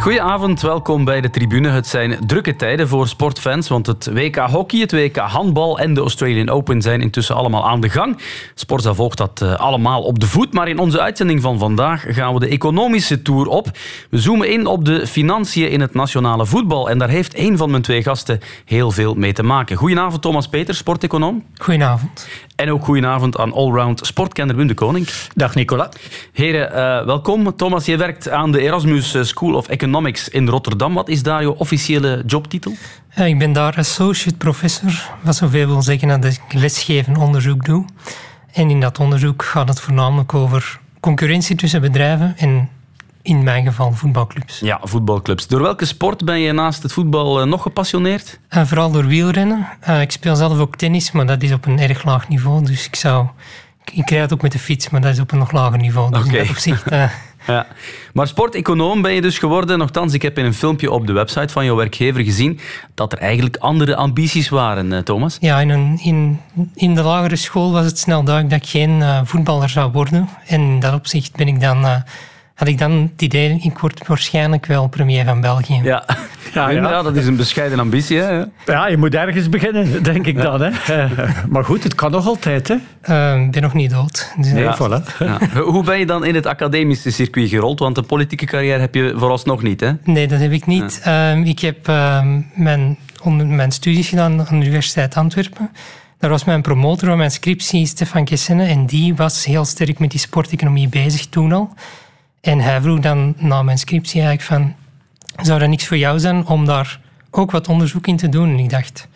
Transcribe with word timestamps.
Goedenavond, 0.00 0.60
welkom 0.60 1.04
bij 1.04 1.20
de 1.20 1.30
tribune. 1.30 1.68
Het 1.68 1.86
zijn 1.86 2.26
drukke 2.26 2.56
tijden 2.56 2.88
voor 2.88 3.08
sportfans, 3.08 3.68
want 3.68 3.86
het 3.86 4.10
WK 4.12 4.36
hockey, 4.36 4.80
het 4.80 4.92
WK 4.92 5.16
handbal 5.16 5.78
en 5.78 5.94
de 5.94 6.00
Australian 6.00 6.48
Open 6.48 6.82
zijn 6.82 7.00
intussen 7.00 7.34
allemaal 7.34 7.68
aan 7.68 7.80
de 7.80 7.88
gang. 7.88 8.18
Sportza 8.54 8.94
volgt 8.94 9.18
dat 9.18 9.42
eh, 9.42 9.54
allemaal 9.54 10.02
op 10.02 10.18
de 10.18 10.26
voet, 10.26 10.52
maar 10.52 10.68
in 10.68 10.78
onze 10.78 11.00
uitzending 11.00 11.42
van 11.42 11.58
vandaag 11.58 12.04
gaan 12.08 12.34
we 12.34 12.40
de 12.40 12.48
economische 12.48 13.22
tour 13.22 13.46
op. 13.46 13.70
We 14.10 14.18
zoomen 14.18 14.50
in 14.50 14.66
op 14.66 14.84
de 14.84 15.06
financiën 15.06 15.70
in 15.70 15.80
het 15.80 15.94
nationale 15.94 16.46
voetbal 16.46 16.90
en 16.90 16.98
daar 16.98 17.08
heeft 17.08 17.38
een 17.38 17.56
van 17.56 17.70
mijn 17.70 17.82
twee 17.82 18.02
gasten 18.02 18.40
heel 18.64 18.90
veel 18.90 19.14
mee 19.14 19.32
te 19.32 19.42
maken. 19.42 19.76
Goedenavond 19.76 20.22
Thomas 20.22 20.48
Peters, 20.48 20.78
sporteconoom. 20.78 21.44
Goedenavond. 21.58 22.28
En 22.60 22.70
ook 22.70 22.84
goedenavond 22.84 23.38
aan 23.38 23.52
allround 23.52 24.06
sportkenner 24.06 24.56
Wim 24.56 24.66
de 24.66 24.74
Koning. 24.74 25.08
Dag 25.34 25.54
Nicola. 25.54 25.88
Heren, 26.32 26.70
uh, 26.70 27.06
welkom. 27.06 27.56
Thomas, 27.56 27.86
je 27.86 27.96
werkt 27.96 28.30
aan 28.30 28.52
de 28.52 28.60
Erasmus 28.60 29.28
School 29.28 29.54
of 29.54 29.68
Economics 29.68 30.28
in 30.28 30.48
Rotterdam. 30.48 30.94
Wat 30.94 31.08
is 31.08 31.22
daar 31.22 31.42
je 31.42 31.56
officiële 31.56 32.22
jobtitel? 32.26 32.72
Ja, 33.14 33.24
ik 33.24 33.38
ben 33.38 33.52
daar 33.52 33.76
associate 33.76 34.36
professor, 34.36 35.08
wat 35.22 35.36
zoveel 35.36 35.66
wil 35.66 35.82
zeggen 35.82 36.08
dat 36.08 36.24
ik 36.24 36.52
lesgeven 36.52 37.16
onderzoek 37.16 37.64
doe. 37.64 37.84
En 38.52 38.70
in 38.70 38.80
dat 38.80 38.98
onderzoek 38.98 39.42
gaat 39.42 39.68
het 39.68 39.80
voornamelijk 39.80 40.34
over 40.34 40.78
concurrentie 41.00 41.56
tussen 41.56 41.80
bedrijven 41.80 42.34
en 42.36 42.68
in 43.22 43.42
mijn 43.42 43.64
geval 43.64 43.92
voetbalclubs. 43.92 44.60
Ja, 44.60 44.80
voetbalclubs. 44.82 45.46
Door 45.46 45.62
welke 45.62 45.84
sport 45.84 46.24
ben 46.24 46.38
je 46.38 46.52
naast 46.52 46.82
het 46.82 46.92
voetbal 46.92 47.40
eh, 47.40 47.46
nog 47.46 47.62
gepassioneerd? 47.62 48.40
Uh, 48.50 48.64
vooral 48.64 48.90
door 48.90 49.06
wielrennen. 49.06 49.68
Uh, 49.88 50.00
ik 50.00 50.10
speel 50.10 50.36
zelf 50.36 50.58
ook 50.58 50.76
tennis, 50.76 51.12
maar 51.12 51.26
dat 51.26 51.42
is 51.42 51.52
op 51.52 51.66
een 51.66 51.78
erg 51.78 52.04
laag 52.04 52.28
niveau. 52.28 52.64
Dus 52.64 52.86
ik 52.86 52.96
zou... 52.96 53.26
Ik 53.92 54.04
krijg 54.04 54.22
het 54.22 54.32
ook 54.32 54.42
met 54.42 54.52
de 54.52 54.58
fiets, 54.58 54.90
maar 54.90 55.00
dat 55.00 55.12
is 55.12 55.20
op 55.20 55.32
een 55.32 55.38
nog 55.38 55.52
lager 55.52 55.78
niveau. 55.78 56.10
Dus 56.10 56.20
okay. 56.20 56.32
in 56.32 56.38
dat 56.38 56.50
opzicht... 56.50 56.84
Ja. 57.46 57.66
Maar 58.12 58.26
sporteconoom 58.26 59.02
ben 59.02 59.12
je 59.12 59.20
dus 59.20 59.38
geworden. 59.38 59.78
Nochtans, 59.78 60.14
ik 60.14 60.22
heb 60.22 60.38
in 60.38 60.44
een 60.44 60.54
filmpje 60.54 60.90
op 60.90 61.06
de 61.06 61.12
website 61.12 61.52
van 61.52 61.64
jouw 61.64 61.76
werkgever 61.76 62.24
gezien 62.24 62.60
dat 62.94 63.12
er 63.12 63.18
eigenlijk 63.18 63.56
andere 63.56 63.96
ambities 63.96 64.48
waren, 64.48 65.04
Thomas. 65.04 65.36
Ja, 65.40 65.60
in, 65.60 65.68
een, 65.68 65.98
in, 66.02 66.40
in 66.74 66.94
de 66.94 67.02
lagere 67.02 67.36
school 67.36 67.72
was 67.72 67.84
het 67.84 67.98
snel 67.98 68.22
duidelijk 68.22 68.54
dat 68.54 68.64
ik 68.64 68.80
geen 68.80 69.26
voetballer 69.26 69.68
zou 69.68 69.92
worden. 69.92 70.28
En 70.46 70.60
in 70.60 70.80
dat 70.80 70.94
opzicht 70.94 71.36
ben 71.36 71.48
ik 71.48 71.60
dan... 71.60 72.02
Had 72.60 72.68
ik 72.68 72.78
dan 72.78 73.10
het 73.12 73.22
idee, 73.22 73.58
ik 73.62 73.78
word 73.78 74.06
waarschijnlijk 74.06 74.66
wel 74.66 74.88
premier 74.88 75.24
van 75.24 75.40
België. 75.40 75.80
Ja, 75.82 76.04
ja, 76.54 76.68
ja. 76.68 76.90
ja 76.90 77.02
dat 77.02 77.16
is 77.16 77.26
een 77.26 77.36
bescheiden 77.36 77.78
ambitie. 77.78 78.18
Hè? 78.18 78.44
Ja, 78.66 78.86
je 78.86 78.96
moet 78.96 79.14
ergens 79.14 79.48
beginnen, 79.48 80.02
denk 80.12 80.26
ik 80.26 80.42
dan. 80.42 80.60
Hè? 80.60 80.70
maar 81.48 81.64
goed, 81.64 81.82
het 81.82 81.94
kan 81.94 82.10
nog 82.10 82.26
altijd. 82.26 82.68
Hè? 82.68 82.74
Uh, 83.08 83.42
ik 83.42 83.50
ben 83.50 83.62
nog 83.62 83.74
niet 83.74 83.90
dood. 83.90 84.32
Dus 84.36 84.52
nee, 84.52 84.64
voilà. 84.64 85.26
Hoe 85.72 85.84
ben 85.84 85.98
je 85.98 86.06
dan 86.06 86.24
in 86.24 86.34
het 86.34 86.46
academische 86.46 87.10
circuit 87.10 87.48
gerold? 87.48 87.78
Want 87.78 87.96
een 87.96 88.06
politieke 88.06 88.46
carrière 88.46 88.80
heb 88.80 88.94
je 88.94 89.14
vooralsnog 89.16 89.62
niet, 89.62 89.80
hè? 89.80 89.92
Nee, 90.04 90.26
dat 90.26 90.40
heb 90.40 90.52
ik 90.52 90.66
niet. 90.66 91.02
Uh, 91.06 91.46
ik 91.46 91.60
heb 91.60 91.88
uh, 91.88 92.24
mijn, 92.54 92.98
mijn 93.46 93.72
studies 93.72 94.08
gedaan 94.08 94.46
aan 94.46 94.60
de 94.60 94.66
Universiteit 94.66 95.14
Antwerpen. 95.14 95.70
Daar 96.18 96.30
was 96.30 96.44
mijn 96.44 96.62
promotor 96.62 97.08
van 97.08 97.18
mijn 97.18 97.30
scriptie, 97.30 97.86
Stefan 97.86 98.24
Kessene, 98.24 98.64
en 98.64 98.86
die 98.86 99.14
was 99.14 99.44
heel 99.44 99.64
sterk 99.64 99.98
met 99.98 100.10
die 100.10 100.20
sporteconomie 100.20 100.88
bezig 100.88 101.26
toen 101.26 101.52
al. 101.52 101.74
En 102.40 102.60
hij 102.60 102.80
vroeg 102.80 102.98
dan 102.98 103.34
na 103.38 103.62
mijn 103.62 103.78
scriptie 103.78 104.22
eigenlijk 104.22 104.62
van... 104.62 104.74
Zou 105.44 105.58
dat 105.58 105.68
niks 105.68 105.86
voor 105.86 105.96
jou 105.96 106.18
zijn 106.18 106.46
om 106.46 106.64
daar 106.64 107.00
ook 107.30 107.50
wat 107.50 107.68
onderzoek 107.68 108.06
in 108.06 108.16
te 108.16 108.28
doen? 108.28 108.48
En 108.48 108.58
ik 108.58 108.70
dacht, 108.70 109.08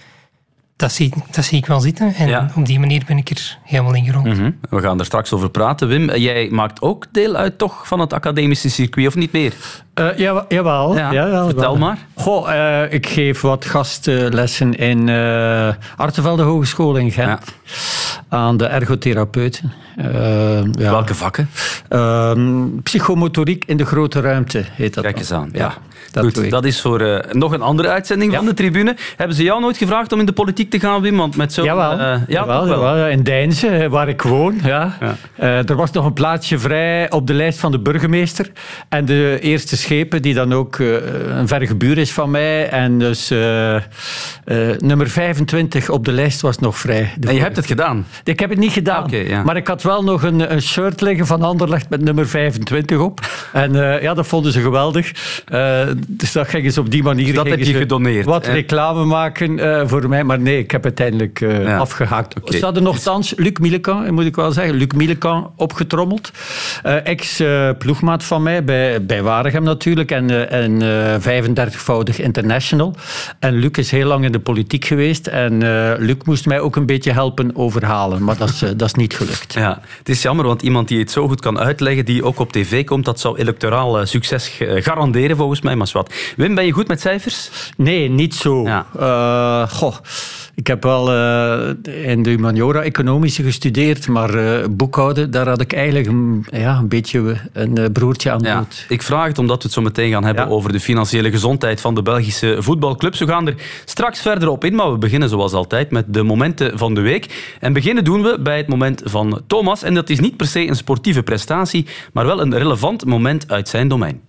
dat 0.76 0.92
zie, 0.92 1.12
dat 1.30 1.44
zie 1.44 1.58
ik 1.58 1.66
wel 1.66 1.80
zitten. 1.80 2.14
En 2.14 2.28
ja. 2.28 2.50
op 2.56 2.66
die 2.66 2.78
manier 2.78 3.02
ben 3.06 3.18
ik 3.18 3.30
er 3.30 3.58
helemaal 3.62 3.94
in 3.94 4.04
gerond. 4.04 4.26
Mm 4.26 4.32
-hmm. 4.32 4.58
We 4.70 4.80
gaan 4.80 4.98
er 4.98 5.04
straks 5.04 5.32
over 5.32 5.50
praten. 5.50 5.88
Wim, 5.88 6.16
jij 6.16 6.48
maakt 6.50 6.82
ook 6.82 7.06
deel 7.12 7.34
uit 7.34 7.58
toch 7.58 7.86
van 7.86 8.00
het 8.00 8.12
academische 8.12 8.70
circuit, 8.70 9.06
of 9.06 9.14
niet 9.14 9.32
meer? 9.32 9.54
Uh, 10.00 10.18
ja, 10.18 10.44
jawel. 10.48 10.96
Ja, 10.96 11.12
jawel. 11.12 11.44
Vertel 11.44 11.76
maar. 11.76 11.98
Goh, 12.14 12.48
uh, 12.48 12.92
ik 12.92 13.06
geef 13.06 13.40
wat 13.40 13.64
gastlessen 13.64 14.74
in 14.74 15.08
uh, 15.08 15.68
Artevelde 15.96 16.42
Hogeschool 16.42 16.96
in 16.96 17.10
Gent. 17.10 17.28
Ja. 17.28 17.40
Aan 18.28 18.56
de 18.56 18.66
ergotherapeuten. 18.66 19.72
ja. 19.96 20.62
Welke 20.72 21.14
vakken? 21.14 21.50
psychomotoriek 22.82 23.64
in 23.64 23.76
de 23.76 23.86
grote 23.86 24.20
ruimte 24.20 24.64
heet 24.72 24.94
dat. 24.94 25.04
Kijk 25.04 25.18
eens 25.18 25.32
aan. 25.32 25.48
Ja. 25.52 25.74
Dat, 26.14 26.24
Goed, 26.24 26.50
dat 26.50 26.64
is 26.64 26.80
voor 26.80 27.00
uh, 27.00 27.18
nog 27.30 27.52
een 27.52 27.62
andere 27.62 27.88
uitzending 27.88 28.30
ja. 28.30 28.36
van 28.36 28.46
de 28.46 28.54
tribune. 28.54 28.96
Hebben 29.16 29.36
ze 29.36 29.42
jou 29.42 29.60
nooit 29.60 29.76
gevraagd 29.76 30.12
om 30.12 30.20
in 30.20 30.26
de 30.26 30.32
politiek 30.32 30.70
te 30.70 30.80
gaan, 30.80 31.00
Wim? 31.00 31.16
Want 31.16 31.36
met 31.36 31.52
zo, 31.52 31.64
jawel, 31.64 31.92
uh, 31.92 31.98
ja, 31.98 32.20
jawel, 32.26 32.68
jawel, 32.68 32.96
ja, 32.96 33.06
in 33.06 33.22
Deinze, 33.22 33.88
waar 33.88 34.08
ik 34.08 34.22
woon. 34.22 34.60
Ja. 34.62 34.96
ja. 35.00 35.16
Uh, 35.40 35.68
er 35.68 35.76
was 35.76 35.90
nog 35.90 36.04
een 36.04 36.12
plaatsje 36.12 36.58
vrij 36.58 37.10
op 37.10 37.26
de 37.26 37.34
lijst 37.34 37.58
van 37.58 37.72
de 37.72 37.78
burgemeester. 37.78 38.50
En 38.88 39.04
de 39.04 39.38
eerste 39.40 39.76
schepen, 39.84 40.22
die 40.22 40.34
dan 40.34 40.52
ook 40.52 40.78
een 40.78 41.48
verge 41.48 41.74
buur 41.74 41.98
is 41.98 42.12
van 42.12 42.30
mij. 42.30 42.68
En 42.68 42.98
dus 42.98 43.28
nummer 44.78 45.08
25 45.08 45.88
op 45.88 46.04
de 46.04 46.12
lijst 46.12 46.40
was 46.40 46.58
nog 46.58 46.78
vrij. 46.78 47.12
En 47.20 47.34
je 47.34 47.40
hebt 47.40 47.56
het 47.56 47.66
gedaan? 47.66 48.06
Ik 48.24 48.40
heb 48.40 48.50
het 48.50 48.58
niet 48.58 48.72
gedaan. 48.72 48.96
Ah, 48.96 49.04
okay, 49.04 49.42
maar 49.42 49.56
ik 49.56 49.66
had 49.66 49.82
wel 49.82 50.04
nog 50.04 50.22
een, 50.22 50.52
een, 50.52 50.62
shirt 50.62 51.00
liggen 51.00 51.26
van 51.26 51.42
Anderlecht 51.42 51.88
met 51.88 52.00
nummer 52.00 52.28
25 52.28 52.98
op. 52.98 53.20
En 53.52 53.72
ja, 54.02 54.14
dat 54.14 54.26
vonden 54.26 54.52
ze 54.52 54.60
geweldig. 54.60 55.12
Dus 56.08 56.32
dat 56.32 56.48
gingen 56.48 56.72
ze 56.72 56.80
op 56.80 56.90
die 56.90 57.02
manier... 57.02 57.34
Dat 57.34 57.48
heb 57.48 57.58
je 57.58 57.74
gedoneerd. 57.74 58.24
Wat 58.24 58.46
reclame 58.46 59.04
maken 59.04 59.88
voor 59.88 60.08
mij. 60.08 60.24
Maar 60.24 60.40
nee, 60.40 60.58
ik 60.58 60.70
heb 60.70 60.84
uiteindelijk 60.84 61.40
ja. 61.40 61.78
afgehaakt. 61.78 62.36
Okay. 62.36 62.58
Ze 62.58 62.64
hadden 62.64 62.82
nogthans 62.82 63.34
Luc 63.36 63.52
Mielekan, 63.60 64.14
moet 64.14 64.24
ik 64.24 64.36
wel 64.36 64.52
zeggen. 64.52 64.74
Luc 64.74 64.88
Mielekan 64.96 65.52
opgetrommeld. 65.56 66.30
Ex-ploegmaat 66.82 68.24
van 68.24 68.42
mij, 68.42 68.64
bij, 68.64 69.04
bij 69.04 69.22
Waregem 69.22 69.64
natuurlijk. 69.74 70.10
En, 70.10 70.50
en 70.50 70.82
35-voudig 71.20 72.16
international. 72.20 72.94
En 73.38 73.54
Luc 73.54 73.70
is 73.70 73.90
heel 73.90 74.06
lang 74.06 74.24
in 74.24 74.32
de 74.32 74.40
politiek 74.40 74.84
geweest. 74.84 75.26
En 75.26 75.58
Luc 75.98 76.16
moest 76.24 76.46
mij 76.46 76.60
ook 76.60 76.76
een 76.76 76.86
beetje 76.86 77.12
helpen 77.12 77.56
overhalen. 77.56 78.24
Maar 78.24 78.36
dat 78.36 78.48
is, 78.48 78.58
dat 78.58 78.82
is 78.82 78.94
niet 78.94 79.14
gelukt. 79.14 79.54
Ja, 79.54 79.80
het 79.98 80.08
is 80.08 80.22
jammer, 80.22 80.46
want 80.46 80.62
iemand 80.62 80.88
die 80.88 80.98
het 80.98 81.10
zo 81.10 81.28
goed 81.28 81.40
kan 81.40 81.58
uitleggen, 81.58 82.04
die 82.04 82.24
ook 82.24 82.38
op 82.38 82.52
tv 82.52 82.84
komt, 82.84 83.04
dat 83.04 83.20
zou 83.20 83.38
electoraal 83.38 84.06
succes 84.06 84.58
garanderen 84.58 85.36
volgens 85.36 85.60
mij. 85.60 85.76
Maar 85.76 85.90
wat. 85.92 86.14
Wim, 86.36 86.54
ben 86.54 86.66
je 86.66 86.72
goed 86.72 86.88
met 86.88 87.00
cijfers? 87.00 87.50
Nee, 87.76 88.08
niet 88.08 88.34
zo. 88.34 88.62
Ja. 88.62 89.66
Goh. 89.70 89.96
Ik 90.54 90.66
heb 90.66 90.82
wel 90.82 91.14
uh, 91.14 91.68
in 92.10 92.22
de 92.22 92.30
humaniora 92.30 92.82
economische 92.82 93.42
gestudeerd, 93.42 94.08
maar 94.08 94.34
uh, 94.34 94.64
boekhouden, 94.70 95.30
daar 95.30 95.48
had 95.48 95.60
ik 95.60 95.72
eigenlijk 95.72 96.06
een, 96.06 96.46
ja, 96.50 96.76
een 96.78 96.88
beetje 96.88 97.36
een 97.52 97.92
broertje 97.92 98.30
aan 98.30 98.40
ja, 98.40 98.58
dood. 98.58 98.86
Ik 98.88 99.02
vraag 99.02 99.26
het 99.26 99.38
omdat 99.38 99.56
we 99.56 99.62
het 99.62 99.72
zo 99.72 99.80
meteen 99.80 100.10
gaan 100.10 100.24
hebben 100.24 100.44
ja. 100.44 100.50
over 100.50 100.72
de 100.72 100.80
financiële 100.80 101.30
gezondheid 101.30 101.80
van 101.80 101.94
de 101.94 102.02
Belgische 102.02 102.56
voetbalclubs. 102.58 103.18
We 103.18 103.26
gaan 103.26 103.46
er 103.46 103.54
straks 103.84 104.20
verder 104.20 104.48
op 104.48 104.64
in, 104.64 104.74
maar 104.74 104.92
we 104.92 104.98
beginnen 104.98 105.28
zoals 105.28 105.52
altijd 105.52 105.90
met 105.90 106.04
de 106.08 106.22
momenten 106.22 106.78
van 106.78 106.94
de 106.94 107.00
week. 107.00 107.54
En 107.60 107.72
beginnen 107.72 108.04
doen 108.04 108.22
we 108.22 108.40
bij 108.40 108.56
het 108.56 108.68
moment 108.68 109.02
van 109.04 109.42
Thomas. 109.46 109.82
En 109.82 109.94
dat 109.94 110.10
is 110.10 110.20
niet 110.20 110.36
per 110.36 110.46
se 110.46 110.68
een 110.68 110.76
sportieve 110.76 111.22
prestatie, 111.22 111.86
maar 112.12 112.26
wel 112.26 112.40
een 112.40 112.58
relevant 112.58 113.04
moment 113.04 113.50
uit 113.50 113.68
zijn 113.68 113.88
domein. 113.88 114.20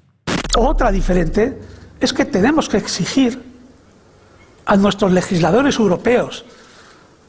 Otra 0.58 0.92
diferente 0.92 1.54
es 1.98 2.14
que 2.14 2.30
tenemos 2.30 2.68
que 2.68 2.78
exigir 2.78 3.38
a 4.66 4.76
nuestros 4.76 5.12
legisladores 5.12 5.78
europeos, 5.78 6.46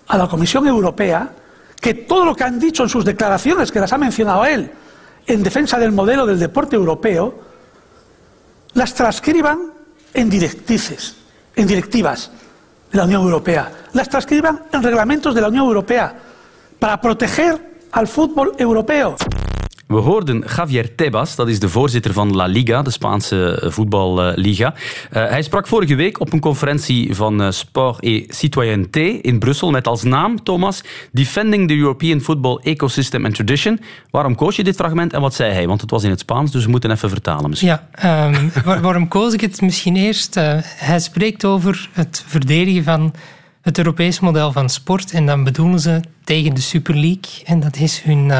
a 0.08 0.16
la 0.16 0.28
Comisión 0.28 0.66
Europea, 0.66 1.30
que 1.80 1.94
todo 1.94 2.24
lo 2.24 2.34
que 2.34 2.44
han 2.44 2.58
dicho 2.58 2.82
en 2.82 2.88
sus 2.88 3.04
declaraciones, 3.04 3.70
que 3.70 3.80
las 3.80 3.92
ha 3.92 3.98
mencionado 3.98 4.44
él, 4.44 4.70
en 5.26 5.42
defensa 5.42 5.78
del 5.78 5.92
modelo 5.92 6.26
del 6.26 6.38
deporte 6.38 6.76
europeo, 6.76 7.34
las 8.74 8.94
transcriban 8.94 9.72
en 10.14 10.30
directrices, 10.30 11.16
en 11.54 11.66
directivas 11.66 12.30
de 12.90 12.98
la 12.98 13.04
Unión 13.04 13.22
Europea, 13.22 13.72
las 13.92 14.08
transcriban 14.08 14.64
en 14.72 14.82
reglamentos 14.82 15.34
de 15.34 15.40
la 15.40 15.48
Unión 15.48 15.66
Europea 15.66 16.14
para 16.78 17.00
proteger 17.00 17.76
al 17.92 18.06
fútbol 18.06 18.52
europeo. 18.58 19.16
We 19.86 19.96
hoorden 19.96 20.44
Javier 20.56 20.94
Tebas, 20.94 21.36
dat 21.36 21.48
is 21.48 21.60
de 21.60 21.68
voorzitter 21.68 22.12
van 22.12 22.34
La 22.34 22.44
Liga, 22.44 22.82
de 22.82 22.90
Spaanse 22.90 23.62
voetballiga. 23.64 24.74
Uh, 24.74 25.28
hij 25.28 25.42
sprak 25.42 25.66
vorige 25.66 25.94
week 25.94 26.20
op 26.20 26.32
een 26.32 26.40
conferentie 26.40 27.14
van 27.14 27.42
uh, 27.42 27.50
Sport 27.50 28.00
et 28.00 28.34
Citoyenneté 28.34 29.00
in 29.00 29.38
Brussel 29.38 29.70
met 29.70 29.86
als 29.86 30.02
naam, 30.02 30.42
Thomas, 30.42 30.82
Defending 31.12 31.68
the 31.68 31.76
European 31.76 32.20
Football 32.20 32.60
Ecosystem 32.62 33.24
and 33.24 33.34
Tradition. 33.34 33.80
Waarom 34.10 34.34
koos 34.34 34.56
je 34.56 34.64
dit 34.64 34.76
fragment 34.76 35.12
en 35.12 35.20
wat 35.20 35.34
zei 35.34 35.52
hij? 35.52 35.66
Want 35.66 35.80
het 35.80 35.90
was 35.90 36.04
in 36.04 36.10
het 36.10 36.20
Spaans, 36.20 36.50
dus 36.50 36.64
we 36.64 36.70
moeten 36.70 36.90
even 36.90 37.08
vertalen 37.08 37.50
misschien. 37.50 37.70
Ja, 37.70 37.88
waar, 38.64 38.80
waarom 38.80 39.08
koos 39.08 39.32
ik 39.32 39.40
het 39.40 39.60
misschien 39.60 39.96
eerst? 39.96 40.34
Hij 40.64 41.00
spreekt 41.00 41.44
over 41.44 41.88
het 41.92 42.24
verdedigen 42.26 42.84
van 42.84 43.14
het 43.60 43.78
Europees 43.78 44.20
model 44.20 44.52
van 44.52 44.68
sport 44.68 45.12
en 45.12 45.26
dan 45.26 45.44
bedoelen 45.44 45.80
ze 45.80 46.00
tegen 46.24 46.54
de 46.54 46.60
Super 46.60 46.94
League. 46.94 47.44
En 47.44 47.60
dat 47.60 47.76
is 47.76 48.00
hun 48.00 48.32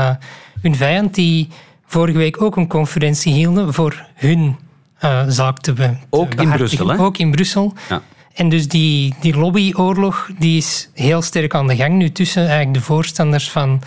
hun 0.66 0.76
vijand 0.76 1.14
die 1.14 1.48
vorige 1.86 2.18
week 2.18 2.42
ook 2.42 2.56
een 2.56 2.68
conferentie 2.68 3.32
hielden 3.32 3.74
voor 3.74 4.06
hun 4.14 4.56
uh, 5.04 5.22
zaak 5.28 5.58
te, 5.58 5.72
be 5.72 5.96
Ook 6.10 6.34
in 6.34 6.50
Brussel, 6.50 6.88
hè? 6.88 6.98
Ook 6.98 7.18
in 7.18 7.30
Brussel. 7.30 7.72
Ja. 7.88 8.02
En 8.34 8.48
dus 8.48 8.68
die, 8.68 9.14
die 9.20 9.36
lobbyoorlog 9.36 10.30
die 10.38 10.56
is 10.56 10.90
heel 10.94 11.22
sterk 11.22 11.54
aan 11.54 11.66
de 11.66 11.76
gang 11.76 11.94
nu 11.94 12.12
tussen 12.12 12.42
eigenlijk 12.42 12.74
de 12.74 12.80
voorstanders 12.80 13.50
van, 13.50 13.82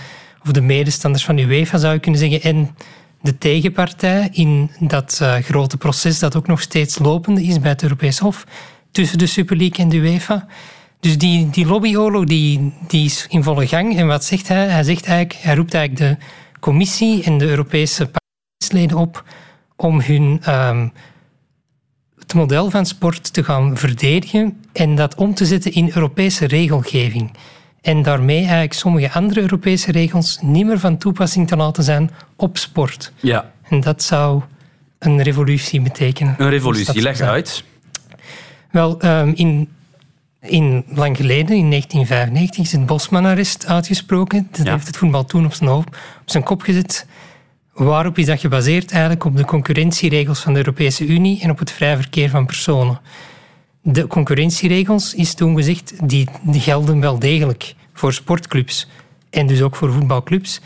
of 0.45 0.51
de 0.51 0.61
medestanders 0.61 1.25
van 1.25 1.37
UEFA 1.37 1.77
zou 1.77 1.93
je 1.93 1.99
kunnen 1.99 2.19
zeggen, 2.19 2.41
en 2.41 2.75
de 3.21 3.37
tegenpartij 3.37 4.29
in 4.31 4.71
dat 4.79 5.19
uh, 5.21 5.33
grote 5.33 5.77
proces 5.77 6.19
dat 6.19 6.35
ook 6.35 6.47
nog 6.47 6.61
steeds 6.61 6.99
lopende 6.99 7.43
is 7.43 7.59
bij 7.59 7.71
het 7.71 7.83
Europees 7.83 8.19
Hof 8.19 8.45
tussen 8.91 9.17
de 9.17 9.25
Super 9.25 9.57
League 9.57 9.85
en 9.85 9.89
de 9.89 9.97
UEFA. 9.97 10.45
Dus 10.99 11.17
die, 11.17 11.49
die 11.49 11.65
lobbyoorlog 11.65 12.25
die, 12.25 12.73
die 12.87 13.05
is 13.05 13.25
in 13.29 13.43
volle 13.43 13.67
gang. 13.67 13.97
En 13.97 14.07
wat 14.07 14.25
zegt 14.25 14.47
hij? 14.47 14.67
Hij, 14.67 14.83
zegt 14.83 15.05
eigenlijk, 15.05 15.43
hij 15.43 15.55
roept 15.55 15.73
eigenlijk 15.73 16.19
de 16.19 16.25
commissie 16.59 17.23
en 17.23 17.37
de 17.37 17.47
Europese 17.47 18.09
parlementsleden 18.11 18.97
op 18.97 19.23
om 19.75 20.01
hun 20.01 20.41
um, 20.47 20.91
het 22.19 22.33
model 22.33 22.69
van 22.69 22.85
sport 22.85 23.33
te 23.33 23.43
gaan 23.43 23.77
verdedigen 23.77 24.63
en 24.73 24.95
dat 24.95 25.15
om 25.15 25.33
te 25.33 25.45
zetten 25.45 25.73
in 25.73 25.91
Europese 25.93 26.45
regelgeving. 26.45 27.31
En 27.81 28.01
daarmee 28.01 28.39
eigenlijk 28.39 28.73
sommige 28.73 29.11
andere 29.11 29.41
Europese 29.41 29.91
regels 29.91 30.37
niet 30.41 30.65
meer 30.65 30.79
van 30.79 30.97
toepassing 30.97 31.47
te 31.47 31.55
laten 31.55 31.83
zijn 31.83 32.11
op 32.35 32.57
sport. 32.57 33.11
Ja. 33.19 33.51
En 33.69 33.79
dat 33.79 34.03
zou 34.03 34.41
een 34.99 35.21
revolutie 35.21 35.81
betekenen. 35.81 36.35
Een 36.37 36.49
revolutie, 36.49 37.01
leg 37.01 37.21
uit. 37.21 37.63
Wel, 38.71 39.05
um, 39.05 39.31
in, 39.35 39.69
in 40.41 40.85
lang 40.87 41.17
geleden, 41.17 41.55
in 41.55 41.69
1995, 41.69 42.63
is 42.63 42.71
het 42.71 42.85
Bosman-arrest 42.85 43.65
uitgesproken. 43.65 44.47
Dat 44.51 44.67
heeft 44.67 44.87
het 44.87 44.97
voetbal 44.97 45.25
toen 45.25 45.45
op 45.45 45.53
zijn, 45.53 45.69
hoofd, 45.69 45.87
op 46.21 46.29
zijn 46.29 46.43
kop 46.43 46.61
gezet. 46.61 47.07
Waarop 47.73 48.17
is 48.17 48.25
dat 48.25 48.39
gebaseerd? 48.39 48.91
Eigenlijk 48.91 49.25
op 49.25 49.37
de 49.37 49.45
concurrentieregels 49.45 50.39
van 50.39 50.53
de 50.53 50.59
Europese 50.59 51.05
Unie 51.05 51.41
en 51.41 51.49
op 51.49 51.59
het 51.59 51.71
vrij 51.71 51.95
verkeer 51.95 52.29
van 52.29 52.45
personen. 52.45 52.99
De 53.81 54.07
concurrentieregels, 54.07 55.13
is 55.13 55.33
toen 55.33 55.55
gezegd, 55.55 55.93
die, 56.09 56.29
die 56.41 56.61
gelden 56.61 56.99
wel 56.99 57.19
degelijk 57.19 57.75
voor 57.93 58.13
sportclubs 58.13 58.87
en 59.29 59.47
dus 59.47 59.61
ook 59.61 59.75
voor 59.75 59.91
voetbalclubs. 59.91 60.61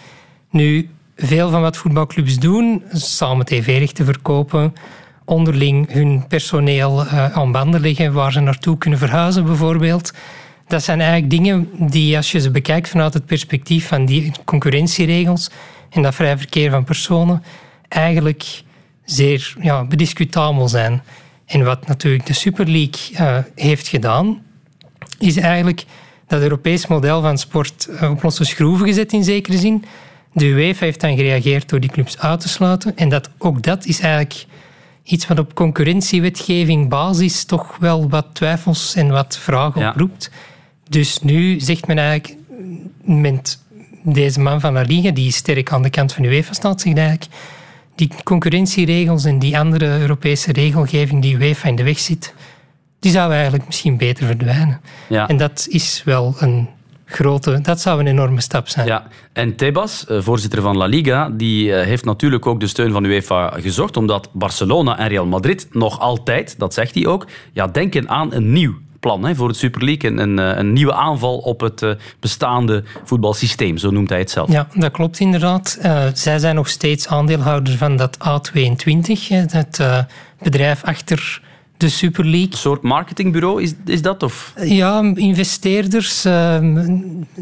Nu, 0.49 0.89
veel 1.15 1.49
van 1.49 1.61
wat 1.61 1.77
voetbalclubs 1.77 2.39
doen, 2.39 2.83
samen 2.91 3.45
tv-rechten 3.45 4.05
verkopen, 4.05 4.73
onderling 5.25 5.91
hun 5.91 6.27
personeel 6.27 7.01
uh, 7.01 7.31
aan 7.31 7.51
banden 7.51 7.81
leggen 7.81 8.13
waar 8.13 8.31
ze 8.31 8.39
naartoe 8.39 8.77
kunnen 8.77 8.99
verhuizen 8.99 9.45
bijvoorbeeld. 9.45 10.13
Dat 10.67 10.83
zijn 10.83 11.01
eigenlijk 11.01 11.29
dingen 11.29 11.69
die, 11.77 12.15
als 12.15 12.31
je 12.31 12.39
ze 12.39 12.51
bekijkt 12.51 12.89
vanuit 12.89 13.13
het 13.13 13.25
perspectief 13.25 13.87
van 13.87 14.05
die 14.05 14.31
concurrentieregels 14.45 15.49
en 15.89 16.01
dat 16.01 16.15
vrij 16.15 16.37
verkeer 16.37 16.71
van 16.71 16.83
personen, 16.83 17.43
eigenlijk 17.87 18.63
zeer 19.05 19.55
ja, 19.61 19.83
bediscutabel 19.83 20.67
zijn. 20.67 21.03
En 21.45 21.63
wat 21.63 21.87
natuurlijk 21.87 22.25
de 22.25 22.33
Super 22.33 22.65
League 22.69 23.11
uh, 23.11 23.37
heeft 23.55 23.87
gedaan, 23.87 24.41
is 25.19 25.37
eigenlijk 25.37 25.85
dat 26.27 26.41
Europees 26.41 26.87
model 26.87 27.21
van 27.21 27.37
sport 27.37 27.87
uh, 27.89 28.11
op 28.11 28.23
losse 28.23 28.43
schroeven 28.43 28.87
gezet 28.87 29.13
in 29.13 29.23
zekere 29.23 29.57
zin. 29.57 29.83
De 30.33 30.45
UEFA 30.45 30.85
heeft 30.85 31.01
dan 31.01 31.15
gereageerd 31.15 31.69
door 31.69 31.79
die 31.79 31.91
clubs 31.91 32.19
uit 32.19 32.39
te 32.39 32.49
sluiten. 32.49 32.97
En 32.97 33.09
dat, 33.09 33.29
ook 33.37 33.63
dat 33.63 33.85
is 33.85 33.99
eigenlijk 33.99 34.45
iets 35.03 35.27
wat 35.27 35.39
op 35.39 35.53
concurrentiewetgeving 35.53 36.89
basis 36.89 37.43
toch 37.43 37.77
wel 37.77 38.09
wat 38.09 38.27
twijfels 38.33 38.95
en 38.95 39.07
wat 39.09 39.37
vragen 39.37 39.89
oproept. 39.89 40.31
Dus 40.89 41.19
nu 41.21 41.59
zegt 41.59 41.87
men 41.87 41.97
eigenlijk, 41.97 42.37
met 43.03 43.59
deze 44.03 44.39
man 44.39 44.59
van 44.59 44.73
La 44.73 44.81
Liga, 44.81 45.11
die 45.11 45.31
sterk 45.31 45.71
aan 45.71 45.81
de 45.81 45.89
kant 45.89 46.13
van 46.13 46.23
de 46.23 46.29
UEFA 46.29 46.53
staat, 46.53 46.81
zegt 46.81 46.97
eigenlijk, 46.97 47.31
die 47.95 48.09
concurrentieregels 48.23 49.25
en 49.25 49.39
die 49.39 49.57
andere 49.57 49.99
Europese 49.99 50.51
regelgeving 50.51 51.21
die 51.21 51.35
UEFA 51.35 51.67
in 51.67 51.75
de 51.75 51.83
weg 51.83 51.99
zit, 51.99 52.33
die 52.99 53.11
zou 53.11 53.33
eigenlijk 53.33 53.65
misschien 53.65 53.97
beter 53.97 54.25
verdwijnen. 54.25 54.81
Ja. 55.09 55.27
En 55.27 55.37
dat 55.37 55.65
is 55.69 56.01
wel 56.05 56.35
een 56.39 56.69
grote, 57.13 57.61
dat 57.61 57.81
zou 57.81 57.99
een 57.99 58.07
enorme 58.07 58.41
stap 58.41 58.67
zijn. 58.67 58.87
Ja, 58.87 59.07
en 59.33 59.55
Tebas, 59.55 60.05
eh, 60.05 60.21
voorzitter 60.21 60.61
van 60.61 60.77
La 60.77 60.85
Liga, 60.85 61.29
die 61.29 61.75
eh, 61.75 61.85
heeft 61.85 62.05
natuurlijk 62.05 62.45
ook 62.45 62.59
de 62.59 62.67
steun 62.67 62.91
van 62.91 63.03
UEFA 63.03 63.53
gezocht, 63.59 63.97
omdat 63.97 64.29
Barcelona 64.31 64.97
en 64.97 65.07
Real 65.07 65.25
Madrid 65.25 65.67
nog 65.71 65.99
altijd, 65.99 66.55
dat 66.59 66.73
zegt 66.73 66.95
hij 66.95 67.05
ook, 67.05 67.27
ja, 67.53 67.67
denken 67.67 68.09
aan 68.09 68.33
een 68.33 68.51
nieuw 68.51 68.73
plan 68.99 69.25
hè, 69.25 69.35
voor 69.35 69.47
het 69.47 69.57
Super 69.57 69.83
League. 69.83 70.11
Een, 70.11 70.17
een, 70.17 70.39
eh, 70.39 70.57
een, 70.57 70.73
nieuwe 70.73 70.93
aanval 70.93 71.37
op 71.37 71.59
het 71.59 71.85
bestaande 72.19 72.83
voetbalsysteem, 73.03 73.77
zo 73.77 73.89
noemt 73.89 74.09
hij 74.09 74.19
het 74.19 74.31
zelf. 74.31 74.51
Ja, 74.51 74.67
dat 74.73 74.91
klopt 74.91 75.19
inderdaad. 75.19 75.79
Uh, 75.81 76.05
zij 76.13 76.39
zijn 76.39 76.55
nog 76.55 76.69
steeds 76.69 77.07
aandeelhouder 77.07 77.77
van 77.77 77.97
dat 77.97 78.17
A22, 78.17 79.27
het 79.51 79.79
uh, 79.79 79.99
bedrijf 80.39 80.83
achter 80.83 81.41
de 81.83 81.89
Super 81.89 82.25
League. 82.25 82.51
Een 82.51 82.57
soort 82.57 82.81
marketingbureau 82.81 83.61
is, 83.61 83.73
is 83.85 84.01
dat? 84.01 84.23
Of? 84.23 84.53
Ja, 84.63 85.11
investeerders. 85.13 86.25
Uh, 86.25 86.57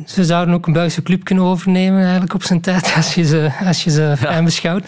ze 0.05 0.23
zouden 0.23 0.53
ook 0.53 0.67
een 0.67 0.73
Belgische 0.73 1.01
club 1.01 1.23
kunnen 1.23 1.43
overnemen 1.43 2.01
eigenlijk 2.01 2.33
op 2.33 2.43
zijn 2.43 2.61
tijd, 2.61 2.93
als 2.95 3.15
je 3.15 3.25
ze, 3.25 3.51
als 3.65 3.83
je 3.83 3.89
ze 3.89 4.15
fijn 4.17 4.43
beschouwt. 4.43 4.83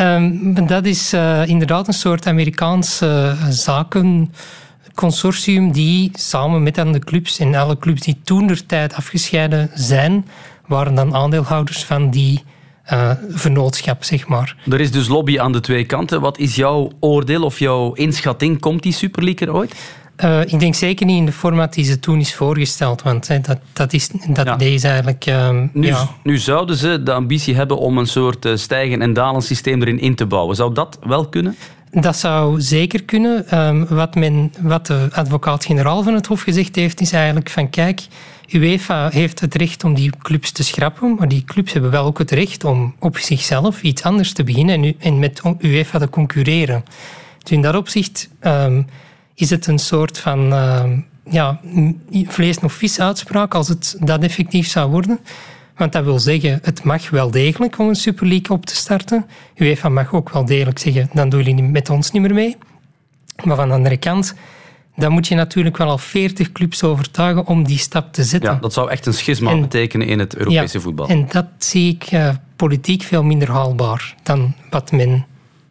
Um, 0.00 0.66
dat 0.66 0.84
is 0.84 1.14
uh, 1.14 1.46
inderdaad 1.46 1.88
een 1.88 1.94
soort 1.94 2.26
Amerikaans 2.26 3.02
uh, 3.02 3.42
zakenconsortium 3.50 5.72
die 5.72 6.10
samen 6.12 6.62
met 6.62 6.78
aan 6.78 6.92
de 6.92 6.98
clubs 6.98 7.38
en 7.38 7.54
alle 7.54 7.78
clubs 7.78 8.00
die 8.00 8.20
toen 8.24 8.46
der 8.46 8.66
tijd 8.66 8.94
afgescheiden 8.94 9.70
zijn, 9.74 10.26
waren 10.66 10.94
dan 10.94 11.14
aandeelhouders 11.14 11.84
van 11.84 12.10
die 12.10 12.42
uh, 12.92 13.10
vernootschap, 13.30 14.04
zeg 14.04 14.26
maar. 14.26 14.56
Er 14.70 14.80
is 14.80 14.90
dus 14.90 15.08
lobby 15.08 15.40
aan 15.40 15.52
de 15.52 15.60
twee 15.60 15.84
kanten. 15.84 16.20
Wat 16.20 16.38
is 16.38 16.54
jouw 16.54 16.90
oordeel 17.00 17.42
of 17.42 17.58
jouw 17.58 17.92
inschatting? 17.92 18.60
Komt 18.60 18.82
die 18.82 18.92
Super 18.92 19.24
League 19.24 19.48
er 19.48 19.54
ooit? 19.54 19.74
Uh, 20.24 20.40
ik 20.40 20.60
denk 20.60 20.74
zeker 20.74 21.06
niet 21.06 21.18
in 21.18 21.26
de 21.26 21.32
format 21.32 21.74
die 21.74 21.84
ze 21.84 22.00
toen 22.00 22.20
is 22.20 22.34
voorgesteld, 22.34 23.02
want 23.02 23.28
hè, 23.28 23.40
dat, 23.40 23.58
dat, 23.72 23.92
is, 23.92 24.08
dat 24.28 24.46
ja. 24.46 24.58
is 24.58 24.84
eigenlijk... 24.84 25.26
Uh, 25.26 25.48
nu, 25.72 25.86
ja. 25.86 26.08
nu, 26.22 26.38
zouden 26.38 26.76
ze 26.76 27.02
de 27.02 27.12
ambitie 27.12 27.54
hebben 27.54 27.78
om 27.78 27.98
een 27.98 28.06
soort 28.06 28.46
uh, 28.46 28.56
stijgen- 28.56 29.02
en 29.02 29.12
dalen 29.12 29.42
systeem 29.42 29.82
erin 29.82 30.00
in 30.00 30.14
te 30.14 30.26
bouwen. 30.26 30.56
Zou 30.56 30.74
dat 30.74 30.98
wel 31.06 31.28
kunnen? 31.28 31.56
Dat 31.90 32.16
zou 32.16 32.60
zeker 32.60 33.04
kunnen. 33.04 33.58
Um, 33.58 33.86
wat, 33.86 34.14
men, 34.14 34.52
wat 34.60 34.86
de 34.86 35.08
advocaat-generaal 35.12 36.02
van 36.02 36.14
het 36.14 36.26
Hof 36.26 36.40
gezegd 36.40 36.76
heeft, 36.76 37.00
is 37.00 37.12
eigenlijk 37.12 37.50
van 37.50 37.70
kijk, 37.70 38.06
UEFA 38.48 39.08
heeft 39.08 39.40
het 39.40 39.54
recht 39.54 39.84
om 39.84 39.94
die 39.94 40.12
clubs 40.22 40.50
te 40.50 40.64
schrappen, 40.64 41.14
maar 41.14 41.28
die 41.28 41.44
clubs 41.44 41.72
hebben 41.72 41.90
wel 41.90 42.04
ook 42.04 42.18
het 42.18 42.30
recht 42.30 42.64
om 42.64 42.94
op 42.98 43.18
zichzelf 43.18 43.82
iets 43.82 44.02
anders 44.02 44.32
te 44.32 44.44
beginnen 44.44 44.94
en, 44.98 45.18
met 45.18 45.42
UEFA 45.58 45.98
te 45.98 46.08
concurreren. 46.08 46.84
Dus 47.42 47.50
in 47.50 47.62
dat 47.62 47.74
opzicht 47.74 48.28
um, 48.42 48.86
is 49.34 49.50
het 49.50 49.66
een 49.66 49.78
soort 49.78 50.18
van 50.18 50.52
uh, 50.52 50.84
ja, 51.30 51.60
vlees- 52.26 52.58
nog 52.58 52.72
vis 52.72 53.00
uitspraak 53.00 53.54
als 53.54 53.68
het 53.68 53.96
dat 54.00 54.22
effectief 54.22 54.68
zou 54.68 54.90
worden. 54.90 55.18
Want 55.76 55.92
dat 55.92 56.04
wil 56.04 56.18
zeggen, 56.18 56.58
het 56.62 56.82
mag 56.82 57.10
wel 57.10 57.30
degelijk 57.30 57.78
om 57.78 57.88
een 57.88 57.94
Super 57.94 58.26
League 58.26 58.56
op 58.56 58.66
te 58.66 58.76
starten. 58.76 59.26
UEFA 59.56 59.88
mag 59.88 60.14
ook 60.14 60.30
wel 60.30 60.44
degelijk 60.44 60.78
zeggen, 60.78 61.10
dan 61.12 61.28
doen 61.28 61.42
jullie 61.42 61.62
met 61.62 61.90
ons 61.90 62.10
niet 62.10 62.22
meer 62.22 62.34
mee. 62.34 62.56
Maar 63.44 63.56
van 63.56 63.68
de 63.68 63.74
andere 63.74 63.96
kant, 63.96 64.34
dan 64.98 65.12
moet 65.12 65.28
je 65.28 65.34
natuurlijk 65.34 65.76
wel 65.76 65.88
al 65.88 65.98
40 65.98 66.52
clubs 66.52 66.82
overtuigen 66.82 67.46
om 67.46 67.64
die 67.64 67.78
stap 67.78 68.12
te 68.12 68.24
zetten. 68.24 68.52
Ja, 68.52 68.58
dat 68.60 68.72
zou 68.72 68.90
echt 68.90 69.06
een 69.06 69.14
schisma 69.14 69.50
en, 69.50 69.60
betekenen 69.60 70.06
in 70.06 70.18
het 70.18 70.36
Europese 70.36 70.76
ja, 70.76 70.82
voetbal. 70.82 71.08
En 71.08 71.26
dat 71.30 71.46
zie 71.58 71.94
ik 71.94 72.12
uh, 72.12 72.30
politiek 72.56 73.02
veel 73.02 73.22
minder 73.22 73.50
haalbaar 73.50 74.14
dan 74.22 74.54
wat 74.70 74.92
men 74.92 75.26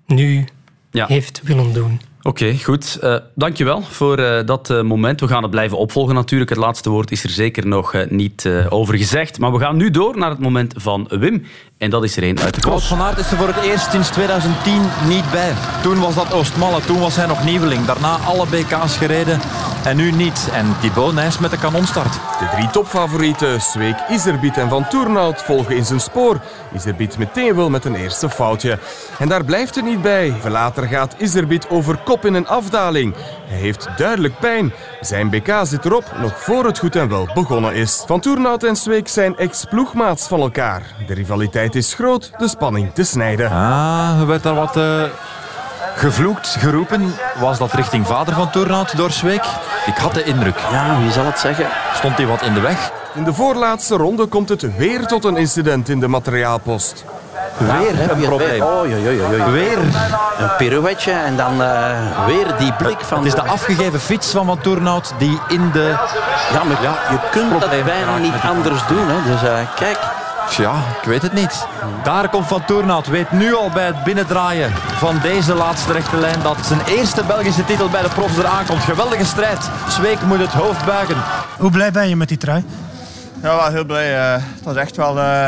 nu 0.06 0.46
ja. 0.92 1.06
heeft 1.08 1.42
willen 1.44 1.74
doen. 1.74 2.02
Oké, 2.22 2.44
okay, 2.44 2.58
goed. 2.58 3.00
Uh, 3.04 3.16
dankjewel 3.36 3.82
voor 3.82 4.20
uh, 4.20 4.40
dat 4.46 4.70
uh, 4.70 4.82
moment. 4.82 5.20
We 5.20 5.28
gaan 5.28 5.42
het 5.42 5.52
blijven 5.52 5.78
opvolgen 5.78 6.16
natuurlijk. 6.16 6.50
Het 6.50 6.60
laatste 6.60 6.90
woord 6.90 7.12
is 7.12 7.24
er 7.24 7.30
zeker 7.30 7.68
nog 7.68 7.96
niet 8.10 8.50
over 8.70 8.98
gezegd. 8.98 9.40
Maar 9.40 9.52
we 9.52 9.60
gaan 9.60 9.78
nu 9.78 9.92
door 9.92 10.18
naar 10.18 10.30
het 10.30 10.40
moment 10.40 10.74
van 10.78 11.08
Wim. 11.10 11.44
En 11.78 11.90
dat 11.90 12.04
is 12.04 12.18
er 12.18 12.24
één 12.24 12.40
uit 12.40 12.56
de 12.56 12.62
klas. 12.62 12.88
van 12.88 13.02
Aert 13.02 13.18
is 13.18 13.32
er 13.32 13.38
voor 13.38 13.48
het 13.48 13.64
eerst 13.64 13.92
sinds 13.92 14.10
2010 14.10 14.82
niet 15.08 15.32
bij. 15.32 15.54
Toen 15.82 16.00
was 16.00 16.16
dat 16.16 16.34
Oostmalle, 16.34 16.82
toen 16.82 17.00
was 17.00 17.16
hij 17.16 17.26
nog 17.26 17.44
nieuweling. 17.44 17.86
Daarna 17.86 18.18
alle 18.26 18.46
BK's 18.48 18.98
gereden 18.98 19.40
en 19.84 19.98
nu 19.98 20.12
niet. 20.12 20.50
En 20.54 20.76
Thibaut 20.82 21.14
Nijs 21.14 21.40
met 21.40 21.52
de 21.52 21.58
kanonstart. 21.58 22.14
De 22.14 22.48
drie 22.56 22.70
topfavorieten, 22.70 23.62
Zweek, 23.62 23.96
Iserbiet 24.10 24.58
en 24.58 24.70
Van 24.70 24.88
Toornout, 24.88 25.42
volgen 25.42 25.76
in 25.76 25.86
zijn 25.86 26.00
spoor. 26.00 26.40
Iserbiet 26.76 27.18
meteen 27.18 27.56
wel 27.56 27.70
met 27.70 27.86
een 27.86 27.96
eerste 27.96 28.30
foutje. 28.30 28.80
En 29.20 29.28
daar 29.28 29.46
blijft 29.46 29.76
het 29.76 29.86
niet 29.86 30.02
bij. 30.02 30.36
Veel 30.40 30.52
later 30.52 30.84
gaat 30.88 31.16
Iserbiet 31.18 31.68
over 31.70 31.98
kop 31.98 32.26
in 32.26 32.34
een 32.34 32.48
afdaling. 32.48 33.16
Hij 33.48 33.58
heeft 33.58 33.88
duidelijk 33.98 34.40
pijn. 34.40 34.74
Zijn 35.02 35.30
BK 35.30 35.54
zit 35.64 35.86
erop, 35.86 36.12
nog 36.22 36.44
voor 36.44 36.66
het 36.66 36.80
goed 36.80 36.96
en 36.96 37.10
wel 37.10 37.30
begonnen 37.34 37.74
is. 37.74 38.04
Van 38.08 38.20
Toornout 38.20 38.64
en 38.64 38.76
Zweek 38.76 39.08
zijn 39.08 39.38
ex-ploegmaats 39.38 40.28
van 40.28 40.40
elkaar. 40.40 40.96
De 41.08 41.14
rivaliteit 41.14 41.67
is 41.76 41.94
groot, 41.94 42.32
de 42.38 42.48
spanning 42.48 42.94
te 42.94 43.04
snijden. 43.04 43.52
Ah, 43.52 44.20
er 44.20 44.28
werd 44.28 44.44
daar 44.44 44.56
wat 44.56 44.78
uh, 44.78 45.04
gevloekt, 45.96 46.56
geroepen. 46.60 47.16
Was 47.40 47.58
dat 47.58 47.74
richting 47.74 48.08
vader 48.08 48.34
van 48.34 48.50
Toornout 48.50 48.98
door 48.98 49.12
Zweek? 49.12 49.44
Ik 49.86 49.98
had 49.98 50.14
de 50.14 50.24
indruk. 50.24 50.58
Ja, 50.72 51.00
wie 51.00 51.12
zal 51.12 51.26
het 51.26 51.40
zeggen? 51.40 51.68
Stond 51.94 52.18
hij 52.18 52.26
wat 52.26 52.42
in 52.42 52.54
de 52.54 52.60
weg? 52.60 52.92
In 53.14 53.24
de 53.24 53.34
voorlaatste 53.34 53.96
ronde 53.96 54.26
komt 54.26 54.50
het 54.50 54.78
weer 54.78 55.06
tot 55.06 55.26
een 55.26 55.38
incident 55.38 55.90
in 55.90 56.00
de 56.00 56.08
materiaalpost. 56.08 57.06
Weer 57.58 58.12
een 58.12 58.20
probleem. 58.20 58.64
Weer, 58.82 59.52
weer 59.52 59.78
een 60.40 60.56
pirouetje 60.58 61.12
en 61.12 61.36
dan 61.36 61.62
uh, 61.62 62.26
weer 62.26 62.46
die 62.58 62.74
blik 62.74 63.00
van... 63.00 63.18
Het 63.18 63.28
is 63.28 63.34
de 63.34 63.44
afgegeven 63.44 64.00
fiets 64.00 64.32
van 64.32 64.46
Van 64.46 64.60
Toernout 64.60 65.14
die 65.18 65.40
in 65.48 65.72
de... 65.72 65.96
Ja, 66.54 66.64
maar 66.64 66.82
ja, 66.82 66.96
je 67.10 67.18
kunt 67.32 67.62
dat 67.62 67.70
bijna 67.70 68.18
niet 68.18 68.34
anders 68.50 68.88
doen. 68.88 69.08
Hè. 69.08 69.32
Dus 69.32 69.44
uh, 69.44 69.58
kijk... 69.76 69.98
Ja, 70.56 70.76
ik 71.02 71.08
weet 71.08 71.22
het 71.22 71.34
niet. 71.34 71.68
Daar 72.04 72.30
komt 72.30 72.48
Van 72.48 72.66
Toernout. 72.66 73.08
Weet 73.08 73.32
nu 73.32 73.56
al 73.56 73.70
bij 73.70 73.86
het 73.86 74.04
binnendraaien 74.04 74.72
van 74.74 75.20
deze 75.22 75.54
laatste 75.54 75.94
rechte 75.94 76.18
lijn 76.18 76.42
dat 76.42 76.58
zijn 76.66 76.80
eerste 76.88 77.24
Belgische 77.24 77.66
titel 77.66 77.90
bij 77.90 78.02
de 78.02 78.10
profs 78.10 78.38
eraan 78.38 78.66
komt. 78.66 78.84
Geweldige 78.84 79.26
strijd. 79.26 79.70
Zweek 79.90 80.22
moet 80.22 80.40
het 80.40 80.54
hoofd 80.54 80.86
buigen. 80.86 81.16
Hoe 81.58 81.72
blij 81.72 81.92
ben 81.92 82.10
je 82.10 82.16
met 82.16 82.28
die 82.28 82.38
trui? 82.38 82.64
Ja, 83.42 83.56
wel 83.56 83.72
heel 83.72 83.86
blij. 83.86 84.16
Uh, 84.16 84.44
het 84.56 84.64
was 84.64 84.76
echt 84.76 84.96
wel 84.96 85.18
uh, 85.18 85.46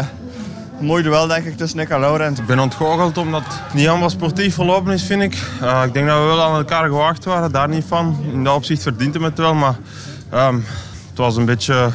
een 0.80 0.86
mooi 0.86 1.04
duel 1.04 1.28
denk 1.28 1.46
ik 1.46 1.58
tussen 1.58 1.78
Nick 1.78 1.90
en 1.90 2.00
Laurent. 2.00 2.38
Ik 2.38 2.46
ben 2.46 2.60
ontgoocheld 2.60 3.18
omdat 3.18 3.44
het 3.48 3.74
niet 3.74 3.86
helemaal 3.86 4.10
sportief 4.10 4.56
verlopen 4.56 4.94
is, 4.94 5.04
vind 5.04 5.22
ik. 5.22 5.38
Uh, 5.62 5.82
ik 5.86 5.94
denk 5.94 6.08
dat 6.08 6.18
we 6.18 6.26
wel 6.26 6.42
aan 6.44 6.56
elkaar 6.56 6.88
gewaagd 6.88 7.26
waren, 7.26 7.52
daar 7.52 7.70
niet 7.70 7.86
van. 7.88 8.18
In 8.32 8.44
dat 8.44 8.56
opzicht 8.56 8.82
verdient 8.82 9.14
hem 9.14 9.24
het 9.24 9.38
wel, 9.38 9.54
maar 9.54 9.76
um, 10.34 10.66
het 11.10 11.18
was 11.18 11.36
een 11.36 11.46
beetje 11.46 11.90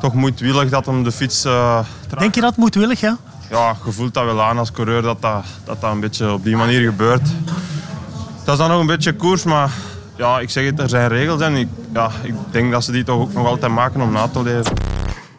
toch 0.00 0.14
moedwillig 0.14 0.70
dat 0.70 0.86
hem 0.86 1.04
de 1.04 1.12
fiets... 1.12 1.42
denk 2.18 2.34
je 2.34 2.40
dat 2.40 2.56
moedwillig, 2.56 3.00
ja? 3.00 3.16
Ja, 3.50 3.76
je 3.84 3.92
voelt 3.92 4.14
dat 4.14 4.24
wel 4.24 4.42
aan 4.42 4.58
als 4.58 4.72
coureur 4.72 5.02
dat 5.02 5.22
dat, 5.22 5.44
dat, 5.64 5.80
dat 5.80 5.92
een 5.92 6.00
beetje 6.00 6.32
op 6.32 6.44
die 6.44 6.56
manier 6.56 6.80
gebeurt. 6.80 7.28
Dat 8.44 8.54
is 8.54 8.60
dan 8.60 8.70
nog 8.70 8.80
een 8.80 8.86
beetje 8.86 9.12
koers, 9.12 9.44
maar 9.44 9.70
ja, 10.16 10.40
ik 10.40 10.50
zeg 10.50 10.64
het, 10.64 10.78
er 10.78 10.88
zijn 10.88 11.08
regels 11.08 11.40
en 11.40 11.54
ik, 11.54 11.68
ja, 11.92 12.10
ik 12.22 12.34
denk 12.50 12.72
dat 12.72 12.84
ze 12.84 12.92
die 12.92 13.04
toch 13.04 13.20
ook 13.20 13.32
nog 13.32 13.46
altijd 13.46 13.72
maken 13.72 14.00
om 14.00 14.12
na 14.12 14.28
te 14.28 14.42
leven. 14.42 14.72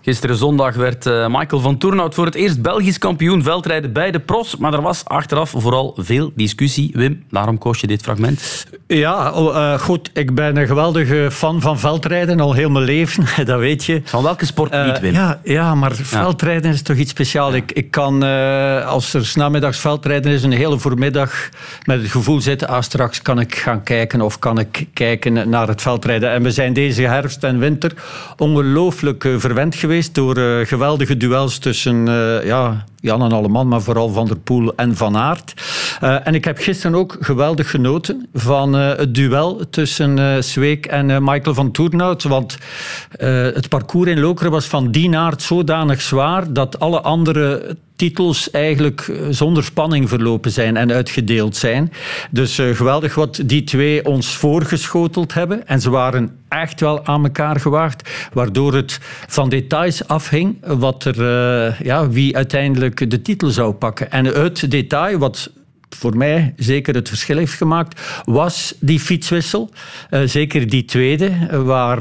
Gisteren 0.03 0.35
zondag 0.35 0.75
werd 0.75 1.05
eh, 1.05 1.27
Michael 1.27 1.61
van 1.61 1.77
Toernout 1.77 2.13
voor 2.13 2.25
het 2.25 2.35
eerst 2.35 2.61
Belgisch 2.61 2.97
kampioen 2.97 3.43
veldrijden 3.43 3.93
bij 3.93 4.11
de 4.11 4.19
pros. 4.19 4.57
Maar 4.57 4.73
er 4.73 4.81
was 4.81 5.05
achteraf 5.05 5.49
vooral 5.57 5.93
veel 5.97 6.31
discussie. 6.35 6.91
Wim, 6.93 7.23
waarom 7.29 7.57
koos 7.57 7.79
je 7.79 7.87
dit 7.87 8.01
fragment? 8.01 8.65
Ja, 8.87 9.31
uh, 9.35 9.79
goed. 9.79 10.09
Ik 10.13 10.35
ben 10.35 10.57
een 10.57 10.67
geweldige 10.67 11.27
fan 11.31 11.61
van 11.61 11.79
veldrijden 11.79 12.39
al 12.39 12.53
heel 12.53 12.69
mijn 12.69 12.85
leven. 12.85 13.25
Dat 13.45 13.59
weet 13.59 13.85
je. 13.85 14.01
Van 14.03 14.23
welke 14.23 14.45
sport 14.45 14.85
niet, 14.85 14.99
Wim? 14.99 15.13
Ja, 15.13 15.39
ja 15.43 15.75
maar 15.75 15.95
veldrijden 15.95 16.71
is 16.71 16.81
toch 16.81 16.97
iets 16.97 17.11
speciaals. 17.11 17.53
Ik, 17.53 17.71
ik 17.71 17.91
kan, 17.91 18.23
als 18.83 19.13
er 19.13 19.31
namiddags 19.35 19.79
veldrijden 19.79 20.31
is, 20.31 20.43
een 20.43 20.51
hele 20.51 20.79
voormiddag 20.79 21.49
met 21.85 22.01
het 22.01 22.11
gevoel 22.11 22.41
zitten, 22.41 22.67
ah, 22.67 22.81
straks 22.81 23.21
kan 23.21 23.39
ik 23.39 23.55
gaan 23.55 23.83
kijken 23.83 24.21
of 24.21 24.39
kan 24.39 24.59
ik 24.59 24.87
kijken 24.93 25.49
naar 25.49 25.67
het 25.67 25.81
veldrijden. 25.81 26.31
En 26.31 26.43
we 26.43 26.51
zijn 26.51 26.73
deze 26.73 27.01
herfst 27.01 27.43
en 27.43 27.59
winter 27.59 27.93
ongelooflijk 28.37 29.29
verwend 29.37 29.75
geweest 29.75 29.89
door 30.11 30.37
uh, 30.37 30.65
geweldige 30.65 31.17
duels 31.17 31.57
tussen 31.57 32.07
uh, 32.07 32.45
ja, 32.45 32.85
Jan 32.99 33.21
en 33.21 33.31
Alleman, 33.31 33.67
maar 33.67 33.81
vooral 33.81 34.09
Van 34.09 34.27
der 34.27 34.37
Poel 34.37 34.75
en 34.75 34.95
Van 34.95 35.17
Aert. 35.17 35.53
Uh, 36.03 36.27
en 36.27 36.35
ik 36.35 36.45
heb 36.45 36.57
gisteren 36.57 36.97
ook 36.97 37.17
geweldig 37.19 37.69
genoten 37.69 38.29
van 38.33 38.73
het 38.73 39.15
duel 39.15 39.69
tussen 39.69 40.43
Zweek 40.43 40.85
en 40.85 41.23
Michael 41.23 41.55
van 41.55 41.71
Toernout. 41.71 42.23
Want 42.23 42.57
het 43.17 43.69
parcours 43.69 44.09
in 44.09 44.19
Lokeren 44.19 44.51
was 44.51 44.65
van 44.65 44.91
die 44.91 45.17
aard 45.17 45.41
zodanig 45.41 46.01
zwaar 46.01 46.53
dat 46.53 46.79
alle 46.79 47.01
andere 47.01 47.77
titels 48.01 48.51
eigenlijk 48.51 49.11
zonder 49.29 49.63
spanning 49.63 50.09
verlopen 50.09 50.51
zijn 50.51 50.77
en 50.77 50.91
uitgedeeld 50.91 51.55
zijn. 51.55 51.91
Dus 52.31 52.59
uh, 52.59 52.75
geweldig 52.75 53.15
wat 53.15 53.41
die 53.45 53.63
twee 53.63 54.05
ons 54.05 54.35
voorgeschoteld 54.35 55.33
hebben. 55.33 55.67
En 55.67 55.81
ze 55.81 55.89
waren 55.89 56.37
echt 56.49 56.79
wel 56.79 57.05
aan 57.05 57.23
elkaar 57.23 57.59
gewaagd, 57.59 58.09
waardoor 58.33 58.73
het 58.73 58.99
van 59.27 59.49
details 59.49 60.07
afhing 60.07 60.57
wat 60.61 61.05
er, 61.05 61.19
uh, 61.19 61.79
ja, 61.79 62.09
wie 62.09 62.35
uiteindelijk 62.35 63.09
de 63.09 63.21
titel 63.21 63.49
zou 63.49 63.73
pakken. 63.73 64.11
En 64.11 64.25
het 64.25 64.71
detail, 64.71 65.17
wat 65.17 65.51
voor 65.89 66.17
mij 66.17 66.53
zeker 66.57 66.95
het 66.95 67.09
verschil 67.09 67.37
heeft 67.37 67.53
gemaakt, 67.53 68.01
was 68.23 68.75
die 68.79 68.99
fietswissel. 68.99 69.69
Zeker 70.25 70.69
die 70.69 70.85
tweede, 70.85 71.31
waar 71.63 71.99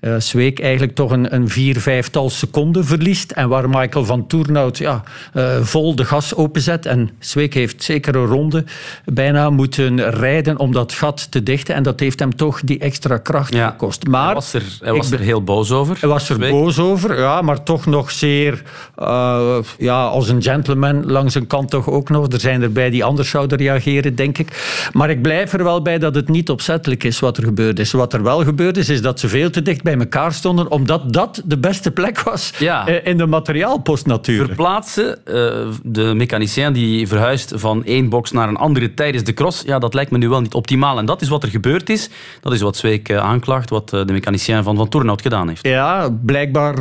uh, 0.00 0.14
Zweek 0.18 0.60
eigenlijk 0.60 0.94
toch 0.94 1.10
een, 1.10 1.34
een 1.34 1.48
vier, 1.48 1.80
vijftal 1.80 2.30
seconden 2.30 2.84
verliest. 2.84 3.30
En 3.30 3.48
waar 3.48 3.68
Michael 3.68 4.04
van 4.04 4.26
Toernout 4.26 4.78
ja, 4.78 5.02
uh, 5.34 5.60
vol 5.62 5.94
de 5.94 6.04
gas 6.04 6.34
openzet. 6.34 6.86
En 6.86 7.10
Zweek 7.18 7.54
heeft 7.54 7.82
zeker 7.82 8.16
een 8.16 8.26
ronde 8.26 8.64
bijna 9.04 9.50
moeten 9.50 10.10
rijden 10.10 10.58
om 10.58 10.72
dat 10.72 10.92
gat 10.92 11.30
te 11.30 11.42
dichten. 11.42 11.74
En 11.74 11.82
dat 11.82 12.00
heeft 12.00 12.18
hem 12.18 12.36
toch 12.36 12.60
die 12.60 12.78
extra 12.78 13.18
kracht 13.18 13.54
ja. 13.54 13.68
gekost. 13.68 14.06
Maar 14.06 14.24
hij 14.24 14.34
was 14.34 14.52
er, 14.52 14.62
hij 14.80 14.92
was 14.92 15.10
er 15.10 15.18
heel 15.18 15.44
boos 15.44 15.70
over. 15.70 15.96
Hij 16.00 16.08
was 16.08 16.28
er 16.28 16.34
Zweek. 16.34 16.50
boos 16.50 16.78
over, 16.78 17.18
ja, 17.18 17.42
maar 17.42 17.62
toch 17.62 17.86
nog 17.86 18.10
zeer 18.10 18.62
uh, 18.98 19.56
ja, 19.78 20.04
als 20.04 20.28
een 20.28 20.42
gentleman 20.42 21.10
langs 21.10 21.34
een 21.34 21.46
kant 21.46 21.70
toch 21.70 21.88
ook 21.88 22.08
nog. 22.08 22.32
Er 22.32 22.40
zijn 22.40 22.62
erbij 22.62 22.90
die 22.90 23.04
anders 23.04 23.30
zouden 23.30 23.58
reageren, 23.58 24.14
denk 24.14 24.38
ik. 24.38 24.88
Maar 24.92 25.10
ik 25.10 25.22
blijf 25.22 25.52
er 25.52 25.64
wel 25.64 25.82
bij 25.82 25.98
dat 25.98 26.14
het 26.14 26.28
niet 26.28 26.50
opzettelijk 26.50 27.04
is 27.04 27.20
wat 27.20 27.36
er 27.36 27.44
gebeurd 27.44 27.78
is. 27.78 27.92
Wat 27.92 28.12
er 28.12 28.22
wel 28.22 28.44
gebeurd 28.44 28.76
is, 28.76 28.88
is 28.88 29.02
dat 29.02 29.20
ze 29.20 29.28
veel 29.28 29.50
te 29.50 29.62
dicht 29.62 29.82
bij 29.82 29.89
bij 29.96 29.98
elkaar 29.98 30.32
stonden, 30.32 30.70
omdat 30.70 31.12
dat 31.12 31.42
de 31.44 31.58
beste 31.58 31.90
plek 31.90 32.20
was 32.20 32.52
ja. 32.58 32.86
Eh, 32.86 33.06
in 33.10 33.16
de 33.16 33.26
materiaalpost 33.26 34.06
natuurlijk. 34.06 34.46
Verplaatsen, 34.46 35.18
uh, 35.24 35.34
de 35.82 36.14
mechanicien 36.14 36.72
die 36.72 37.08
verhuist 37.08 37.52
van 37.56 37.84
één 37.84 38.08
box 38.08 38.30
naar 38.30 38.48
een 38.48 38.56
andere 38.56 38.94
tijdens 38.94 39.24
de 39.24 39.34
cross, 39.34 39.62
ja, 39.66 39.78
dat 39.78 39.94
lijkt 39.94 40.10
me 40.10 40.18
nu 40.18 40.28
wel 40.28 40.40
niet 40.40 40.54
optimaal. 40.54 40.98
En 40.98 41.06
dat 41.06 41.20
is 41.20 41.28
wat 41.28 41.42
er 41.42 41.48
gebeurd 41.48 41.90
is. 41.90 42.10
Dat 42.40 42.52
is 42.52 42.60
wat 42.60 42.76
Zweek 42.76 43.08
uh, 43.08 43.16
aanklaagt, 43.16 43.70
wat 43.70 43.88
de 43.88 44.04
mechanicien 44.06 44.62
van 44.62 44.76
Van 44.76 44.88
Toornhout 44.88 45.22
gedaan 45.22 45.48
heeft. 45.48 45.66
Ja, 45.66 46.08
blijkbaar 46.22 46.76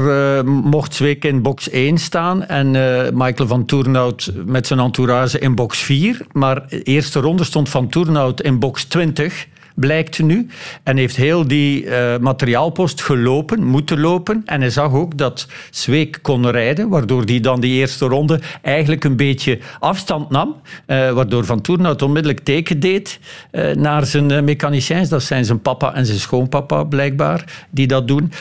mocht 0.45 0.95
Zweek 0.95 1.25
in 1.25 1.41
box 1.41 1.69
1 1.69 1.97
staan 1.97 2.45
en 2.45 2.71
Michael 3.17 3.47
van 3.47 3.65
Toornhout 3.65 4.31
met 4.45 4.67
zijn 4.67 4.79
entourage 4.79 5.39
in 5.39 5.55
box 5.55 5.79
4. 5.79 6.25
Maar 6.31 6.67
de 6.67 6.83
eerste 6.83 7.19
ronde 7.19 7.43
stond 7.43 7.69
Van 7.69 7.89
Toornhout 7.89 8.41
in 8.41 8.59
box 8.59 8.83
20 8.83 9.47
blijkt 9.79 10.23
nu. 10.23 10.47
En 10.83 10.97
heeft 10.97 11.15
heel 11.15 11.47
die 11.47 11.85
uh, 11.85 12.17
materiaalpost 12.17 13.01
gelopen, 13.01 13.63
moeten 13.63 13.99
lopen. 13.99 14.41
En 14.45 14.61
hij 14.61 14.69
zag 14.69 14.93
ook 14.93 15.17
dat 15.17 15.47
Zweek 15.69 16.19
kon 16.21 16.49
rijden, 16.49 16.89
waardoor 16.89 17.23
hij 17.23 17.39
dan 17.39 17.59
die 17.59 17.73
eerste 17.73 18.05
ronde 18.05 18.39
eigenlijk 18.61 19.03
een 19.03 19.15
beetje 19.15 19.59
afstand 19.79 20.29
nam. 20.29 20.55
Uh, 20.87 21.11
waardoor 21.11 21.45
Van 21.45 21.61
Toernout 21.61 22.01
onmiddellijk 22.01 22.43
teken 22.43 22.79
deed 22.79 23.19
uh, 23.51 23.75
naar 23.75 24.05
zijn 24.05 24.43
mechaniciens. 24.43 25.09
Dat 25.09 25.23
zijn 25.23 25.45
zijn 25.45 25.61
papa 25.61 25.93
en 25.93 26.05
zijn 26.05 26.19
schoonpapa 26.19 26.83
blijkbaar, 26.83 27.65
die 27.69 27.87
dat 27.87 28.07
doen. 28.07 28.31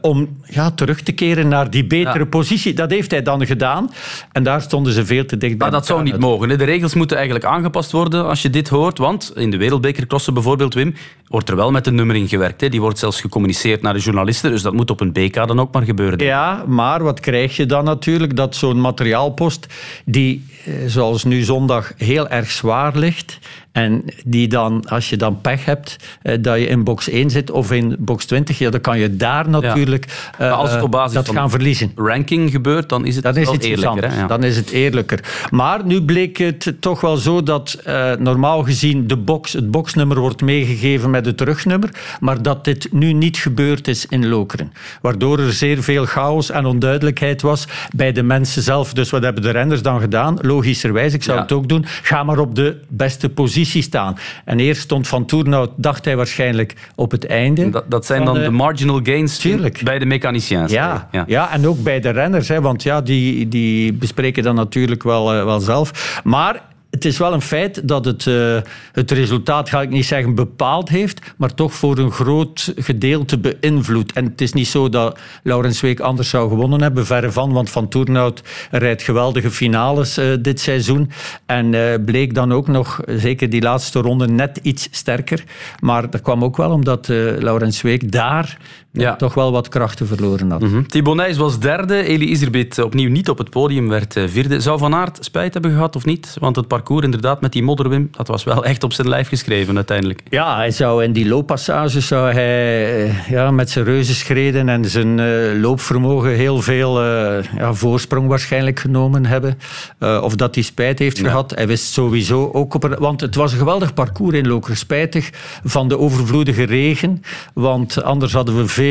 om 0.00 0.36
ja, 0.46 0.70
terug 0.70 1.00
te 1.00 1.12
keren 1.12 1.48
naar 1.48 1.70
die 1.70 1.86
betere 1.86 2.18
ja. 2.18 2.24
positie. 2.24 2.74
Dat 2.74 2.90
heeft 2.90 3.10
hij 3.10 3.22
dan 3.22 3.46
gedaan. 3.46 3.90
En 4.32 4.42
daar 4.42 4.60
stonden 4.60 4.92
ze 4.92 5.06
veel 5.06 5.24
te 5.24 5.36
dicht 5.36 5.58
bij. 5.58 5.70
Maar 5.70 5.78
dat 5.78 5.86
zou 5.86 6.02
niet 6.02 6.18
mogen. 6.18 6.48
Hè? 6.48 6.56
De 6.56 6.64
regels 6.64 6.94
moeten 6.94 7.16
eigenlijk 7.16 7.46
aangepast 7.46 7.92
worden 7.92 8.26
als 8.26 8.42
je 8.42 8.50
dit 8.50 8.68
hoort. 8.68 8.98
Want 8.98 9.32
in 9.34 9.50
de 9.50 9.56
wereldbekercrossen 9.56 10.34
bijvoorbeeld 10.34 10.71
Wim, 10.74 10.94
wordt 11.32 11.48
er 11.48 11.56
wel 11.56 11.70
met 11.70 11.86
een 11.86 11.94
nummering 11.94 12.28
gewerkt. 12.28 12.60
Hè. 12.60 12.68
Die 12.68 12.80
wordt 12.80 12.98
zelfs 12.98 13.20
gecommuniceerd 13.20 13.82
naar 13.82 13.94
de 13.94 14.00
journalisten. 14.00 14.50
Dus 14.50 14.62
dat 14.62 14.72
moet 14.72 14.90
op 14.90 15.00
een 15.00 15.12
BK 15.12 15.34
dan 15.34 15.60
ook 15.60 15.72
maar 15.72 15.82
gebeuren. 15.82 16.18
Ja, 16.18 16.64
maar 16.66 17.02
wat 17.02 17.20
krijg 17.20 17.56
je 17.56 17.66
dan 17.66 17.84
natuurlijk? 17.84 18.36
Dat 18.36 18.56
zo'n 18.56 18.80
materiaalpost, 18.80 19.66
die 20.04 20.46
eh, 20.64 20.74
zoals 20.86 21.24
nu 21.24 21.42
zondag 21.42 21.92
heel 21.96 22.28
erg 22.28 22.50
zwaar 22.50 22.98
ligt, 22.98 23.38
en 23.72 24.04
die 24.24 24.48
dan, 24.48 24.84
als 24.88 25.10
je 25.10 25.16
dan 25.16 25.40
pech 25.40 25.64
hebt, 25.64 25.96
eh, 26.22 26.36
dat 26.40 26.58
je 26.58 26.66
in 26.66 26.84
box 26.84 27.08
1 27.08 27.30
zit 27.30 27.50
of 27.50 27.72
in 27.72 27.96
box 27.98 28.24
20, 28.24 28.58
ja, 28.58 28.70
dan 28.70 28.80
kan 28.80 28.98
je 28.98 29.16
daar 29.16 29.48
natuurlijk 29.48 30.32
ja. 30.38 30.50
als 30.50 30.72
het 30.72 30.82
op 30.82 30.90
basis 30.90 31.14
dat 31.14 31.26
van 31.26 31.34
gaan 31.34 31.50
verliezen. 31.50 31.92
ranking 31.94 32.50
gebeurt, 32.50 32.88
dan 32.88 33.06
is 33.06 33.14
het 33.14 33.24
dan 33.24 33.36
is 33.36 33.48
het 33.48 33.64
eerlijker. 33.64 34.14
Ja. 34.14 34.26
Dan 34.26 34.44
is 34.44 34.56
het 34.56 34.70
eerlijker. 34.70 35.48
Maar 35.50 35.84
nu 35.84 36.02
bleek 36.02 36.36
het 36.36 36.74
toch 36.80 37.00
wel 37.00 37.16
zo 37.16 37.42
dat 37.42 37.78
uh, 37.86 38.12
normaal 38.18 38.62
gezien 38.62 39.06
de 39.06 39.16
box, 39.16 39.52
het 39.52 39.70
boxnummer 39.70 40.18
wordt 40.18 40.40
meegegeven 40.40 41.10
met 41.10 41.26
het 41.26 41.36
terugnummer, 41.36 41.90
maar 42.20 42.42
dat 42.42 42.64
dit 42.64 42.88
nu 42.92 43.12
niet 43.12 43.36
gebeurd 43.36 43.88
is 43.88 44.06
in 44.06 44.28
Lokeren. 44.28 44.72
Waardoor 45.00 45.38
er 45.38 45.52
zeer 45.52 45.82
veel 45.82 46.04
chaos 46.04 46.50
en 46.50 46.66
onduidelijkheid 46.66 47.42
was 47.42 47.66
bij 47.96 48.12
de 48.12 48.22
mensen 48.22 48.62
zelf. 48.62 48.92
Dus 48.92 49.10
wat 49.10 49.22
hebben 49.22 49.42
de 49.42 49.50
renners 49.50 49.82
dan 49.82 50.00
gedaan? 50.00 50.38
Logischerwijs, 50.40 51.14
ik 51.14 51.22
zou 51.22 51.40
het 51.40 51.52
ook 51.52 51.68
doen, 51.68 51.84
ga 52.02 52.24
maar 52.24 52.38
op 52.38 52.54
de 52.54 52.80
beste 52.88 53.28
positie 53.28 53.61
staan. 53.64 54.16
En 54.44 54.60
eerst 54.60 54.80
stond 54.80 55.08
Van 55.08 55.26
Toernout, 55.26 55.70
dacht 55.76 56.04
hij 56.04 56.16
waarschijnlijk, 56.16 56.90
op 56.94 57.10
het 57.10 57.26
einde. 57.26 57.70
Dat, 57.70 57.90
dat 57.90 58.06
zijn 58.06 58.24
dan 58.24 58.34
de, 58.34 58.50
marginal 58.50 59.00
gains 59.02 59.46
bij 59.82 59.98
de 59.98 60.06
mechaniciens. 60.06 60.72
Ja, 60.72 61.08
ja. 61.10 61.24
ja, 61.26 61.52
en 61.52 61.66
ook 61.66 61.82
bij 61.82 62.00
de 62.00 62.10
renners. 62.10 62.48
Hè, 62.48 62.60
want 62.60 62.82
ja, 62.82 63.00
die, 63.00 63.48
die 63.48 63.92
bespreken 63.92 64.42
dat 64.42 64.54
natuurlijk 64.54 65.02
wel, 65.02 65.34
uh, 65.34 65.44
wel 65.44 65.60
zelf. 65.60 66.20
Maar 66.24 66.62
het 66.92 67.04
is 67.04 67.18
wel 67.18 67.32
een 67.32 67.42
feit 67.42 67.88
dat 67.88 68.04
het, 68.04 68.26
uh, 68.26 68.58
het 68.92 69.10
resultaat, 69.10 69.68
ga 69.68 69.82
ik 69.82 69.90
niet 69.90 70.04
zeggen 70.04 70.34
bepaald 70.34 70.88
heeft, 70.88 71.20
maar 71.36 71.54
toch 71.54 71.74
voor 71.74 71.98
een 71.98 72.10
groot 72.10 72.72
gedeelte 72.76 73.38
beïnvloedt. 73.38 74.12
En 74.12 74.24
het 74.24 74.40
is 74.40 74.52
niet 74.52 74.68
zo 74.68 74.88
dat 74.88 75.18
Laurens 75.42 75.80
Week 75.80 76.00
anders 76.00 76.28
zou 76.28 76.48
gewonnen 76.48 76.82
hebben, 76.82 77.06
verre 77.06 77.32
van, 77.32 77.52
want 77.52 77.70
Van 77.70 77.88
Toornout 77.88 78.42
rijdt 78.70 79.02
geweldige 79.02 79.50
finales 79.50 80.18
uh, 80.18 80.34
dit 80.40 80.60
seizoen 80.60 81.10
en 81.46 81.72
uh, 81.72 81.94
bleek 82.04 82.34
dan 82.34 82.52
ook 82.52 82.68
nog, 82.68 83.00
zeker 83.06 83.50
die 83.50 83.62
laatste 83.62 84.00
ronde, 84.00 84.28
net 84.28 84.58
iets 84.62 84.88
sterker. 84.90 85.44
Maar 85.80 86.10
dat 86.10 86.20
kwam 86.20 86.44
ook 86.44 86.56
wel 86.56 86.70
omdat 86.70 87.08
Laurens 87.38 87.82
Week 87.82 88.12
daar 88.12 88.58
ja. 88.92 89.16
toch 89.16 89.34
wel 89.34 89.52
wat 89.52 89.68
krachten 89.68 90.06
verloren 90.06 90.50
had. 90.50 90.60
Mm 90.60 90.86
-hmm. 90.94 91.36
was 91.36 91.58
derde, 91.58 92.02
Eli 92.02 92.28
Iserbit 92.28 92.78
opnieuw 92.78 93.10
niet 93.10 93.28
op 93.28 93.38
het 93.38 93.50
podium, 93.50 93.88
werd 93.88 94.20
vierde. 94.26 94.60
Zou 94.60 94.78
Van 94.78 94.94
Aert 94.94 95.18
spijt 95.20 95.52
hebben 95.52 95.72
gehad 95.72 95.96
of 95.96 96.04
niet? 96.04 96.36
Want 96.40 96.56
het 96.56 96.68
parcours 96.68 97.04
inderdaad 97.04 97.40
met 97.40 97.52
die 97.52 97.62
modderwim, 97.62 98.08
dat 98.10 98.28
was 98.28 98.44
wel 98.44 98.64
echt 98.72 98.84
op 98.84 98.92
zijn 98.92 99.08
lijf 99.08 99.28
geschreven 99.28 99.76
uiteindelijk. 99.76 100.22
Ja, 100.28 100.56
hij 100.56 100.70
zou 100.70 101.04
in 101.04 101.12
die 101.12 101.28
looppassages 101.28 102.06
zou 102.06 102.32
hij 102.32 103.04
eh, 103.04 103.28
ja, 103.28 103.50
met 103.50 103.70
zijn 103.70 103.84
reuzenschreden 103.84 104.68
en 104.68 104.84
zijn 104.84 105.18
uh, 105.18 105.60
loopvermogen 105.60 106.30
heel 106.30 106.62
veel 106.62 107.04
uh, 107.04 107.44
ja, 107.56 107.74
voorsprong 107.74 108.28
waarschijnlijk 108.28 108.80
genomen 108.80 109.26
hebben. 109.26 109.58
Uh, 109.98 110.20
of 110.22 110.36
dat 110.36 110.54
hij 110.54 110.64
spijt 110.64 110.98
heeft 110.98 111.16
ja. 111.16 111.24
gehad. 111.24 111.50
Hij 111.54 111.66
wist 111.66 111.92
sowieso 111.92 112.50
ook 112.52 112.74
op... 112.74 112.96
Want 112.98 113.20
het 113.20 113.34
was 113.34 113.52
een 113.52 113.58
geweldig 113.58 113.94
parcours 113.94 114.36
in 114.36 114.48
Loker. 114.48 114.76
Spijtig 114.76 115.30
van 115.64 115.88
de 115.88 115.98
overvloedige 115.98 116.62
regen. 116.62 117.22
Want 117.54 118.02
anders 118.02 118.32
hadden 118.32 118.56
we 118.56 118.66
veel 118.66 118.81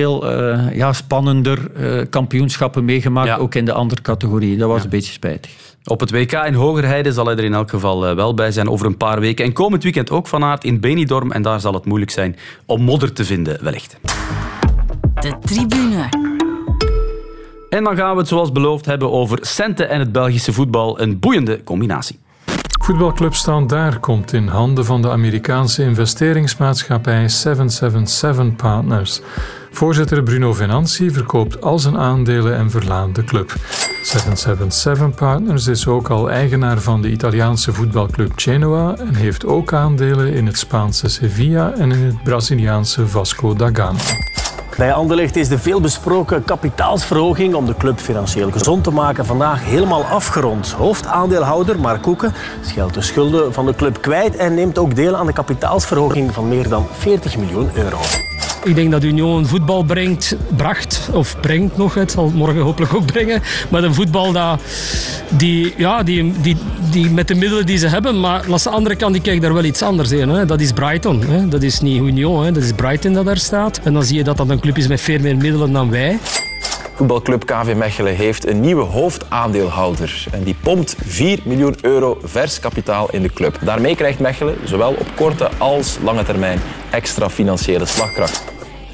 ja, 0.73 0.93
spannender 0.93 1.71
kampioenschappen 2.09 2.85
meegemaakt. 2.85 3.39
Ook 3.39 3.55
in 3.55 3.65
de 3.65 3.73
andere 3.73 4.01
categorieën. 4.01 4.57
Dat 4.57 4.69
was 4.69 4.83
een 4.83 4.89
beetje 4.89 5.11
spijtig. 5.11 5.51
Op 5.85 5.99
het 5.99 6.11
WK 6.11 6.31
in 6.31 6.53
Hogerheide 6.53 7.11
zal 7.11 7.25
hij 7.25 7.35
er 7.35 7.43
in 7.43 7.53
elk 7.53 7.69
geval 7.69 8.07
eh, 8.07 8.15
wel 8.15 8.33
bij 8.33 8.51
zijn 8.51 8.69
over 8.69 8.85
een 8.85 8.97
paar 8.97 9.19
weken. 9.19 9.45
En 9.45 9.53
komend 9.53 9.83
weekend 9.83 10.11
ook 10.11 10.27
van 10.27 10.43
aard 10.43 10.63
in 10.63 10.79
Benidorm. 10.79 11.31
En 11.31 11.41
daar 11.41 11.59
zal 11.59 11.73
het 11.73 11.85
moeilijk 11.85 12.11
zijn 12.11 12.35
om 12.65 12.81
modder 12.81 13.13
te 13.13 13.25
vinden, 13.25 13.63
wellicht. 13.63 13.97
De 15.19 15.33
tribune. 15.41 16.09
En 17.69 17.83
dan 17.83 17.95
gaan 17.95 18.13
we 18.13 18.19
het 18.19 18.27
zoals 18.27 18.51
beloofd 18.51 18.85
hebben 18.85 19.11
over 19.11 19.37
centen 19.41 19.89
en 19.89 19.99
het 19.99 20.11
Belgische 20.11 20.53
voetbal. 20.53 21.01
Een 21.01 21.19
boeiende 21.19 21.63
combinatie. 21.63 22.19
Voetbalclub 22.81 23.33
Standaard 23.33 23.99
komt 23.99 24.33
in 24.33 24.47
handen 24.47 24.85
van 24.85 25.01
de 25.01 25.09
Amerikaanse 25.09 25.83
investeringsmaatschappij 25.83 27.29
777 27.29 28.55
Partners. 28.55 29.21
Voorzitter 29.71 30.23
Bruno 30.23 30.53
Venanti 30.53 31.11
verkoopt 31.11 31.61
al 31.61 31.79
zijn 31.79 31.97
aandelen 31.97 32.55
en 32.55 32.69
verlaat 32.69 33.15
de 33.15 33.23
club. 33.23 33.55
777 34.03 35.15
Partners 35.15 35.67
is 35.67 35.87
ook 35.87 36.09
al 36.09 36.29
eigenaar 36.29 36.79
van 36.79 37.01
de 37.01 37.09
Italiaanse 37.09 37.73
voetbalclub 37.73 38.31
Genoa 38.35 38.95
en 38.97 39.15
heeft 39.15 39.45
ook 39.45 39.73
aandelen 39.73 40.33
in 40.33 40.45
het 40.45 40.57
Spaanse 40.57 41.09
Sevilla 41.09 41.73
en 41.73 41.91
in 41.91 42.05
het 42.05 42.23
Braziliaanse 42.23 43.07
Vasco 43.07 43.53
da 43.53 43.69
Gama. 43.73 43.99
Bij 44.77 44.93
Anderlecht 44.93 45.35
is 45.35 45.47
de 45.47 45.59
veelbesproken 45.59 46.43
kapitaalsverhoging 46.43 47.53
om 47.53 47.65
de 47.65 47.75
club 47.77 47.99
financieel 47.99 48.51
gezond 48.51 48.83
te 48.83 48.91
maken 48.91 49.25
vandaag 49.25 49.63
helemaal 49.63 50.03
afgerond. 50.03 50.71
Hoofdaandeelhouder 50.71 51.79
Mark 51.79 52.01
Koeken 52.01 52.33
scheldt 52.61 52.93
de 52.93 53.01
schulden 53.01 53.53
van 53.53 53.65
de 53.65 53.75
club 53.75 54.01
kwijt 54.01 54.35
en 54.35 54.53
neemt 54.53 54.77
ook 54.77 54.95
deel 54.95 55.15
aan 55.15 55.25
de 55.25 55.33
kapitaalsverhoging 55.33 56.33
van 56.33 56.47
meer 56.47 56.69
dan 56.69 56.87
40 56.91 57.37
miljoen 57.37 57.69
euro. 57.73 57.99
Ik 58.63 58.75
denk 58.75 58.91
dat 58.91 59.03
Union 59.03 59.45
voetbal 59.45 59.83
brengt, 59.83 60.35
bracht 60.55 61.09
of 61.13 61.39
brengt 61.39 61.77
nog, 61.77 61.93
het 61.93 62.11
zal 62.11 62.31
morgen 62.33 62.61
hopelijk 62.61 62.93
ook 62.93 63.05
brengen, 63.05 63.41
maar 63.69 63.83
een 63.83 63.93
voetbal 63.93 64.31
dat, 64.31 64.61
die, 65.29 65.73
ja, 65.77 66.03
die, 66.03 66.33
die, 66.41 66.57
die 66.91 67.09
met 67.09 67.27
de 67.27 67.35
middelen 67.35 67.65
die 67.65 67.77
ze 67.77 67.87
hebben, 67.87 68.19
maar 68.19 68.43
langs 68.47 68.63
de 68.63 68.69
andere 68.69 68.95
kant 68.95 69.21
kijkt 69.21 69.41
daar 69.41 69.53
wel 69.53 69.63
iets 69.63 69.81
anders 69.81 70.11
in. 70.11 70.29
Hè. 70.29 70.45
Dat 70.45 70.61
is 70.61 70.71
Brighton, 70.71 71.21
hè. 71.21 71.47
dat 71.47 71.63
is 71.63 71.79
niet 71.79 72.01
Union, 72.01 72.43
hè. 72.43 72.51
dat 72.51 72.63
is 72.63 72.71
Brighton 72.71 73.13
dat 73.13 73.25
daar 73.25 73.37
staat. 73.37 73.79
En 73.83 73.93
dan 73.93 74.03
zie 74.03 74.17
je 74.17 74.23
dat 74.23 74.37
dat 74.37 74.49
een 74.49 74.59
club 74.59 74.77
is 74.77 74.87
met 74.87 75.01
veel 75.01 75.19
meer 75.19 75.37
middelen 75.37 75.71
dan 75.71 75.89
wij. 75.89 76.19
Voetbalclub 77.01 77.45
KV 77.45 77.75
Mechelen 77.75 78.15
heeft 78.15 78.47
een 78.47 78.59
nieuwe 78.59 78.83
hoofdaandeelhouder. 78.83 80.25
En 80.31 80.43
die 80.43 80.55
pompt 80.63 80.95
4 81.05 81.39
miljoen 81.45 81.75
euro 81.81 82.17
vers 82.23 82.59
kapitaal 82.59 83.09
in 83.11 83.21
de 83.21 83.33
club. 83.33 83.59
Daarmee 83.63 83.95
krijgt 83.95 84.19
Mechelen 84.19 84.55
zowel 84.63 84.91
op 84.91 85.07
korte 85.15 85.49
als 85.57 85.97
lange 86.03 86.23
termijn 86.23 86.59
extra 86.89 87.29
financiële 87.29 87.85
slagkracht. 87.85 88.43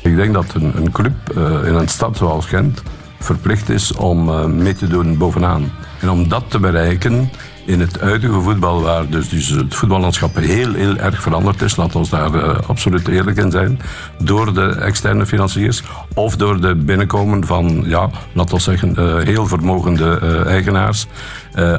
Ik 0.04 0.16
denk 0.16 0.34
dat 0.34 0.54
een, 0.54 0.78
een 0.78 0.92
club 0.92 1.14
uh, 1.38 1.44
in 1.44 1.74
een 1.74 1.88
stad 1.88 2.18
zoals 2.18 2.46
Gent 2.46 2.84
verplicht 3.20 3.70
is 3.70 3.94
om 3.94 4.30
uh, 4.30 4.46
mee 4.46 4.74
te 4.74 4.88
doen 4.88 5.18
bovenaan. 5.18 5.72
En 6.02 6.10
om 6.10 6.30
dat 6.30 6.44
te 6.48 6.60
bereiken 6.60 7.32
in 7.68 7.80
het 7.80 8.00
huidige 8.00 8.42
voetbal, 8.42 8.82
waar 8.82 9.10
dus, 9.10 9.30
dus 9.30 9.48
het 9.48 9.76
voetballandschap 9.76 10.36
heel, 10.36 10.74
heel 10.74 10.98
erg 10.98 11.22
veranderd 11.22 11.62
is, 11.62 11.76
laten 11.76 12.02
we 12.02 12.10
daar 12.10 12.36
uh, 12.36 12.56
absoluut 12.68 13.08
eerlijk 13.08 13.38
in 13.38 13.52
zijn, 13.52 13.80
door 14.18 14.54
de 14.54 14.70
externe 14.70 15.26
financiers 15.26 15.84
of 16.14 16.36
door 16.36 16.62
de 16.62 16.76
binnenkomen 16.76 17.46
van, 17.46 17.84
ja, 17.86 18.10
laten 18.34 18.56
we 18.56 18.62
zeggen, 18.62 18.96
uh, 19.00 19.18
heel 19.18 19.48
vermogende 19.48 20.20
uh, 20.24 20.46
eigenaars. 20.46 21.08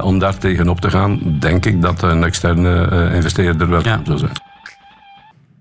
om 0.01 0.19
daar 0.19 0.37
tegenop 0.37 0.81
te 0.81 0.89
gaan, 0.89 1.19
denk 1.39 1.65
ik 1.65 1.81
dat 1.81 2.01
een 2.01 2.23
externe 2.23 3.09
investeerder 3.13 3.69
wel 3.69 3.83
ja. 3.83 4.01
zou 4.03 4.17
zijn. 4.17 4.48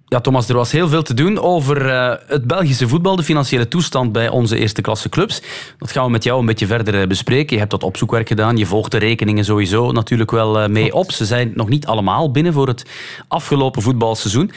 Ja, 0.09 0.21
Thomas, 0.21 0.49
er 0.49 0.55
was 0.55 0.73
heel 0.73 0.89
veel 0.89 1.03
te 1.03 1.15
doen 1.15 1.39
over 1.41 1.87
uh, 1.87 2.15
het 2.27 2.47
Belgische 2.47 2.89
voetbal, 2.89 3.17
de 3.17 3.23
financiële 3.23 3.69
toestand 3.69 4.13
bij 4.13 4.29
onze 4.29 4.59
eerste 4.59 4.81
klasse 4.81 5.09
clubs. 5.09 5.43
Dat 5.79 5.93
gaan 5.93 6.05
we 6.05 6.11
met 6.11 6.25
jou 6.25 6.41
een 6.41 6.47
beetje 6.47 6.67
verder 6.67 7.01
uh, 7.01 7.07
bespreken. 7.07 7.53
Je 7.53 7.59
hebt 7.59 7.71
dat 7.71 7.83
opzoekwerk 7.83 8.29
gedaan, 8.29 8.57
je 8.57 8.67
volgt 8.67 8.91
de 8.91 8.99
rekeningen 8.99 9.45
sowieso 9.45 9.93
natuurlijk 9.93 10.31
wel 10.31 10.63
uh, 10.63 10.69
mee 10.69 10.95
op. 10.95 11.13
Ze 11.13 11.25
zijn 11.25 11.53
nog 11.55 11.69
niet 11.69 11.87
allemaal 11.87 12.31
binnen 12.31 12.53
voor 12.53 12.67
het 12.67 12.87
afgelopen 13.29 13.83
voetbalseizoen. 13.83 14.51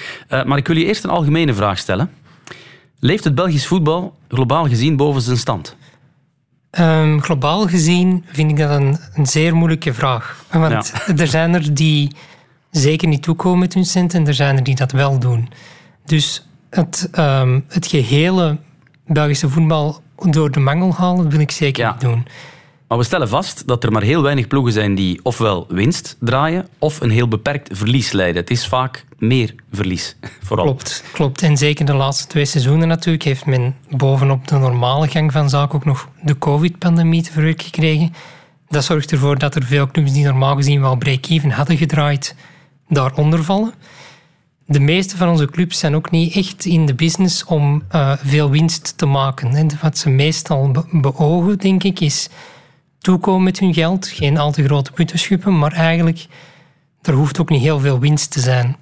maar 0.46 0.58
ik 0.58 0.68
wil 0.68 0.78
je 0.78 0.86
eerst 0.86 1.04
een 1.04 1.10
algemene 1.10 1.54
vraag 1.54 1.78
stellen. 1.78 2.12
Leeft 3.00 3.24
het 3.24 3.36
Belgisch 3.36 3.68
voetbal 3.68 4.16
globaal 4.28 4.68
gezien 4.68 4.96
boven 4.96 5.22
zijn 5.22 5.38
stand? 5.38 5.76
Um, 6.80 7.22
globaal 7.22 7.68
gezien 7.68 8.26
vind 8.32 8.52
ik 8.52 8.58
dat 8.58 8.70
een, 8.70 8.98
een 9.14 9.26
zeer 9.26 9.56
moeilijke 9.56 9.94
vraag. 9.94 10.44
Want 10.52 10.92
ja. 11.08 11.16
er 11.16 11.28
zijn 11.28 11.54
er 11.54 11.74
die 11.74 12.12
zeker 12.72 13.08
niet 13.08 13.24
toekomen 13.24 13.60
met 13.60 13.74
hun 13.74 13.86
centen 13.86 14.20
en 14.20 14.28
er 14.28 14.34
zijn 14.34 14.58
er 14.58 14.64
die 14.64 14.76
dat 14.76 14.92
wel 14.92 15.20
doen. 15.20 15.50
Dus 16.06 16.48
het, 16.70 17.10
um, 17.20 17.66
het 17.68 17.88
gehele 17.88 18.58
Belgische 19.06 19.50
voetbal 19.50 20.02
door 20.30 20.52
de 20.52 20.60
mangel 20.60 20.94
halen, 20.94 21.30
wil 21.30 21.40
ik 21.40 21.52
zeker 21.52 21.88
niet 21.88 22.02
doen. 22.02 22.28
Maar 22.88 23.00
we 23.00 23.06
stellen 23.06 23.30
vast 23.30 23.68
dat 23.68 23.84
er 23.84 23.92
maar 23.92 24.02
heel 24.02 24.22
weinig 24.22 24.48
ploegen 24.48 24.74
zijn 24.74 24.96
die 24.96 25.20
ofwel 25.24 25.66
winst 25.70 26.18
draaien 26.20 26.68
of 26.80 27.02
een 27.02 27.10
heel 27.10 27.28
beperkt 27.28 27.78
verlies 27.78 28.12
leiden. 28.12 28.42
Het 28.42 28.52
is 28.52 28.68
vaak 28.68 29.06
meer 29.18 29.56
verlies, 29.72 30.16
vooral. 30.48 30.66
Klopt, 30.66 31.04
klopt. 31.14 31.42
En 31.42 31.58
zeker 31.58 31.86
de 31.86 31.94
laatste 31.94 32.28
twee 32.28 32.46
seizoenen 32.46 32.88
natuurlijk 32.88 33.24
heeft 33.24 33.46
men 33.46 33.76
bovenop 33.90 34.48
de 34.48 34.58
normale 34.58 35.08
gang 35.08 35.32
van 35.32 35.50
zaken 35.50 35.76
ook 35.76 35.86
nog 35.86 36.10
de 36.24 36.38
covid-pandemie 36.38 37.22
te 37.22 37.32
verwerken 37.32 37.66
gekregen. 37.66 38.14
Dat 38.68 38.84
zorgt 38.84 39.12
ervoor 39.12 39.38
dat 39.38 39.56
er 39.56 39.64
veel 39.64 39.88
clubs 39.88 40.14
die 40.14 40.26
normaal 40.26 40.56
gezien 40.56 40.82
wel 40.82 40.96
break-even 40.96 41.52
hadden 41.52 41.78
gedraaid, 41.78 42.36
daaronder 42.92 43.44
vallen. 43.44 43.74
De 44.66 44.80
meeste 44.80 45.18
van 45.18 45.30
onze 45.30 45.46
clubs 45.46 45.80
zijn 45.80 45.96
ook 45.96 46.12
niet 46.12 46.36
echt 46.36 46.66
in 46.66 46.86
de 46.86 46.94
business 46.94 47.46
om 47.46 47.84
uh, 47.92 48.14
veel 48.24 48.50
winst 48.50 48.98
te 48.98 49.06
maken. 49.06 49.56
En 49.56 49.70
wat 49.82 49.98
ze 49.98 50.10
meestal 50.10 50.72
be 50.72 50.86
beogen, 50.92 51.58
denk 51.58 51.84
ik, 51.84 52.00
is 52.00 52.30
toekomen 53.00 53.44
met 53.44 53.60
hun 53.60 53.74
geld. 53.74 54.08
Geen 54.08 54.38
al 54.38 54.52
te 54.52 54.64
grote 54.64 54.92
puttenschuppen, 54.92 55.60
maar 55.60 55.72
eigenlijk 55.72 56.28
er 57.02 57.14
hoeft 57.14 57.40
ook 57.40 57.50
niet 57.50 57.62
heel 57.62 57.80
veel 57.80 58.00
winst 58.00 58.32
te 58.32 58.40
zijn. 58.40 58.76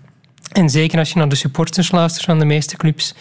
En 0.52 0.69
zeker 0.69 1.00
als 1.00 1.10
je 1.10 1.17
naar 1.17 1.30
de 1.30 1.36
supporters 1.36 1.91
luistert 1.91 2.26
van 2.26 2.39
de 2.39 2.45
meeste 2.45 2.78
clubs, 2.78 3.13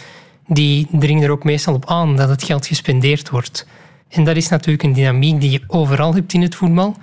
die 0.46 0.86
dringen 0.92 1.22
er 1.22 1.30
ook 1.30 1.44
meestal 1.44 1.74
op 1.74 1.86
aan 1.86 2.16
dat 2.16 2.28
het 2.28 2.42
geld 2.42 2.66
gespendeerd 2.66 3.30
wordt. 3.30 3.66
En 4.08 4.24
dat 4.24 4.36
is 4.36 4.48
natuurlijk 4.48 4.82
een 4.82 4.92
dynamiek 4.92 5.40
die 5.40 5.50
je 5.50 5.62
overal 5.66 6.14
hebt 6.14 6.32
in 6.32 6.42
het 6.42 6.54
voetbal. 6.54 6.96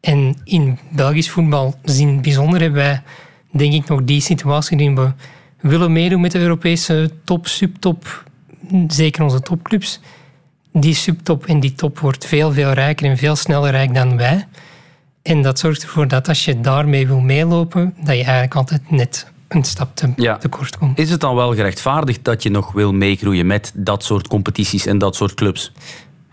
En 0.00 0.36
in 0.44 0.78
Belgisch 0.90 1.30
voetbal 1.30 1.74
in 1.84 2.22
bijzonder 2.22 2.60
hebben 2.60 2.80
wij, 2.80 3.02
denk 3.52 3.72
ik, 3.72 3.88
nog 3.88 4.04
die 4.04 4.20
situatie 4.20 4.76
waarin 4.76 4.94
we 4.94 5.12
willen 5.68 5.92
meedoen 5.92 6.20
met 6.20 6.32
de 6.32 6.38
Europese 6.38 7.10
top, 7.24 7.46
subtop, 7.46 8.24
zeker 8.88 9.22
onze 9.22 9.40
topclubs. 9.40 10.00
Die 10.72 10.94
subtop 10.94 11.46
en 11.46 11.60
die 11.60 11.72
top 11.72 11.98
wordt 11.98 12.26
veel, 12.26 12.52
veel 12.52 12.72
rijker 12.72 13.10
en 13.10 13.16
veel 13.16 13.36
sneller 13.36 13.70
rijk 13.70 13.94
dan 13.94 14.16
wij. 14.16 14.46
En 15.22 15.42
dat 15.42 15.58
zorgt 15.58 15.82
ervoor 15.82 16.08
dat 16.08 16.28
als 16.28 16.44
je 16.44 16.60
daarmee 16.60 17.06
wil 17.06 17.20
meelopen, 17.20 17.94
dat 17.96 18.16
je 18.16 18.24
eigenlijk 18.24 18.54
altijd 18.54 18.90
net 18.90 19.32
een 19.48 19.64
stap 19.64 19.96
te, 19.96 20.12
ja. 20.16 20.36
tekort 20.36 20.78
komt. 20.78 20.98
Is 20.98 21.10
het 21.10 21.20
dan 21.20 21.34
wel 21.34 21.54
gerechtvaardigd 21.54 22.24
dat 22.24 22.42
je 22.42 22.50
nog 22.50 22.72
wil 22.72 22.92
meegroeien 22.92 23.46
met 23.46 23.72
dat 23.74 24.04
soort 24.04 24.28
competities 24.28 24.86
en 24.86 24.98
dat 24.98 25.16
soort 25.16 25.34
clubs? 25.34 25.72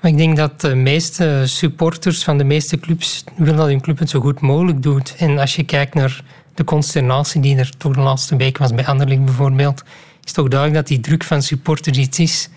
Maar 0.05 0.13
ik 0.13 0.19
denk 0.19 0.37
dat 0.37 0.61
de 0.61 0.75
meeste 0.75 1.41
supporters 1.45 2.23
van 2.23 2.37
de 2.37 2.43
meeste 2.43 2.79
clubs 2.79 3.23
willen 3.37 3.55
dat 3.55 3.67
hun 3.67 3.81
club 3.81 3.99
het 3.99 4.09
zo 4.09 4.19
goed 4.19 4.39
mogelijk 4.39 4.83
doet. 4.83 5.15
En 5.17 5.37
als 5.37 5.55
je 5.55 5.63
kijkt 5.63 5.93
naar 5.93 6.23
de 6.53 6.63
consternatie 6.63 7.41
die 7.41 7.57
er 7.57 7.77
toch 7.77 7.93
de 7.93 8.01
laatste 8.01 8.35
week 8.35 8.57
was 8.57 8.73
bij 8.73 8.85
Anderlecht 8.85 9.25
bijvoorbeeld, 9.25 9.83
is 10.23 10.31
toch 10.31 10.47
duidelijk 10.47 10.79
dat 10.79 10.87
die 10.87 10.99
druk 10.99 11.23
van 11.23 11.41
supporters 11.41 11.97
iets 11.97 12.19
is. 12.19 12.49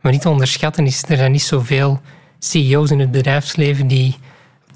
Maar 0.00 0.12
niet 0.12 0.20
te 0.20 0.28
onderschatten 0.28 0.86
is, 0.86 1.02
er 1.08 1.16
zijn 1.16 1.32
niet 1.32 1.42
zoveel 1.42 2.00
CEO's 2.38 2.90
in 2.90 3.00
het 3.00 3.10
bedrijfsleven 3.10 3.86
die 3.86 4.16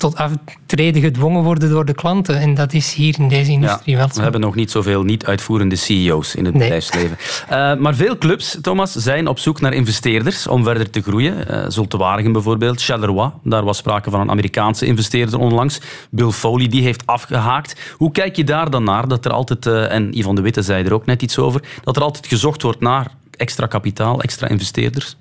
tot 0.01 0.17
aftreden 0.17 1.03
gedwongen 1.03 1.43
worden 1.43 1.71
door 1.71 1.85
de 1.85 1.95
klanten. 1.95 2.41
En 2.41 2.55
dat 2.55 2.73
is 2.73 2.95
hier 2.95 3.15
in 3.19 3.29
deze 3.29 3.51
industrie 3.51 3.97
wel 3.97 4.09
zo. 4.09 4.15
We 4.15 4.23
hebben 4.23 4.41
nog 4.41 4.55
niet 4.55 4.71
zoveel 4.71 5.03
niet-uitvoerende 5.03 5.77
CEO's 5.77 6.35
in 6.35 6.45
het 6.45 6.55
Nee. 6.55 6.63
bedrijfsleven. 6.63 7.17
Eh, 7.49 7.77
maar 7.77 7.95
veel 7.95 8.19
clubs, 8.19 8.59
Thomas, 8.63 8.93
zijn 8.93 9.29
op 9.29 9.39
zoek 9.39 9.61
naar 9.61 9.73
investeerders 9.73 10.47
om 10.47 10.65
verder 10.65 10.91
te 10.91 11.01
groeien. 11.03 11.35
Uh, 11.51 11.65
Zulte 11.69 11.97
Waregem 11.97 12.33
bijvoorbeeld, 12.33 12.83
Charleroi. 12.83 13.31
Daar 13.43 13.65
was 13.65 13.77
sprake 13.77 14.11
van 14.11 14.21
een 14.21 14.31
Amerikaanse 14.31 14.87
investeerder 14.87 15.39
onlangs. 15.39 15.81
Bill 16.11 16.31
Foley, 16.31 16.69
die 16.69 16.83
heeft 16.83 17.07
afgehaakt. 17.07 17.95
Hoe 17.97 18.11
kijk 18.13 18.37
je 18.37 18.45
daar 18.45 18.71
dan 18.71 18.85
naar? 18.85 19.09
Dat 19.09 19.25
er 19.25 19.33
altijd, 19.33 19.67
eh, 19.67 19.93
en 19.93 20.09
Yvonne 20.13 20.35
de 20.35 20.43
Witte 20.43 20.63
zei 20.63 20.85
er 20.85 20.95
ook 20.95 21.07
net 21.07 21.23
iets 21.23 21.39
over, 21.39 21.63
dat 21.85 21.97
er 21.97 22.03
altijd 22.03 22.27
gezocht 22.27 22.63
wordt 22.63 22.81
naar 22.81 23.07
extra 23.37 23.67
kapitaal, 23.67 24.23
extra 24.23 24.49
investeerders? 24.49 25.17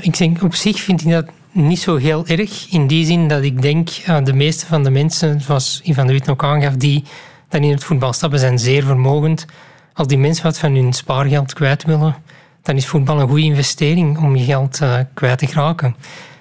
Ik 0.00 0.18
denk, 0.18 0.42
op 0.42 0.54
zich 0.54 0.80
vind 0.80 1.00
ik 1.00 1.10
dat 1.10 1.26
niet 1.52 1.78
zo 1.78 1.96
heel 1.96 2.26
erg. 2.26 2.66
In 2.70 2.86
die 2.86 3.04
zin 3.04 3.28
dat 3.28 3.42
ik 3.42 3.62
denk, 3.62 3.88
uh, 4.08 4.24
de 4.24 4.32
meeste 4.32 4.66
van 4.66 4.84
de 4.84 4.90
mensen, 4.90 5.40
zoals 5.40 5.80
Ivan 5.84 6.06
de 6.06 6.12
Wit 6.12 6.28
ook 6.28 6.44
aangaf, 6.44 6.76
die 6.76 7.04
dan 7.48 7.62
in 7.62 7.70
het 7.70 7.84
voetbal 7.84 8.12
stappen, 8.12 8.38
zijn 8.38 8.58
zeer 8.58 8.84
vermogend. 8.84 9.46
Als 9.92 10.06
die 10.06 10.18
mensen 10.18 10.44
wat 10.44 10.58
van 10.58 10.74
hun 10.74 10.92
spaargeld 10.92 11.52
kwijt 11.52 11.84
willen, 11.84 12.16
dan 12.62 12.76
is 12.76 12.86
voetbal 12.86 13.20
een 13.20 13.28
goede 13.28 13.42
investering 13.42 14.18
om 14.18 14.36
je 14.36 14.44
geld 14.44 14.80
uh, 14.82 14.94
kwijt 15.14 15.38
te 15.38 15.46
geraken. 15.46 15.96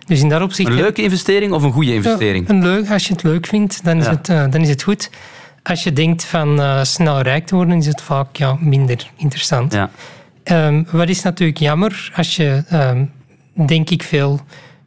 Dus 0.06 0.22
in 0.22 0.30
dat 0.30 0.42
opzicht... 0.42 0.70
Een 0.70 0.76
leuke 0.76 1.02
investering 1.02 1.52
of 1.52 1.64
een 1.64 1.72
goede 1.72 1.94
investering? 1.94 2.48
Ja, 2.48 2.54
een 2.54 2.62
leuk, 2.62 2.90
als 2.90 3.08
je 3.08 3.14
het 3.14 3.24
leuk 3.24 3.48
vindt, 3.48 3.84
dan 3.84 3.98
is, 3.98 4.06
ja. 4.06 4.12
het, 4.12 4.30
uh, 4.30 4.44
dan 4.50 4.62
is 4.62 4.70
het 4.70 4.84
goed. 4.84 5.10
Als 5.64 5.84
je 5.84 5.94
denkt 5.94 6.26
van 6.26 6.60
uh, 6.60 6.84
snel 6.84 7.22
rijk 7.22 7.46
te 7.46 7.56
worden, 7.56 7.78
is 7.78 7.86
het 7.86 8.02
vaak 8.02 8.36
ja, 8.36 8.58
minder 8.60 9.10
interessant. 9.16 9.74
Ja. 9.74 9.90
Um, 10.68 10.88
wat 10.92 11.10
is 11.10 11.22
natuurlijk 11.22 11.60
jammer, 11.60 12.12
als 12.16 12.36
je, 12.36 12.64
um, 12.74 13.12
denk 13.68 13.90
ik, 13.90 14.04
veel 14.04 14.40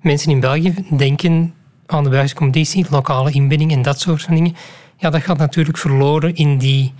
mensen 0.03 0.31
in 0.31 0.41
België 0.41 0.75
denken 0.97 1.55
aan 1.87 2.05
de 2.05 2.11
Belgische 2.11 2.37
competitie, 2.37 2.87
lokale 2.91 3.31
inbinding 3.31 3.73
en 3.73 3.83
dat 3.83 4.01
soort 4.01 4.29
dingen. 4.29 4.57
Ja, 4.97 5.11
dat 5.11 5.23
gaat 5.23 5.39
natuurlijk 5.39 5.79
verloren 5.79 6.35
in 6.35 6.59
die, 6.59 6.95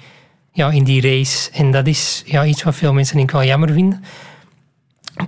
ja, 0.53 0.71
in 0.71 0.85
die 0.85 1.01
race. 1.01 1.51
En 1.51 1.71
dat 1.71 1.87
is 1.87 2.23
ja, 2.27 2.45
iets 2.45 2.63
wat 2.63 2.75
veel 2.75 2.93
mensen 2.93 3.17
denk 3.17 3.29
ik 3.29 3.35
wel 3.35 3.45
jammer 3.45 3.73
vinden. 3.73 4.05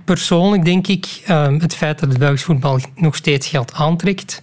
Persoonlijk 0.05 0.65
denk 0.65 0.87
ik, 0.87 1.23
um, 1.29 1.59
het 1.59 1.75
feit 1.75 1.99
dat 1.99 2.09
het 2.09 2.17
Belgisch 2.17 2.43
voetbal 2.43 2.79
nog 2.95 3.15
steeds 3.15 3.47
geld 3.47 3.73
aantrekt, 3.73 4.41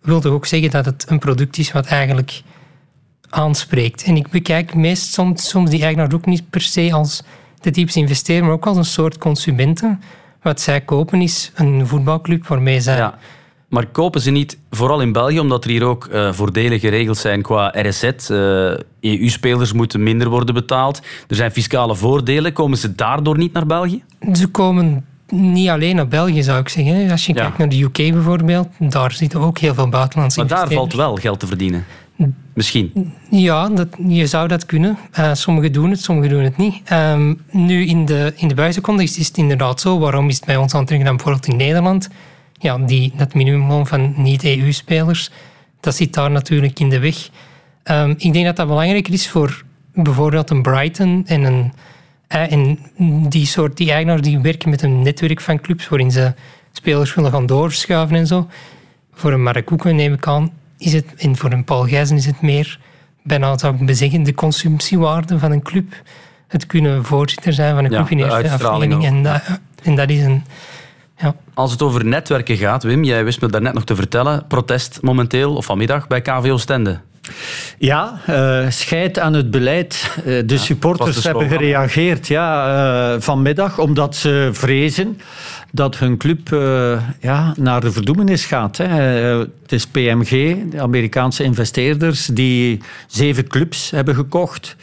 wil 0.00 0.20
toch 0.20 0.32
ook 0.32 0.46
zeggen 0.46 0.70
dat 0.70 0.84
het 0.84 1.04
een 1.08 1.18
product 1.18 1.58
is 1.58 1.72
wat 1.72 1.86
eigenlijk 1.86 2.42
aanspreekt. 3.28 4.02
En 4.02 4.16
ik 4.16 4.28
bekijk 4.28 4.74
meest 4.74 5.12
soms, 5.12 5.48
soms 5.48 5.70
die 5.70 5.82
eigenaar 5.82 6.14
ook 6.14 6.26
niet 6.26 6.50
per 6.50 6.60
se 6.60 6.92
als 6.92 7.22
de 7.60 7.70
types 7.70 7.96
investeren, 7.96 8.44
maar 8.44 8.52
ook 8.52 8.66
als 8.66 8.76
een 8.76 8.84
soort 8.84 9.18
consumenten. 9.18 10.00
Wat 10.44 10.60
zij 10.60 10.80
kopen 10.80 11.20
is 11.20 11.52
een 11.54 11.86
voetbalclub 11.86 12.46
waarmee 12.46 12.80
zij... 12.80 12.96
Ja. 12.96 13.18
Maar 13.68 13.86
kopen 13.86 14.20
ze 14.20 14.30
niet, 14.30 14.58
vooral 14.70 15.00
in 15.00 15.12
België, 15.12 15.40
omdat 15.40 15.64
er 15.64 15.70
hier 15.70 15.84
ook 15.84 16.08
uh, 16.12 16.32
voordelige 16.32 16.88
regels 16.88 17.20
zijn 17.20 17.42
qua 17.42 17.74
RSZ. 17.76 18.02
Uh, 18.02 18.38
EU-spelers 19.00 19.72
moeten 19.72 20.02
minder 20.02 20.28
worden 20.28 20.54
betaald. 20.54 21.02
Er 21.28 21.36
zijn 21.36 21.50
fiscale 21.50 21.94
voordelen. 21.94 22.52
Komen 22.52 22.78
ze 22.78 22.94
daardoor 22.94 23.38
niet 23.38 23.52
naar 23.52 23.66
België? 23.66 24.02
Ze 24.32 24.46
komen 24.46 25.04
niet 25.28 25.68
alleen 25.68 25.96
naar 25.96 26.08
België, 26.08 26.42
zou 26.42 26.60
ik 26.60 26.68
zeggen. 26.68 27.10
Als 27.10 27.26
je 27.26 27.34
ja. 27.34 27.40
kijkt 27.40 27.58
naar 27.58 27.68
de 27.68 27.82
UK 27.82 27.96
bijvoorbeeld, 27.96 28.68
daar 28.78 29.12
zitten 29.12 29.40
ook 29.40 29.58
heel 29.58 29.74
veel 29.74 29.88
buitenlandse 29.88 30.38
Maar 30.38 30.48
daar 30.48 30.70
valt 30.70 30.94
wel 30.94 31.16
geld 31.16 31.40
te 31.40 31.46
verdienen. 31.46 31.84
Misschien. 32.54 33.12
Ja, 33.30 33.68
dat, 33.68 33.88
je 34.06 34.26
zou 34.26 34.48
dat 34.48 34.66
kunnen. 34.66 34.98
Uh, 35.18 35.34
sommigen 35.34 35.72
doen 35.72 35.90
het, 35.90 36.00
sommigen 36.00 36.30
doen 36.30 36.44
het 36.44 36.56
niet. 36.56 36.92
Um, 36.92 37.40
nu, 37.50 37.86
in 37.86 38.04
de, 38.04 38.32
in 38.36 38.48
de 38.48 38.54
buitenlandse 38.54 38.80
context 38.80 39.18
is 39.18 39.26
het 39.26 39.36
inderdaad 39.36 39.80
zo. 39.80 39.98
Waarom 39.98 40.28
is 40.28 40.36
het 40.36 40.44
bij 40.44 40.56
ons 40.56 40.74
aantrekken 40.74 41.06
dan 41.06 41.16
bijvoorbeeld 41.16 41.46
in 41.46 41.56
Nederland? 41.56 42.08
Ja, 42.52 42.78
die, 42.78 43.12
dat 43.16 43.34
minimumloon 43.34 43.86
van 43.86 44.14
niet-EU-spelers, 44.16 45.30
dat 45.80 45.94
zit 45.94 46.14
daar 46.14 46.30
natuurlijk 46.30 46.80
in 46.80 46.88
de 46.88 46.98
weg. 46.98 47.28
Um, 47.84 48.14
ik 48.18 48.32
denk 48.32 48.44
dat 48.44 48.56
dat 48.56 48.66
belangrijker 48.66 49.12
is 49.12 49.28
voor 49.28 49.64
bijvoorbeeld 49.94 50.50
een 50.50 50.62
Brighton 50.62 51.22
en 51.26 51.42
een... 51.42 51.72
Uh, 52.34 52.52
en 52.52 52.78
die 53.28 53.46
soort 53.46 53.76
die 53.76 53.92
eigenaars 53.92 54.20
die 54.20 54.38
werken 54.38 54.70
met 54.70 54.82
een 54.82 55.02
netwerk 55.02 55.40
van 55.40 55.60
clubs 55.60 55.88
waarin 55.88 56.10
ze 56.10 56.34
spelers 56.72 57.14
willen 57.14 57.30
gaan 57.30 57.46
doorschuiven 57.46 58.16
en 58.16 58.26
zo. 58.26 58.48
Voor 59.12 59.32
een 59.32 59.64
Koeken 59.64 59.96
neem 59.96 60.12
ik 60.12 60.26
aan, 60.26 60.52
is 60.78 60.92
het, 60.92 61.06
en 61.16 61.36
voor 61.36 61.52
een 61.52 61.64
Paul 61.64 61.82
Gijzen 61.82 62.16
is 62.16 62.26
het 62.26 62.40
meer, 62.40 62.78
bijna 63.22 63.58
zou 63.58 63.74
ik 63.74 63.86
bezeggen, 63.86 64.22
de 64.22 64.34
consumptiewaarde 64.34 65.38
van 65.38 65.50
een 65.50 65.62
club. 65.62 66.02
Het 66.46 66.66
kunnen 66.66 67.04
voorzitter 67.04 67.52
zijn 67.52 67.74
van 67.74 67.84
een 67.84 67.90
club 67.90 68.08
ja, 68.08 68.16
in 68.16 68.42
eerste 68.42 68.66
afdeling. 68.66 69.04
En 69.04 69.22
dat, 69.22 69.42
en 69.82 69.94
dat 69.94 70.10
is 70.10 70.22
een... 70.22 70.44
Ja. 71.18 71.34
Als 71.54 71.70
het 71.72 71.82
over 71.82 72.04
netwerken 72.04 72.56
gaat, 72.56 72.82
Wim, 72.82 73.04
jij 73.04 73.24
wist 73.24 73.40
me 73.40 73.48
daarnet 73.48 73.74
nog 73.74 73.84
te 73.84 73.94
vertellen, 73.94 74.46
protest 74.46 74.98
momenteel, 75.02 75.54
of 75.54 75.64
vanmiddag, 75.64 76.06
bij 76.06 76.20
KV 76.20 76.48
Oostende. 76.50 77.00
Ja, 77.78 78.20
uh, 78.30 78.70
scheid 78.70 79.18
aan 79.18 79.32
het 79.32 79.50
beleid. 79.50 80.16
Uh, 80.18 80.24
de 80.24 80.44
ja, 80.46 80.56
supporters 80.60 81.16
de 81.16 81.28
hebben 81.28 81.48
gereageerd 81.48 82.28
ja, 82.28 83.14
uh, 83.14 83.20
vanmiddag 83.20 83.78
omdat 83.78 84.16
ze 84.16 84.48
vrezen 84.52 85.20
dat 85.74 85.98
hun 85.98 86.16
club 86.16 86.50
uh, 86.50 87.02
ja, 87.20 87.54
naar 87.56 87.80
de 87.80 87.92
verdoemenis 87.92 88.44
gaat. 88.44 88.76
Hè. 88.76 88.86
het 89.62 89.72
is 89.72 89.86
PMG, 89.86 90.56
de 90.70 90.80
Amerikaanse 90.80 91.42
investeerders, 91.42 92.26
die 92.26 92.80
zeven 93.06 93.48
clubs 93.48 93.90
hebben 93.90 94.14
gekocht. 94.14 94.76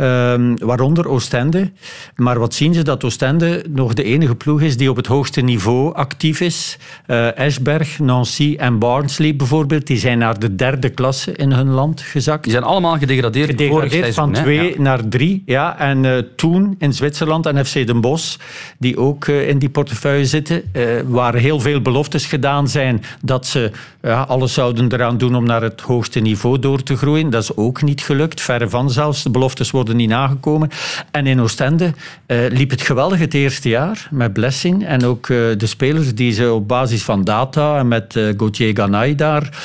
Um, 0.00 0.58
waaronder 0.58 1.08
Oostende. 1.08 1.70
Maar 2.16 2.38
wat 2.38 2.54
zien 2.54 2.74
ze? 2.74 2.82
Dat 2.82 3.04
Oostende 3.04 3.64
nog 3.68 3.94
de 3.94 4.02
enige 4.02 4.34
ploeg 4.34 4.60
is 4.60 4.76
die 4.76 4.90
op 4.90 4.96
het 4.96 5.06
hoogste 5.06 5.40
niveau 5.40 5.94
actief 5.94 6.40
is. 6.40 6.78
Uh, 7.06 7.38
Esberg, 7.38 7.98
Nancy 7.98 8.56
en 8.58 8.78
Barnsley 8.78 9.36
bijvoorbeeld, 9.36 9.86
die 9.86 9.98
zijn 9.98 10.18
naar 10.18 10.38
de 10.38 10.56
derde 10.56 10.88
klasse 10.88 11.32
in 11.32 11.52
hun 11.52 11.70
land 11.70 12.00
gezakt. 12.00 12.42
Die 12.42 12.52
zijn 12.52 12.64
allemaal 12.64 12.98
gedegradeerd, 12.98 13.50
gedegradeerd 13.50 14.14
van 14.14 14.34
seizoen, 14.34 14.54
twee 14.54 14.72
ja. 14.72 14.82
naar 14.82 15.08
drie. 15.08 15.42
Ja. 15.46 15.78
En 15.78 16.04
uh, 16.04 16.18
toen 16.36 16.74
in 16.78 16.92
Zwitserland 16.92 17.46
en 17.46 17.66
FC 17.66 17.86
Den 17.86 18.00
Bosch, 18.00 18.36
die 18.78 18.98
ook 18.98 19.26
uh, 19.26 19.48
in 19.48 19.58
die 19.58 19.70
portefeuille 19.70 20.24
zitten, 20.24 20.62
waar 21.06 21.34
heel 21.34 21.60
veel 21.60 21.80
beloftes 21.80 22.26
gedaan 22.26 22.68
zijn 22.68 23.02
dat 23.22 23.46
ze 23.46 23.70
ja, 24.02 24.22
alles 24.22 24.54
zouden 24.54 24.92
eraan 24.92 25.18
doen 25.18 25.36
om 25.36 25.44
naar 25.44 25.62
het 25.62 25.80
hoogste 25.80 26.20
niveau 26.20 26.58
door 26.58 26.82
te 26.82 26.96
groeien. 26.96 27.30
Dat 27.30 27.42
is 27.42 27.56
ook 27.56 27.82
niet 27.82 28.00
gelukt, 28.00 28.40
verre 28.40 28.68
van 28.68 28.90
zelfs. 28.90 29.22
De 29.22 29.30
beloftes 29.30 29.70
worden 29.70 29.89
niet 29.94 30.08
nagekomen. 30.08 30.68
En 31.10 31.26
in 31.26 31.40
Oostende 31.40 31.92
uh, 32.26 32.38
liep 32.48 32.70
het 32.70 32.82
geweldig 32.82 33.18
het 33.18 33.34
eerste 33.34 33.68
jaar 33.68 34.08
met 34.10 34.32
Blessing. 34.32 34.86
En 34.86 35.04
ook 35.04 35.28
uh, 35.28 35.38
de 35.56 35.66
spelers 35.66 36.14
die 36.14 36.32
ze 36.32 36.52
op 36.52 36.68
basis 36.68 37.02
van 37.02 37.24
data 37.24 37.78
en 37.78 37.88
met 37.88 38.14
uh, 38.14 38.32
Gauthier 38.36 38.76
Ganay 38.76 39.14
daar 39.14 39.58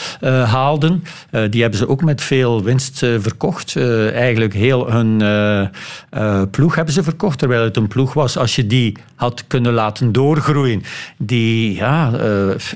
haalden, 0.45 1.03
die 1.49 1.61
hebben 1.61 1.79
ze 1.79 1.87
ook 1.87 2.03
met 2.03 2.21
veel 2.21 2.63
winst 2.63 2.97
verkocht. 2.97 3.75
eigenlijk 4.13 4.53
heel 4.53 4.91
hun 4.91 5.17
ploeg 6.51 6.75
hebben 6.75 6.93
ze 6.93 7.03
verkocht. 7.03 7.39
Terwijl 7.39 7.63
het 7.63 7.77
een 7.77 7.87
ploeg 7.87 8.13
was, 8.13 8.37
als 8.37 8.55
je 8.55 8.67
die 8.67 8.97
had 9.15 9.43
kunnen 9.47 9.73
laten 9.73 10.11
doorgroeien, 10.11 10.83
die 11.17 11.75
ja, 11.75 12.11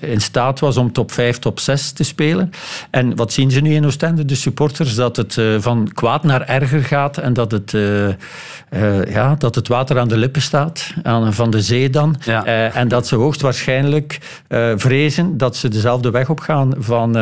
in 0.02 0.22
staat 0.22 0.60
was 0.60 0.78
om 0.78 0.92
top 0.92 1.12
5, 1.12 1.40
top 1.40 1.60
6 1.60 1.92
te 1.92 2.04
spelen. 2.04 2.52
En 2.90 3.16
wat 3.16 3.34
zien 3.34 3.52
ze 3.52 3.60
nu 3.60 3.74
in 3.74 3.86
Oostende? 3.86 4.26
De 4.26 4.36
supporters, 4.36 4.96
dat 4.96 5.16
het 5.16 5.42
van 5.60 5.92
kwaad 5.94 6.24
naar 6.24 6.42
erger 6.42 6.84
gaat 6.84 7.18
en 7.18 7.34
dat 7.40 7.52
het, 7.52 7.74
uh, 7.74 8.08
uh, 8.08 9.06
ja, 9.14 9.36
dat 9.36 9.56
het 9.56 9.68
water 9.68 10.00
aan 10.00 10.08
de 10.08 10.18
lippen 10.18 10.42
staat, 10.42 10.94
aan, 11.04 11.34
van 11.34 11.50
de 11.50 11.62
zee 11.62 11.90
dan. 11.90 12.16
Ja. 12.26 12.46
Uh, 12.46 12.76
en 12.76 12.88
dat 12.88 13.08
ze 13.08 13.16
hoogstwaarschijnlijk 13.16 14.20
vrezen 14.76 15.38
dat 15.38 15.56
ze 15.56 15.68
dezelfde 15.68 16.12
weg 16.12 16.30
opgaan 16.30 16.74
van, 16.78 17.18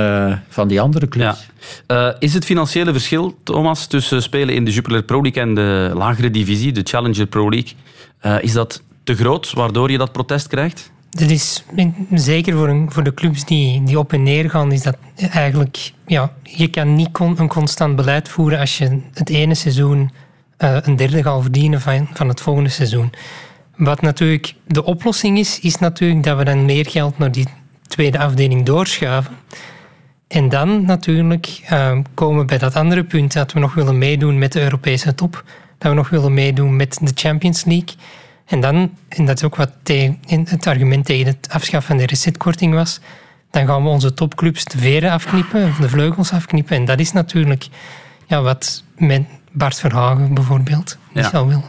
van 0.49 0.67
die 0.67 0.81
andere 0.81 1.07
clubs. 1.07 1.47
Ja. 1.87 2.15
is 2.19 2.33
het 2.33 2.45
financiële 2.45 2.91
verschil, 2.91 3.37
Thomas, 3.43 3.87
tussen 3.87 4.21
spelen 4.21 4.55
in 4.55 4.65
de 4.65 4.71
Jupiler 4.71 5.03
Pro 5.03 5.21
League 5.21 5.41
en 5.41 5.55
de 5.55 5.91
lagere 5.93 6.31
divisie, 6.31 6.71
de 6.71 6.81
Challenger 6.83 7.25
Pro 7.25 7.49
League, 7.49 7.73
is 8.41 8.53
dat 8.53 8.81
te 9.03 9.15
groot, 9.15 9.53
waardoor 9.53 9.91
je 9.91 9.97
dat 9.97 10.11
protest 10.11 10.47
krijgt? 10.47 10.91
Dat 11.09 11.29
is 11.29 11.63
zeker 12.13 12.57
voor, 12.57 12.69
een, 12.69 12.91
voor 12.91 13.03
de 13.03 13.13
clubs 13.13 13.45
die, 13.45 13.83
die 13.83 13.99
op 13.99 14.13
en 14.13 14.23
neer 14.23 14.49
gaan, 14.49 14.71
is 14.71 14.81
dat 14.81 14.97
eigenlijk. 15.29 15.91
Ja, 16.05 16.31
je 16.43 16.67
kan 16.67 16.95
niet 16.95 17.19
een 17.19 17.47
constant 17.47 17.95
beleid 17.95 18.29
voeren 18.29 18.59
als 18.59 18.77
je 18.77 18.99
het 19.13 19.29
ene 19.29 19.55
seizoen 19.55 20.11
uh, 20.59 20.77
een 20.81 20.95
derde 20.95 21.23
gaat 21.23 21.41
verdienen 21.41 21.81
van, 21.81 22.07
van 22.13 22.27
het 22.27 22.41
volgende 22.41 22.69
seizoen. 22.69 23.11
Wat 23.75 24.01
natuurlijk 24.01 24.53
de 24.67 24.83
oplossing 24.83 25.37
is, 25.37 25.59
is 25.59 25.77
natuurlijk 25.77 26.23
dat 26.23 26.37
we 26.37 26.43
dan 26.43 26.65
meer 26.65 26.85
geld 26.89 27.17
naar 27.17 27.31
die 27.31 27.47
tweede 27.87 28.19
afdeling 28.19 28.65
doorschuiven. 28.65 29.35
En 30.27 30.49
dan 30.49 30.85
natuurlijk 30.85 31.61
uh, 31.71 31.99
komen 32.13 32.39
we 32.39 32.45
bij 32.45 32.57
dat 32.57 32.75
andere 32.75 33.03
punt 33.03 33.33
dat 33.33 33.53
we 33.53 33.59
nog 33.59 33.73
willen 33.73 33.97
meedoen 33.97 34.37
met 34.37 34.51
de 34.51 34.61
Europese 34.61 35.15
top. 35.15 35.43
Dat 35.77 35.89
we 35.91 35.97
nog 35.97 36.09
willen 36.09 36.33
meedoen 36.33 36.75
met 36.75 36.97
de 37.01 37.11
Champions 37.13 37.65
League. 37.65 37.95
En 38.47 38.61
dan, 38.61 38.97
en 39.07 39.25
dat 39.25 39.37
is 39.37 39.43
ook 39.43 39.55
wat 39.55 39.71
het 40.25 40.67
argument 40.67 41.05
tegen 41.05 41.25
het 41.25 41.47
afschaffen 41.51 41.87
van 41.87 41.97
de 41.97 42.05
resetkorting 42.05 42.73
was, 42.73 42.99
dan 43.51 43.65
gaan 43.65 43.83
we 43.83 43.89
onze 43.89 44.13
topclubs 44.13 44.63
de 44.63 44.77
veren 44.77 45.11
afknippen, 45.11 45.73
de 45.79 45.89
vleugels 45.89 46.31
afknippen. 46.31 46.75
En 46.75 46.85
dat 46.85 46.99
is 46.99 47.11
natuurlijk 47.11 47.67
ja, 48.25 48.41
wat 48.41 48.83
met 48.97 49.25
Bart 49.51 49.79
Verhagen 49.79 50.33
bijvoorbeeld 50.33 50.97
niet 51.17 51.31
zou 51.31 51.47
willen. 51.47 51.63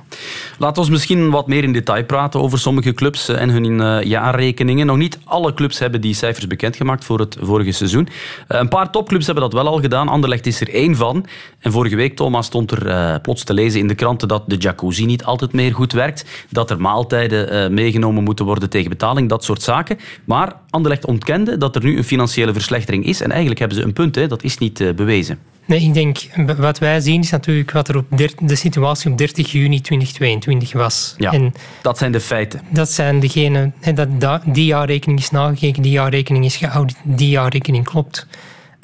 Laten 0.58 0.84
we 0.84 0.90
misschien 0.90 1.30
wat 1.30 1.46
meer 1.46 1.62
in 1.62 1.72
detail 1.72 2.04
praten 2.04 2.40
over 2.40 2.58
sommige 2.58 2.92
clubs 2.92 3.28
en 3.28 3.50
hun 3.50 4.06
jaarrekeningen. 4.08 4.86
Nog 4.86 4.96
niet 4.96 5.18
alle 5.24 5.54
clubs 5.54 5.78
hebben 5.78 6.00
die 6.00 6.14
cijfers 6.14 6.46
bekendgemaakt 6.46 7.04
voor 7.04 7.18
het 7.18 7.36
vorige 7.40 7.72
seizoen. 7.72 8.08
Een 8.48 8.68
paar 8.68 8.90
topclubs 8.90 9.26
hebben 9.26 9.44
dat 9.44 9.52
wel 9.52 9.66
al 9.66 9.80
gedaan. 9.80 10.08
Anderlecht 10.08 10.46
is 10.46 10.60
er 10.60 10.74
één 10.74 10.96
van. 10.96 11.26
En 11.58 11.72
vorige 11.72 11.96
week, 11.96 12.16
Thomas, 12.16 12.46
stond 12.46 12.70
er 12.70 13.20
plots 13.20 13.44
te 13.44 13.54
lezen 13.54 13.80
in 13.80 13.88
de 13.88 13.94
kranten 13.94 14.28
dat 14.28 14.42
de 14.46 14.56
jacuzzi 14.56 15.04
niet 15.04 15.24
altijd 15.24 15.52
meer 15.52 15.74
goed 15.74 15.92
werkt. 15.92 16.24
Dat 16.50 16.70
er 16.70 16.80
maaltijden 16.80 17.74
meegenomen 17.74 18.24
moeten 18.24 18.44
worden 18.44 18.70
tegen 18.70 18.90
betaling. 18.90 19.28
Dat 19.28 19.44
soort 19.44 19.62
zaken. 19.62 19.98
Maar 20.24 20.52
Anderlecht 20.70 21.06
ontkende 21.06 21.56
dat 21.56 21.76
er 21.76 21.84
nu 21.84 21.96
een 21.96 22.04
financiële 22.04 22.52
verslechtering 22.52 23.04
is. 23.04 23.20
En 23.20 23.30
eigenlijk 23.30 23.60
hebben 23.60 23.78
ze 23.78 23.84
een 23.84 23.92
punt, 23.92 24.14
hè. 24.14 24.26
dat 24.26 24.42
is 24.42 24.58
niet 24.58 24.80
uh, 24.80 24.94
bewezen. 24.94 25.38
Nee, 25.64 25.80
ik 25.80 25.94
denk, 25.94 26.18
wat 26.56 26.78
wij 26.78 27.00
zien 27.00 27.20
is 27.20 27.30
natuurlijk 27.30 27.70
wat 27.70 27.88
er 27.88 27.96
op 27.96 28.06
de 28.40 28.56
situatie 28.56 29.10
op 29.10 29.18
30 29.38 29.52
juni 29.52 29.80
2022 29.80 30.72
was. 30.72 31.14
Ja, 31.16 31.32
en 31.32 31.52
dat 31.82 31.98
zijn 31.98 32.12
de 32.12 32.20
feiten. 32.20 32.60
Dat 32.70 32.90
zijn 32.90 33.20
degene, 33.20 33.72
dat, 34.18 34.40
die 34.44 34.64
jaarrekening 34.64 35.18
is 35.18 35.30
nagekeken, 35.30 35.82
die 35.82 35.92
jaarrekening 35.92 36.44
is 36.44 36.56
geaudit, 36.56 36.96
die 37.02 37.28
jaarrekening 37.28 37.84
klopt. 37.84 38.26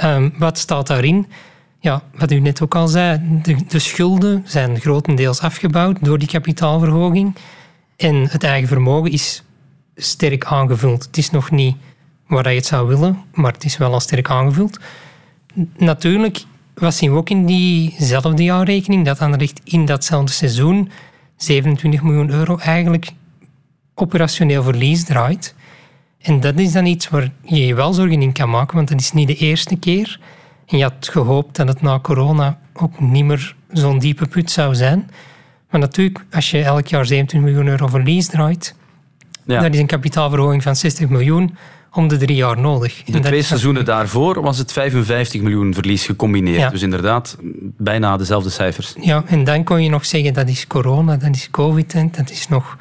Um, 0.04 0.34
wat 0.38 0.58
staat 0.58 0.86
daarin? 0.86 1.26
Ja, 1.80 2.02
wat 2.14 2.30
u 2.30 2.40
net 2.40 2.62
ook 2.62 2.74
al 2.74 2.88
zei, 2.88 3.20
de, 3.42 3.56
de 3.68 3.78
schulden 3.78 4.42
zijn 4.46 4.80
grotendeels 4.80 5.40
afgebouwd 5.40 6.04
door 6.04 6.18
die 6.18 6.28
kapitaalverhoging. 6.28 7.36
En 7.96 8.28
het 8.30 8.44
eigen 8.44 8.68
vermogen 8.68 9.10
is 9.10 9.42
sterk 9.96 10.44
aangevuld. 10.44 11.04
Het 11.04 11.16
is 11.16 11.30
nog 11.30 11.50
niet 11.50 11.76
waar 12.26 12.50
je 12.50 12.56
het 12.56 12.66
zou 12.66 12.88
willen, 12.88 13.18
maar 13.32 13.52
het 13.52 13.64
is 13.64 13.76
wel 13.76 13.92
al 13.92 14.00
sterk 14.00 14.30
aangevuld. 14.30 14.78
Natuurlijk, 15.76 16.44
wat 16.74 16.94
zien 16.94 17.10
we 17.10 17.16
ook 17.16 17.30
in 17.30 17.46
diezelfde 17.46 18.42
jaarrekening? 18.42 19.04
Dat 19.04 19.18
Anderlecht 19.18 19.60
in 19.64 19.84
datzelfde 19.84 20.32
seizoen 20.32 20.90
27 21.36 22.02
miljoen 22.02 22.30
euro 22.30 22.56
eigenlijk 22.56 23.10
operationeel 23.94 24.62
verlies 24.62 25.04
draait. 25.04 25.54
En 26.20 26.40
dat 26.40 26.58
is 26.58 26.72
dan 26.72 26.86
iets 26.86 27.08
waar 27.08 27.30
je 27.42 27.66
je 27.66 27.74
wel 27.74 27.92
zorgen 27.92 28.22
in 28.22 28.32
kan 28.32 28.50
maken, 28.50 28.76
want 28.76 28.88
dat 28.88 29.00
is 29.00 29.12
niet 29.12 29.26
de 29.26 29.36
eerste 29.36 29.76
keer. 29.76 30.20
En 30.66 30.78
je 30.78 30.82
had 30.82 31.08
gehoopt 31.10 31.56
dat 31.56 31.68
het 31.68 31.82
na 31.82 32.00
corona 32.00 32.58
ook 32.72 33.00
niet 33.00 33.24
meer 33.24 33.54
zo'n 33.72 33.98
diepe 33.98 34.26
put 34.26 34.50
zou 34.50 34.74
zijn. 34.74 35.10
Maar 35.70 35.80
natuurlijk, 35.80 36.24
als 36.30 36.50
je 36.50 36.62
elk 36.62 36.86
jaar 36.86 37.06
17 37.06 37.42
miljoen 37.42 37.66
euro 37.66 37.86
verlies 37.86 38.26
draait, 38.26 38.74
ja. 39.46 39.60
Dat 39.60 39.74
is 39.74 39.80
een 39.80 39.86
kapitaalverhoging 39.86 40.62
van 40.62 40.76
60 40.76 41.08
miljoen 41.08 41.56
om 41.94 42.08
de 42.08 42.16
drie 42.16 42.36
jaar 42.36 42.58
nodig. 42.58 43.02
De 43.02 43.20
twee 43.20 43.42
seizoenen 43.42 43.84
daarvoor 43.84 44.42
was 44.42 44.58
het 44.58 44.72
55 44.72 45.40
miljoen 45.40 45.74
verlies 45.74 46.04
gecombineerd. 46.06 46.70
Dus 46.70 46.82
inderdaad, 46.82 47.36
bijna 47.76 48.16
dezelfde 48.16 48.50
cijfers. 48.50 48.94
Ja, 49.00 49.22
en 49.26 49.44
dan 49.44 49.64
kon 49.64 49.82
je 49.82 49.90
nog 49.90 50.06
zeggen 50.06 50.34
dat 50.34 50.48
is 50.48 50.66
corona, 50.66 51.16
dat 51.16 51.34
is 51.34 51.50
covid. 51.50 51.94
En 51.94 52.10
dat 52.16 52.30
is 52.30 52.48
nog 52.48 52.78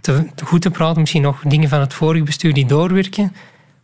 te, 0.00 0.26
te, 0.34 0.44
goed 0.44 0.62
te 0.62 0.70
praten. 0.70 1.00
Misschien 1.00 1.22
nog 1.22 1.42
dingen 1.42 1.68
van 1.68 1.80
het 1.80 1.94
vorige 1.94 2.24
bestuur 2.24 2.52
die 2.52 2.66
doorwerken. 2.66 3.32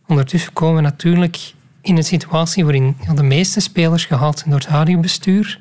Ondertussen 0.07 0.53
komen 0.53 0.75
we 0.75 0.81
natuurlijk 0.81 1.53
in 1.81 1.97
een 1.97 2.03
situatie 2.03 2.63
waarin 2.63 2.97
de 3.15 3.23
meeste 3.23 3.59
spelers 3.59 4.05
gehaald 4.05 4.37
zijn 4.37 4.49
door 4.49 4.59
het 4.59 4.69
huidige 4.69 4.99
bestuur. 4.99 5.59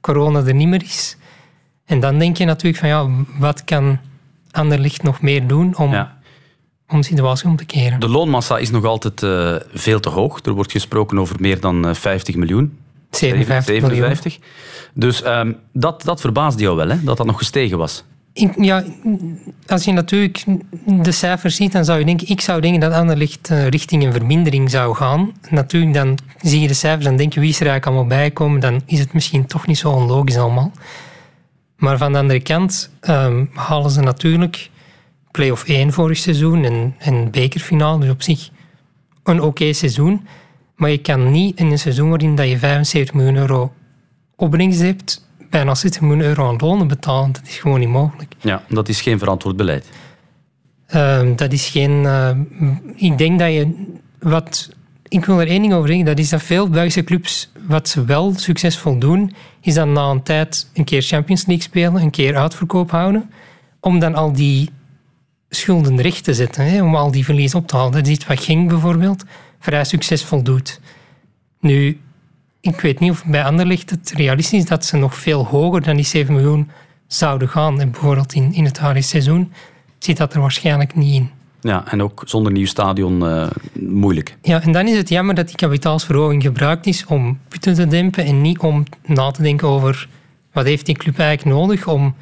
Corona 0.00 0.42
er 0.42 0.54
niet 0.54 0.68
meer 0.68 0.82
is. 0.82 1.16
En 1.84 2.00
dan 2.00 2.18
denk 2.18 2.36
je 2.36 2.44
natuurlijk 2.44 2.78
van 2.78 2.88
ja, 2.88 3.08
wat 3.38 3.64
kan 3.64 3.98
Anderlicht 4.50 5.02
nog 5.02 5.20
meer 5.20 5.46
doen 5.46 5.76
om, 5.76 6.06
om 6.88 7.00
de 7.00 7.06
situatie 7.06 7.48
om 7.48 7.56
te 7.56 7.64
keren. 7.64 8.00
De 8.00 8.08
loonmassa 8.08 8.58
is 8.58 8.70
nog 8.70 8.84
altijd 8.84 9.22
uh, 9.22 9.56
veel 9.72 10.00
te 10.00 10.08
hoog. 10.08 10.44
Er 10.44 10.52
wordt 10.52 10.72
gesproken 10.72 11.18
over 11.18 11.36
meer 11.38 11.60
dan 11.60 11.94
50 11.94 12.34
eh, 12.34 12.40
miljoen. 12.40 12.78
57, 13.10 13.74
57. 13.74 14.38
Dus 14.94 15.24
um, 15.24 15.56
dat, 15.72 16.02
dat 16.02 16.20
verbaasde 16.20 16.62
jou 16.62 16.76
wel, 16.76 16.88
hè? 16.88 17.04
dat 17.04 17.16
dat 17.16 17.26
nog 17.26 17.38
gestegen 17.38 17.78
was. 17.78 18.04
ja, 18.56 18.84
als 19.66 19.84
je 19.84 19.92
natuurlijk 19.92 20.44
de 20.84 21.12
cijfers 21.12 21.56
ziet, 21.56 21.72
dan 21.72 21.84
zou 21.84 21.98
je 21.98 22.04
denken, 22.04 22.28
ik 22.28 22.40
zou 22.40 22.60
denken 22.60 22.80
dat 22.80 22.92
Anderlicht 22.92 23.50
uh, 23.50 23.68
richting 23.68 24.04
een 24.04 24.12
vermindering 24.12 24.70
zou 24.70 24.94
gaan. 24.94 25.32
Natuurlijk, 25.50 25.94
dan 25.94 26.18
zie 26.40 26.60
je 26.60 26.68
de 26.68 26.74
cijfers 26.74 27.06
en 27.06 27.16
denk 27.16 27.32
je, 27.32 27.40
wie 27.40 27.48
is 27.48 27.60
er 27.60 27.66
eigenlijk 27.66 27.96
allemaal 27.96 28.18
bijkomen, 28.18 28.60
dan 28.60 28.82
is 28.86 28.98
het 28.98 29.12
misschien 29.12 29.46
toch 29.46 29.66
niet 29.66 29.78
zo 29.78 29.90
onlogisch 29.90 30.36
allemaal. 30.36 30.72
Maar 31.76 31.98
van 31.98 32.12
de 32.12 32.18
andere 32.18 32.40
kant 32.40 32.90
um, 33.08 33.50
halen 33.54 33.90
ze 33.90 34.00
natuurlijk 34.00 34.70
play-off 35.36 35.64
1 35.64 35.92
vorig 35.92 36.18
seizoen 36.18 36.64
en, 36.64 36.94
en 36.98 37.30
bekerfinale. 37.30 38.00
Dus 38.00 38.10
op 38.10 38.22
zich 38.22 38.50
een 39.22 39.42
oké 39.42 39.72
seizoen. 39.72 40.26
Maar 40.76 40.90
je 40.90 40.98
kan 40.98 41.30
niet 41.30 41.58
in 41.58 41.70
een 41.70 41.78
seizoen 41.78 42.08
waarin 42.08 42.34
dat 42.34 42.48
je 42.48 42.58
75 42.58 43.14
miljoen 43.14 43.36
euro 43.36 43.72
opbrengst 44.36 44.80
hebt, 44.80 45.26
bijna 45.50 45.74
60 45.74 46.00
miljoen 46.00 46.20
euro 46.20 46.48
aan 46.48 46.56
lonen 46.58 46.88
betalen. 46.88 47.32
Dat 47.32 47.42
is 47.46 47.56
gewoon 47.56 47.80
niet 47.80 47.88
mogelijk. 47.88 48.34
Ja, 48.40 48.62
dat 48.68 48.88
is 48.88 49.00
geen 49.00 49.18
verantwoord 49.18 49.56
beleid. 49.56 49.86
Um, 50.94 51.36
dat 51.36 51.52
is 51.52 51.68
geen... 51.68 52.02
Uh, 52.02 52.30
ik 52.94 53.18
denk 53.18 53.38
dat 53.38 53.52
je... 53.52 53.94
Wat, 54.18 54.70
ik 55.08 55.24
wil 55.24 55.40
er 55.40 55.48
één 55.48 55.60
ding 55.60 55.74
over 55.74 55.88
zeggen. 55.88 56.06
Dat 56.06 56.18
is 56.18 56.28
dat 56.28 56.42
veel 56.42 56.68
Belgische 56.68 57.04
clubs, 57.04 57.50
wat 57.66 57.88
ze 57.88 58.04
wel 58.04 58.32
succesvol 58.36 58.98
doen, 58.98 59.34
is 59.60 59.74
dan 59.74 59.92
na 59.92 60.10
een 60.10 60.22
tijd 60.22 60.70
een 60.74 60.84
keer 60.84 61.02
Champions 61.02 61.46
League 61.46 61.64
spelen, 61.64 62.02
een 62.02 62.10
keer 62.10 62.36
uitverkoop 62.36 62.90
houden, 62.90 63.30
om 63.80 63.98
dan 63.98 64.14
al 64.14 64.32
die 64.32 64.70
schulden 65.56 66.00
recht 66.00 66.24
te 66.24 66.34
zetten, 66.34 66.70
hè, 66.70 66.82
om 66.82 66.94
al 66.94 67.10
die 67.10 67.24
verlies 67.24 67.54
op 67.54 67.66
te 67.66 67.76
halen. 67.76 67.92
Dat 67.92 68.06
is 68.06 68.12
iets 68.12 68.26
wat 68.26 68.40
Genk 68.40 68.68
bijvoorbeeld 68.68 69.24
vrij 69.58 69.84
succesvol 69.84 70.42
doet. 70.42 70.80
Nu, 71.60 72.00
ik 72.60 72.80
weet 72.80 73.00
niet 73.00 73.10
of 73.10 73.24
bij 73.24 73.44
Anderlecht 73.44 73.90
het 73.90 74.12
realistisch 74.16 74.58
is 74.58 74.68
dat 74.68 74.84
ze 74.84 74.96
nog 74.96 75.14
veel 75.14 75.46
hoger 75.46 75.82
dan 75.82 75.96
die 75.96 76.04
7 76.04 76.34
miljoen 76.34 76.70
zouden 77.06 77.48
gaan. 77.48 77.80
En 77.80 77.90
bijvoorbeeld 77.90 78.32
in, 78.32 78.52
in 78.52 78.64
het 78.64 78.78
huidige 78.78 79.08
seizoen 79.08 79.52
zit 79.98 80.16
dat 80.16 80.34
er 80.34 80.40
waarschijnlijk 80.40 80.94
niet 80.94 81.14
in. 81.14 81.30
Ja, 81.60 81.84
en 81.90 82.02
ook 82.02 82.22
zonder 82.26 82.52
nieuw 82.52 82.66
stadion 82.66 83.24
uh, 83.24 83.46
moeilijk. 83.80 84.36
Ja, 84.42 84.62
en 84.62 84.72
dan 84.72 84.86
is 84.86 84.96
het 84.96 85.08
jammer 85.08 85.34
dat 85.34 85.46
die 85.46 85.56
kapitaalsverhoging 85.56 86.42
gebruikt 86.42 86.86
is 86.86 87.06
om 87.06 87.38
putten 87.48 87.74
te 87.74 87.86
dempen 87.86 88.24
en 88.24 88.40
niet 88.40 88.58
om 88.58 88.84
na 89.06 89.30
te 89.30 89.42
denken 89.42 89.68
over 89.68 90.08
wat 90.52 90.64
heeft 90.64 90.86
die 90.86 90.96
club 90.96 91.18
eigenlijk 91.18 91.58
nodig 91.58 91.86
om 91.86 92.14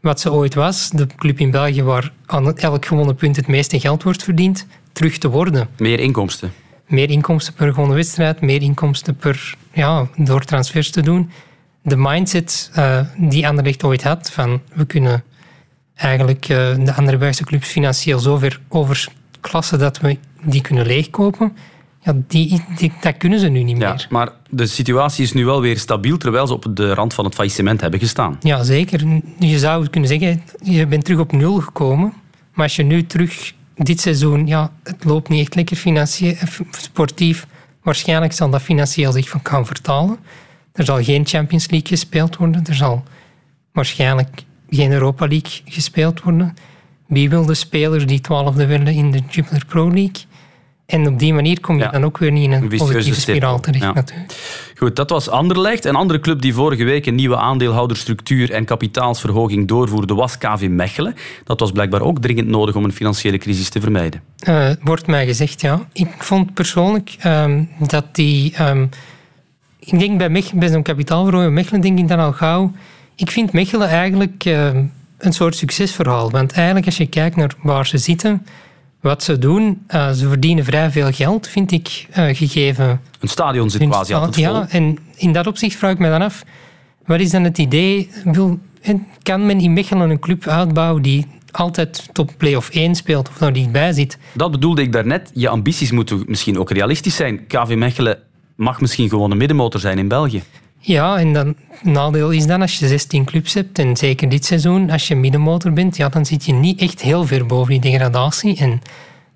wat 0.00 0.20
ze 0.20 0.32
ooit 0.32 0.54
was, 0.54 0.90
de 0.90 1.06
club 1.16 1.38
in 1.38 1.50
België 1.50 1.82
waar 1.82 2.12
aan 2.26 2.56
elk 2.58 2.86
gewonnen 2.86 3.14
punt 3.14 3.36
het 3.36 3.46
meeste 3.46 3.80
geld 3.80 4.02
wordt 4.02 4.22
verdiend, 4.22 4.66
terug 4.92 5.18
te 5.18 5.28
worden. 5.28 5.68
Meer 5.78 6.00
inkomsten. 6.00 6.52
Meer 6.86 7.10
inkomsten 7.10 7.54
per 7.54 7.72
gewonnen 7.72 7.96
wedstrijd, 7.96 8.40
meer 8.40 8.62
inkomsten 8.62 9.16
per, 9.16 9.54
ja, 9.72 10.08
door 10.16 10.44
transfers 10.44 10.90
te 10.90 11.00
doen. 11.02 11.30
De 11.82 11.96
mindset 11.96 12.70
uh, 12.76 13.00
die 13.16 13.48
Anderlecht 13.48 13.84
ooit 13.84 14.02
had, 14.02 14.30
van 14.30 14.60
we 14.72 14.84
kunnen 14.84 15.24
eigenlijk 15.94 16.48
uh, 16.48 16.56
de 16.84 16.94
andere 16.94 17.16
Belgische 17.16 17.44
clubs 17.44 17.68
financieel 17.68 18.18
zover 18.18 18.60
overklassen 18.68 19.78
dat 19.78 19.98
we 19.98 20.18
die 20.42 20.60
kunnen 20.60 20.86
leegkopen. 20.86 21.56
Ja, 22.00 22.14
die, 22.26 22.64
die, 22.76 22.92
dat 23.00 23.16
kunnen 23.16 23.38
ze 23.40 23.48
nu 23.48 23.62
niet 23.62 23.78
ja, 23.78 23.90
meer. 23.90 24.06
Maar 24.10 24.32
de 24.50 24.66
situatie 24.66 25.24
is 25.24 25.32
nu 25.32 25.44
wel 25.44 25.60
weer 25.60 25.78
stabiel, 25.78 26.16
terwijl 26.18 26.46
ze 26.46 26.52
op 26.52 26.76
de 26.76 26.94
rand 26.94 27.14
van 27.14 27.24
het 27.24 27.34
faillissement 27.34 27.80
hebben 27.80 28.00
gestaan. 28.00 28.36
Ja, 28.40 28.62
zeker. 28.62 29.20
Je 29.38 29.58
zou 29.58 29.88
kunnen 29.88 30.08
zeggen, 30.08 30.42
je 30.62 30.86
bent 30.86 31.04
terug 31.04 31.20
op 31.20 31.32
nul 31.32 31.60
gekomen. 31.60 32.12
Maar 32.54 32.64
als 32.64 32.76
je 32.76 32.82
nu 32.82 33.06
terug 33.06 33.52
dit 33.74 34.00
seizoen, 34.00 34.46
ja, 34.46 34.72
het 34.82 35.04
loopt 35.04 35.28
niet 35.28 35.40
echt 35.40 35.54
lekker 35.54 35.76
financieel, 35.76 36.34
eh, 36.34 36.48
sportief. 36.70 37.46
Waarschijnlijk 37.82 38.32
zal 38.32 38.50
dat 38.50 38.62
financieel 38.62 39.12
zich 39.12 39.28
van 39.28 39.40
gaan 39.42 39.66
vertalen. 39.66 40.16
Er 40.72 40.84
zal 40.84 41.02
geen 41.02 41.26
Champions 41.26 41.70
League 41.70 41.88
gespeeld 41.88 42.36
worden. 42.36 42.64
Er 42.66 42.74
zal 42.74 43.02
waarschijnlijk 43.72 44.42
geen 44.70 44.92
Europa 44.92 45.26
League 45.26 45.60
gespeeld 45.64 46.22
worden. 46.22 46.54
Wie 47.06 47.30
wil 47.30 47.46
de 47.46 47.54
spelers 47.54 48.06
die 48.06 48.20
twaalfde 48.20 48.66
werden 48.66 48.94
in 48.94 49.10
de 49.10 49.22
Jupiler 49.30 49.64
Pro 49.66 49.88
League? 49.88 50.24
En 50.88 51.06
op 51.06 51.18
die 51.18 51.34
manier 51.34 51.60
kom 51.60 51.78
je 51.78 51.88
dan 51.90 52.04
ook 52.04 52.18
weer 52.18 52.32
niet 52.32 52.44
in 52.44 52.52
een 52.52 52.68
positieve 52.68 53.20
spiraal 53.20 53.60
terecht. 53.60 53.82
Ja. 53.82 54.04
Goed, 54.76 54.96
dat 54.96 55.10
was 55.10 55.28
Anderlecht. 55.28 55.84
Een 55.84 55.94
andere 55.94 56.20
club 56.20 56.40
die 56.40 56.54
vorige 56.54 56.84
week 56.84 57.06
een 57.06 57.14
nieuwe 57.14 57.36
aandeelhouderstructuur 57.36 58.52
en 58.52 58.64
kapitaalsverhoging 58.64 59.68
doorvoerde 59.68 60.14
was 60.14 60.38
KV 60.38 60.66
Mechelen. 60.70 61.14
Dat 61.44 61.60
was 61.60 61.72
blijkbaar 61.72 62.00
ook 62.00 62.20
dringend 62.20 62.48
nodig 62.48 62.74
om 62.74 62.84
een 62.84 62.92
financiële 62.92 63.38
crisis 63.38 63.68
te 63.68 63.80
vermijden. 63.80 64.22
Uh, 64.48 64.70
wordt 64.82 65.06
mij 65.06 65.26
gezegd, 65.26 65.60
ja. 65.60 65.88
Ik 65.92 66.08
vond 66.18 66.54
persoonlijk 66.54 67.16
um, 67.26 67.68
dat 67.78 68.04
die... 68.12 68.62
Um, 68.62 68.88
ik 69.78 69.98
denk 69.98 70.18
bij, 70.18 70.28
Mechelen, 70.28 70.58
bij 70.58 70.68
zo'n 70.68 70.82
kapitaalverhoging 70.82 71.52
Mechelen 71.52 71.80
denk 71.80 71.98
ik 71.98 72.08
dan 72.08 72.18
al 72.18 72.32
gauw 72.32 72.72
ik 73.18 73.30
vind 73.30 73.52
Mechelen 73.52 73.88
eigenlijk 73.88 74.44
uh, 74.44 74.66
een 75.18 75.32
soort 75.32 75.56
succesverhaal. 75.56 76.30
Want 76.30 76.52
eigenlijk 76.52 76.86
als 76.86 76.96
je 76.96 77.06
kijkt 77.06 77.36
naar 77.36 77.54
waar 77.62 77.86
ze 77.86 77.98
zitten, 77.98 78.46
wat 79.00 79.22
ze 79.22 79.38
doen, 79.38 79.84
uh, 79.90 80.10
ze 80.10 80.28
verdienen 80.28 80.64
vrij 80.64 80.90
veel 80.90 81.12
geld, 81.12 81.48
vind 81.48 81.72
ik, 81.72 82.06
uh, 82.10 82.16
gegeven... 82.16 83.00
Een 83.20 83.28
stadion 83.28 83.70
zit 83.70 83.88
quasi 83.88 84.14
altijd 84.14 84.34
vol. 84.34 84.54
Ja, 84.54 84.68
en 84.68 84.98
in 85.16 85.32
dat 85.32 85.46
opzicht 85.46 85.76
vraag 85.76 85.92
ik 85.92 85.98
me 85.98 86.08
dan 86.08 86.22
af, 86.22 86.44
wat 87.06 87.20
is 87.20 87.30
dan 87.30 87.44
het 87.44 87.58
idee? 87.58 88.10
Wil, 88.24 88.58
kan 89.22 89.46
men 89.46 89.60
in 89.60 89.72
Mechelen 89.72 90.10
een 90.10 90.18
club 90.18 90.46
uitbouwen 90.46 91.02
die 91.02 91.26
altijd 91.50 92.08
top 92.12 92.30
play-off 92.36 92.70
1 92.70 92.94
speelt 92.94 93.28
of 93.28 93.40
nou 93.40 93.52
dichtbij 93.52 93.92
zit? 93.92 94.18
Dat 94.32 94.50
bedoelde 94.50 94.82
ik 94.82 94.92
daarnet. 94.92 95.30
Je 95.34 95.48
ambities 95.48 95.90
moeten 95.90 96.22
misschien 96.26 96.58
ook 96.58 96.70
realistisch 96.70 97.16
zijn. 97.16 97.46
KV 97.46 97.74
Mechelen 97.76 98.18
mag 98.56 98.80
misschien 98.80 99.08
gewoon 99.08 99.30
een 99.30 99.36
middenmotor 99.36 99.80
zijn 99.80 99.98
in 99.98 100.08
België. 100.08 100.42
Ja, 100.78 101.18
en 101.18 101.32
dan, 101.32 101.54
het 101.68 101.84
nadeel 101.84 102.30
is 102.30 102.46
dan 102.46 102.60
als 102.60 102.78
je 102.78 102.86
16 102.86 103.24
clubs 103.24 103.54
hebt, 103.54 103.78
en 103.78 103.96
zeker 103.96 104.28
dit 104.28 104.44
seizoen, 104.44 104.90
als 104.90 105.08
je 105.08 105.14
middenmotor 105.14 105.72
bent, 105.72 105.96
ja, 105.96 106.08
dan 106.08 106.26
zit 106.26 106.44
je 106.44 106.52
niet 106.52 106.80
echt 106.80 107.02
heel 107.02 107.26
ver 107.26 107.46
boven 107.46 107.80
die 107.80 107.90
degradatie. 107.90 108.58
En 108.58 108.80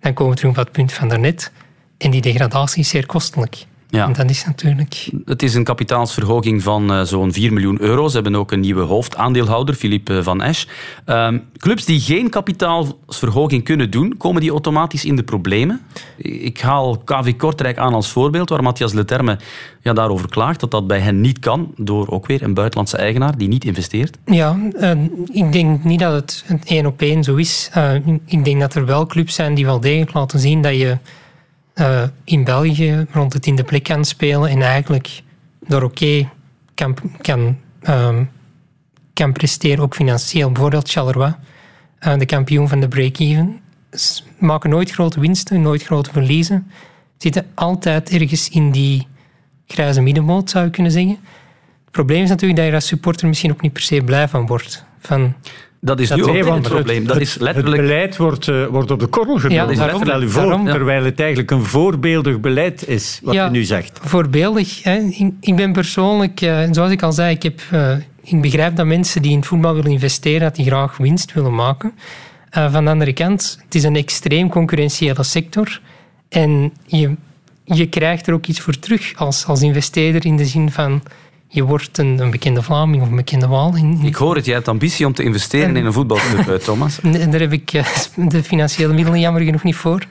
dan 0.01 0.13
komen 0.13 0.33
we 0.33 0.39
terug 0.39 0.59
op 0.59 0.65
het 0.65 0.73
punt 0.73 0.93
van 0.93 1.09
daarnet. 1.09 1.53
En 1.99 2.11
die 2.11 2.21
degradatie 2.21 2.81
is 2.81 2.89
zeer 2.89 3.07
kostelijk. 3.07 3.67
Ja. 3.93 4.07
En 4.07 4.13
dat 4.13 4.31
is 4.31 4.45
natuurlijk... 4.45 5.11
Het 5.25 5.43
is 5.43 5.55
een 5.55 5.65
kapitaalsverhoging 5.65 6.63
van 6.63 6.93
uh, 6.93 7.03
zo'n 7.03 7.33
4 7.33 7.53
miljoen 7.53 7.81
euro. 7.81 8.09
Ze 8.09 8.15
hebben 8.15 8.35
ook 8.35 8.53
een 8.53 8.61
nieuwe 8.61 8.83
hoofdaandeelhouder, 8.83 9.75
Philippe 9.75 10.23
van 10.23 10.43
Esch. 10.43 10.67
Uh, 11.07 11.29
clubs 11.57 11.85
die 11.85 12.01
geen 12.01 12.31
kapitaalsverhoging 12.31 13.65
kunnen 13.65 13.91
doen, 13.91 14.17
komen 14.17 14.41
die 14.41 14.51
automatisch 14.51 15.05
in 15.05 15.17
de 15.17 15.23
problemen? 15.23 15.81
Ik 16.17 16.61
haal 16.61 16.99
KV 16.99 17.37
Kortrijk 17.37 17.79
aan 17.79 17.95
als 17.95 18.11
voorbeeld, 18.11 18.49
waar 18.49 18.63
Matthias 18.63 18.93
Leterme 18.93 19.39
ja, 19.83 19.93
daarover 19.93 20.29
klaagt 20.29 20.61
dat 20.61 20.71
dat 20.71 20.87
bij 20.87 20.99
hen 20.99 21.21
niet 21.21 21.39
kan, 21.39 21.75
door 21.77 22.09
ook 22.09 22.27
weer 22.27 22.43
een 22.43 22.55
buitenlandse 22.55 22.97
eigenaar 22.97 23.39
die 23.39 23.49
niet 23.49 23.65
investeert. 23.65 24.19
Ja, 24.25 24.59
uh, 24.81 24.91
ik 25.33 25.53
denk 25.53 25.85
niet 25.85 26.01
dat 26.01 26.13
het 26.47 26.65
één 26.65 26.87
op 26.87 27.01
één 27.01 27.25
zo 27.25 27.35
is. 27.35 27.71
Eh, 27.73 27.95
ik 28.25 28.45
denk 28.45 28.61
dat 28.61 28.75
er 28.75 28.87
wel 28.87 29.07
clubs 29.07 29.35
zijn 29.35 29.55
die 29.55 29.65
wel 29.65 29.81
degelijk 29.81 30.13
laten 30.13 30.39
zien 30.39 30.63
dat 30.63 30.75
je 30.75 30.99
uh, 31.75 32.03
in 32.25 32.45
België 32.45 33.07
rond 33.11 33.57
de 33.57 33.65
plek 33.65 33.83
kan 33.83 34.05
spelen 34.05 34.51
en 34.51 34.63
eigenlijk 34.63 35.23
door 35.67 35.83
oké 35.83 36.31
kan, 36.75 36.97
kan, 37.21 37.59
um, 37.89 38.31
kan 39.13 39.33
presteren, 39.33 39.85
ook 39.85 39.95
financieel. 39.95 40.51
Bijvoorbeeld 40.51 40.91
Charleroi, 40.91 41.35
uh, 42.07 42.19
de 42.19 42.27
kampioen 42.27 42.69
van 42.69 42.81
de 42.81 42.89
break-even, 42.89 43.61
maken 44.39 44.71
nooit 44.71 44.91
grote 44.91 45.21
winsten, 45.21 45.63
nooit 45.63 45.83
grote 45.83 46.13
verliezen. 46.13 46.71
Zitten 47.17 47.47
altijd 47.55 48.11
ergens 48.11 48.49
in 48.49 48.71
die 48.71 49.07
grijze 49.67 50.01
middenmoot, 50.01 50.51
zou 50.51 50.65
je 50.65 50.71
kunnen 50.71 50.93
zeggen. 50.93 51.19
Het 51.85 51.91
probleem 51.91 52.23
is 52.23 52.29
natuurlijk 52.29 52.61
dat 52.61 52.69
je 52.69 52.75
als 52.75 52.87
supporter 52.87 53.29
misschien 53.29 53.53
ook 53.53 53.61
niet 53.61 53.73
per 53.73 53.83
se 53.83 54.03
blij 54.05 54.29
van 54.29 54.47
wordt. 54.47 54.85
Van, 54.99 55.35
dat 55.85 56.01
is 56.01 56.11
nu 56.11 56.25
ook 56.25 56.47
een 56.47 56.61
probleem. 56.61 57.07
Dat 57.07 57.21
is 57.21 57.39
letterlijk... 57.39 57.77
Het 57.77 57.87
beleid 57.87 58.17
wordt, 58.17 58.47
uh, 58.47 58.67
wordt 58.67 58.91
op 58.91 59.01
de 59.01 59.07
korrel 59.07 59.39
genomen. 59.39 59.77
Ja, 59.77 59.99
stel 59.99 60.23
u 60.23 60.29
voor, 60.29 60.43
daarom, 60.43 60.67
terwijl 60.67 61.05
het 61.05 61.21
eigenlijk 61.21 61.51
een 61.51 61.65
voorbeeldig 61.65 62.41
beleid 62.41 62.89
is, 62.89 63.21
wat 63.23 63.35
ja, 63.35 63.49
u 63.49 63.51
nu 63.51 63.65
zegt. 63.65 64.01
Voorbeeldig. 64.03 64.83
Hè. 64.83 64.99
Ik 65.41 65.57
ben 65.57 65.73
persoonlijk, 65.73 66.41
uh, 66.41 66.63
zoals 66.71 66.91
ik 66.91 67.03
al 67.03 67.13
zei, 67.13 67.35
ik, 67.35 67.43
heb, 67.43 67.61
uh, 67.73 67.97
ik 68.23 68.41
begrijp 68.41 68.77
dat 68.77 68.87
mensen 68.87 69.23
die 69.23 69.31
in 69.31 69.37
het 69.37 69.47
voetbal 69.47 69.75
willen 69.75 69.91
investeren, 69.91 70.41
dat 70.41 70.55
die 70.55 70.67
graag 70.67 70.97
winst 70.97 71.33
willen 71.33 71.55
maken. 71.55 71.93
van 72.51 72.85
de 72.85 72.91
andere 72.91 73.13
kant, 73.13 73.59
het 73.65 73.75
is 73.75 73.83
een 73.83 73.97
extreem 73.97 74.49
concurrentiële 74.49 75.23
sector. 75.23 75.81
En 76.29 76.73
je, 76.87 77.15
je 77.65 77.89
krijgt 77.89 78.27
er 78.27 78.35
ook 78.35 78.47
iets 78.47 78.61
voor 78.61 78.79
terug 78.79 79.13
als, 79.17 79.47
als 79.47 79.63
investeerder 79.63 80.27
in 80.27 80.37
de 80.37 80.47
zin 80.47 80.71
van 80.71 81.03
je 81.55 81.63
wordt 81.63 81.99
een, 81.99 82.19
een, 82.19 82.31
bekende 82.31 82.63
Vlaming 82.63 83.03
of 83.03 83.09
een 83.09 83.17
bekende 83.17 83.47
Waal. 83.47 83.77
Ik 84.03 84.15
hoor 84.15 84.37
het, 84.37 84.45
jij 84.45 84.55
hebt 84.55 84.69
ambitie 84.69 85.07
om 85.07 85.13
te 85.13 85.23
investeren 85.23 85.69
en, 85.69 85.77
in 85.77 85.87
een 85.87 85.93
voetbalclub, 85.93 86.61
Thomas. 86.61 86.99
Daar 87.31 87.41
heb 87.41 87.53
ik 87.53 87.73
uh, 87.73 87.87
de 88.29 88.43
financiële 88.43 88.93
middelen 88.93 89.21
jammer 89.21 89.43
genoeg 89.43 89.63
niet 89.63 89.77
voor. 89.77 90.03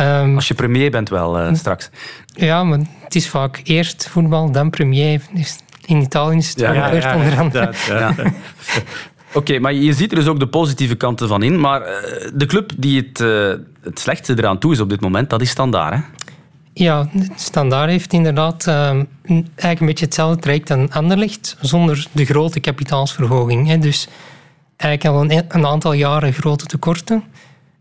Um, 0.00 0.34
Als 0.34 0.48
je 0.48 0.54
premier 0.54 0.90
bent 0.90 1.08
wel, 1.08 1.40
uh, 1.40 1.54
straks. 1.54 1.90
Ja, 2.26 2.64
maar 2.64 2.78
het 3.04 3.14
is 3.14 3.28
vaak 3.28 3.60
eerst 3.64 4.08
voetbal, 4.08 4.52
dan 4.52 4.70
premier. 4.70 5.20
In 5.84 6.00
Italië 6.00 6.36
is 6.36 6.48
het 6.48 6.60
ja, 6.60 6.72
ja, 6.72 6.92
ja, 6.92 7.16
onder 7.16 7.38
andere. 7.38 7.72
Oké, 9.32 9.38
okay, 9.38 9.58
maar 9.58 9.72
je 9.72 9.92
ziet 9.92 10.10
er 10.10 10.18
dus 10.18 10.26
ook 10.26 10.40
de 10.40 10.46
positieve 10.46 10.94
kanten 10.94 11.28
van 11.28 11.42
in. 11.42 11.60
Maar 11.60 11.80
de 12.34 12.46
club 12.46 12.72
die 12.76 12.96
het, 13.00 13.20
uh, 13.20 13.52
het 13.82 13.98
slechtste 13.98 14.34
eraan 14.38 14.58
toe 14.58 14.72
is 14.72 14.80
op 14.80 14.88
dit 14.88 15.00
moment, 15.00 15.30
dat 15.30 15.40
is 15.40 15.50
Standaard, 15.50 15.94
hè? 15.94 16.00
Ja, 16.80 17.08
Standaard 17.34 17.90
heeft 17.90 18.12
inderdaad 18.12 18.66
uh, 18.66 18.74
eigenlijk 19.24 19.80
een 19.80 19.86
beetje 19.86 20.04
hetzelfde 20.04 20.40
traject 20.40 20.70
aan 20.70 20.92
Anderlecht, 20.92 21.56
zonder 21.60 22.06
de 22.12 22.24
grote 22.24 22.60
kapitaalsverhoging. 22.60 23.68
Hè. 23.68 23.78
Dus 23.78 24.08
eigenlijk 24.76 25.16
al 25.16 25.22
een, 25.22 25.44
een, 25.48 25.66
aantal 25.66 25.92
jaren 25.92 26.32
grote 26.32 26.66
tekorten. 26.66 27.22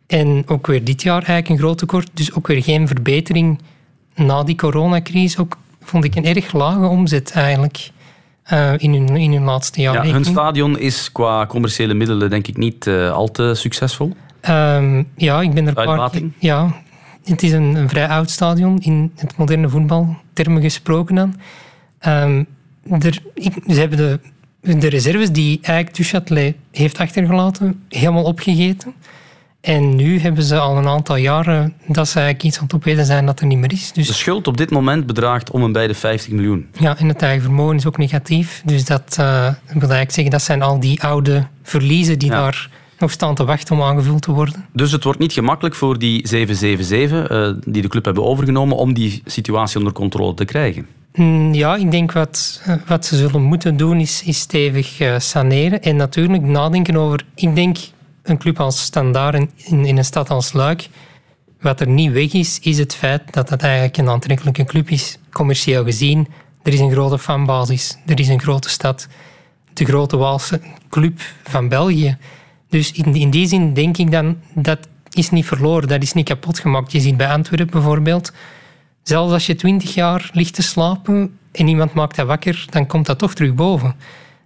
En 0.08 0.44
ook 0.48 0.68
weer 0.68 0.84
dit 0.84 1.02
jaar 1.02 1.18
eigenlijk 1.18 1.50
een 1.50 1.58
groot 1.58 1.78
tekort. 1.78 2.10
Dus 2.14 2.34
ook 2.34 2.48
weer 2.48 2.64
geen 2.64 2.88
verbetering 2.88 3.60
na 4.16 4.44
die 4.44 4.56
coronacrisis. 4.56 5.38
Ook 5.38 5.58
vond 5.82 6.04
ik 6.04 6.16
een 6.16 6.26
erg 6.26 6.54
lage 6.54 6.88
omzet 6.88 7.32
eigenlijk. 7.32 7.90
Uh, 8.54 8.74
in, 8.78 8.94
hun, 8.94 9.16
in 9.16 9.32
hun 9.32 9.44
laatste 9.44 9.82
jaar. 9.82 10.06
Ja, 10.06 10.14
hun 10.14 10.26
stadion 10.26 10.80
is 10.80 11.12
qua 11.12 11.46
commerciële 11.46 11.94
middelen 11.94 12.30
denk 12.30 12.48
ik 12.48 12.58
niet 12.58 12.86
uh, 12.86 13.12
al 13.12 13.32
te 13.32 13.54
succesvol. 13.56 14.16
Um, 14.50 15.08
ja, 15.16 15.42
ik 15.42 15.54
ben 15.54 15.68
er 15.68 15.78
een 15.78 15.86
paar 15.98 16.12
Ja, 16.40 16.82
het 17.24 17.44
is 17.44 17.52
een, 17.52 17.76
een, 17.76 17.90
vrij 17.90 18.08
oud 18.08 18.30
stadion 18.30 18.80
in 18.80 19.12
het 19.16 19.38
moderne 19.38 19.70
voetbaltermen 19.70 20.62
gesproken 20.62 21.16
dan. 21.16 21.36
Um, 22.08 22.48
er, 23.00 23.22
ik, 23.34 23.54
ze 23.68 23.80
hebben 23.80 23.98
de, 23.98 24.78
de 24.78 24.88
reserves 24.88 25.32
die 25.32 25.60
eigenlijk 25.62 25.98
Duchâtelet 25.98 26.56
heeft 26.72 26.98
achtergelaten 26.98 27.84
helemaal 27.90 28.24
opgegeten. 28.24 28.94
En 29.62 29.96
nu 29.96 30.20
hebben 30.20 30.44
ze 30.44 30.60
al 30.60 30.78
een 30.78 30.88
aantal 30.88 31.16
jaren 31.16 31.74
dat 31.88 32.08
ze 32.08 32.20
eigenlijk 32.20 32.44
iets 32.44 32.60
aan 32.60 32.96
het 32.96 33.06
zijn 33.06 33.26
dat 33.26 33.40
er 33.40 33.46
niet 33.46 33.58
meer 33.58 33.72
is. 33.72 33.92
Dus 33.92 34.08
de 34.08 34.14
schuld 34.14 34.48
op 34.48 34.58
dit 34.58 34.70
moment 34.70 35.06
bedraagt 35.06 35.52
om 35.52 35.64
en 35.64 35.72
bij 35.72 35.88
de 35.88 35.94
50 35.94 36.32
miljoen. 36.32 36.68
Ja, 36.80 36.98
en 36.98 37.08
het 37.08 37.22
eigen 37.22 37.42
vermogen 37.42 37.76
is 37.76 37.86
ook 37.86 37.98
negatief. 37.98 38.62
Dus 38.66 38.86
dat 38.86 39.18
uh, 39.20 39.26
wil 39.66 39.80
eigenlijk 39.80 40.12
zeggen, 40.12 40.32
dat 40.32 40.42
zijn 40.42 40.62
al 40.62 40.80
die 40.80 41.04
oude 41.04 41.48
verliezen 41.64 42.20
die 42.20 42.30
ja. 42.32 42.42
daar 42.42 42.70
nog 43.00 43.12
staan 43.12 43.36
te 43.36 43.46
wachten 43.46 43.76
om 43.76 43.82
aangevuld 43.82 44.22
te 44.22 44.32
worden. 44.32 44.66
Dus 44.74 44.92
het 44.92 45.04
wordt 45.04 45.20
niet 45.20 45.34
gemakkelijk 45.34 45.76
voor 45.76 46.00
die 46.00 46.28
777 46.28 47.32
uh, 47.32 47.74
die 47.74 47.82
de 47.82 47.88
club 47.88 48.06
hebben 48.06 48.24
overgenomen 48.24 48.78
om 48.78 48.94
die 48.94 49.22
situatie 49.26 49.78
onder 49.78 49.94
controle 49.94 50.34
te 50.34 50.46
krijgen? 50.46 50.88
Mm, 51.14 51.54
ja, 51.54 51.76
ik 51.76 51.92
denk 51.92 52.12
wat, 52.12 52.62
uh, 52.68 52.76
wat 52.88 53.06
ze 53.06 53.18
zullen 53.18 53.42
moeten 53.42 53.78
doen 53.78 54.00
is, 54.00 54.24
is 54.24 54.40
stevig 54.40 55.00
uh, 55.00 55.20
saneren 55.20 55.82
en 55.82 55.96
natuurlijk 55.96 56.44
nadenken 56.44 56.96
over... 56.96 57.26
Ik 57.36 57.56
denk 57.56 57.78
een 58.24 58.38
club 58.38 58.60
als 58.60 58.82
Standaard 58.82 59.36
in, 59.36 59.50
in, 59.56 59.86
in 59.86 59.98
een 59.98 60.06
stad 60.06 60.30
als 60.30 60.54
Luik... 60.54 60.90
Wat 61.62 61.80
er 61.80 61.88
niet 61.88 62.12
weg 62.12 62.34
is, 62.34 62.60
is 62.60 62.78
het 62.78 62.96
feit 62.96 63.22
dat 63.34 63.50
het 63.50 63.62
eigenlijk 63.62 63.98
een 63.98 64.10
aantrekkelijke 64.10 64.64
club 64.64 64.90
is, 64.90 65.18
commercieel 65.32 65.84
gezien. 65.84 66.28
Er 66.64 66.74
is 66.74 66.80
een 66.80 66.92
grote 66.92 67.20
fanbasis, 67.20 67.98
er 68.06 68.20
is 68.20 68.28
een 68.28 68.42
grote 68.42 68.70
stad. 68.70 69.08
De 69.74 69.86
grote 69.86 70.18
Waalse 70.18 70.62
club 70.90 71.22
van 71.44 71.68
België. 71.68 72.18
Dus 72.70 72.92
in, 72.92 73.16
in 73.16 73.30
die 73.30 73.48
zin 73.48 73.74
denk 73.74 73.98
ik 73.98 74.12
dan, 74.12 74.38
dat 74.54 74.88
is 75.10 75.30
niet 75.30 75.46
verloren, 75.46 75.88
dat 75.88 76.02
is 76.02 76.14
niet 76.14 76.28
kapot 76.28 76.60
gemaakt. 76.60 76.92
Je 76.92 77.00
ziet 77.00 77.18
bij 77.18 77.30
Antwerpen 77.30 77.72
bijvoorbeeld, 77.72 78.34
zelfs 79.04 79.34
als 79.34 79.46
je 79.46 79.56
twintig 79.56 79.94
jaar 79.94 80.30
ligt 80.34 80.54
te 80.54 80.62
slapen 80.62 81.38
en 81.52 81.68
iemand 81.68 81.94
maakt 81.94 82.16
dat 82.16 82.28
wakker, 82.28 82.66
dan 82.70 82.88
komt 82.88 83.06
dat 83.06 83.18
toch 83.18 83.34
terug 83.34 83.54
boven. 83.54 83.96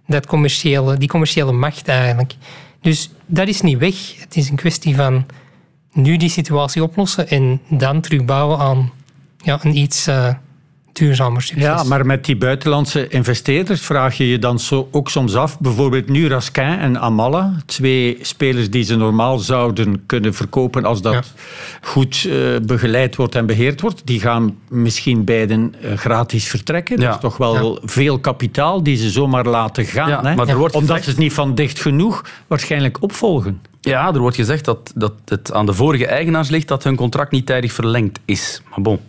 Dat 0.06 0.26
commerciële, 0.26 0.96
die 0.96 1.08
commerciële 1.08 1.52
macht 1.52 1.88
eigenlijk. 1.88 2.34
Dus 2.80 3.10
dat 3.26 3.48
is 3.48 3.60
niet 3.60 3.78
weg. 3.78 4.20
Het 4.20 4.36
is 4.36 4.48
een 4.48 4.56
kwestie 4.56 4.96
van 4.96 5.26
nu 5.92 6.16
die 6.16 6.28
situatie 6.28 6.82
oplossen 6.82 7.28
en 7.28 7.60
dan 7.68 8.00
terugbouwen 8.00 8.58
aan 8.58 8.92
ja, 9.36 9.58
een 9.62 9.76
iets 9.76 10.08
uh, 10.08 10.34
duurzamer 10.94 11.42
succes. 11.42 11.64
Ja, 11.64 11.82
maar 11.82 12.06
met 12.06 12.24
die 12.24 12.36
buitenlandse 12.36 13.08
investeerders 13.08 13.80
vraag 13.80 14.16
je 14.16 14.28
je 14.28 14.38
dan 14.38 14.58
zo 14.58 14.88
ook 14.90 15.10
soms 15.10 15.34
af. 15.34 15.58
Bijvoorbeeld 15.60 16.08
nu 16.08 16.28
Raskin 16.28 16.78
en 16.78 17.00
Amala, 17.00 17.56
twee 17.66 18.18
spelers 18.20 18.70
die 18.70 18.84
ze 18.84 18.96
normaal 18.96 19.38
zouden 19.38 20.06
kunnen 20.06 20.34
verkopen 20.34 20.84
als 20.84 21.02
dat 21.02 21.12
ja. 21.12 21.22
goed 21.80 22.24
uh, 22.24 22.58
begeleid 22.62 23.16
wordt 23.16 23.34
en 23.34 23.46
beheerd 23.46 23.80
wordt. 23.80 24.02
Die 24.04 24.20
gaan 24.20 24.58
misschien 24.68 25.24
beiden 25.24 25.74
uh, 25.84 25.96
gratis 25.96 26.48
vertrekken. 26.48 27.00
Ja. 27.00 27.06
Dat 27.06 27.14
is 27.14 27.20
toch 27.20 27.36
wel 27.36 27.72
ja. 27.72 27.80
veel 27.84 28.18
kapitaal 28.18 28.82
die 28.82 28.96
ze 28.96 29.10
zomaar 29.10 29.46
laten 29.46 29.84
gaan. 29.84 30.26
Hè? 30.26 30.34
Maar 30.34 30.56
Omdat 30.56 30.74
gezegd... 30.74 31.04
ze 31.04 31.10
het 31.10 31.18
niet 31.18 31.32
van 31.32 31.54
dicht 31.54 31.80
genoeg 31.80 32.24
waarschijnlijk 32.46 33.02
opvolgen. 33.02 33.60
Ja, 33.80 34.12
er 34.14 34.18
wordt 34.18 34.36
gezegd 34.36 34.64
dat, 34.64 34.92
dat 34.94 35.12
het 35.24 35.52
aan 35.52 35.66
de 35.66 35.72
vorige 35.72 36.06
eigenaars 36.06 36.48
ligt 36.48 36.68
dat 36.68 36.84
hun 36.84 36.96
contract 36.96 37.30
niet 37.30 37.46
tijdig 37.46 37.72
verlengd 37.72 38.18
is. 38.24 38.62
Maar 38.70 38.80
bon. 38.80 39.00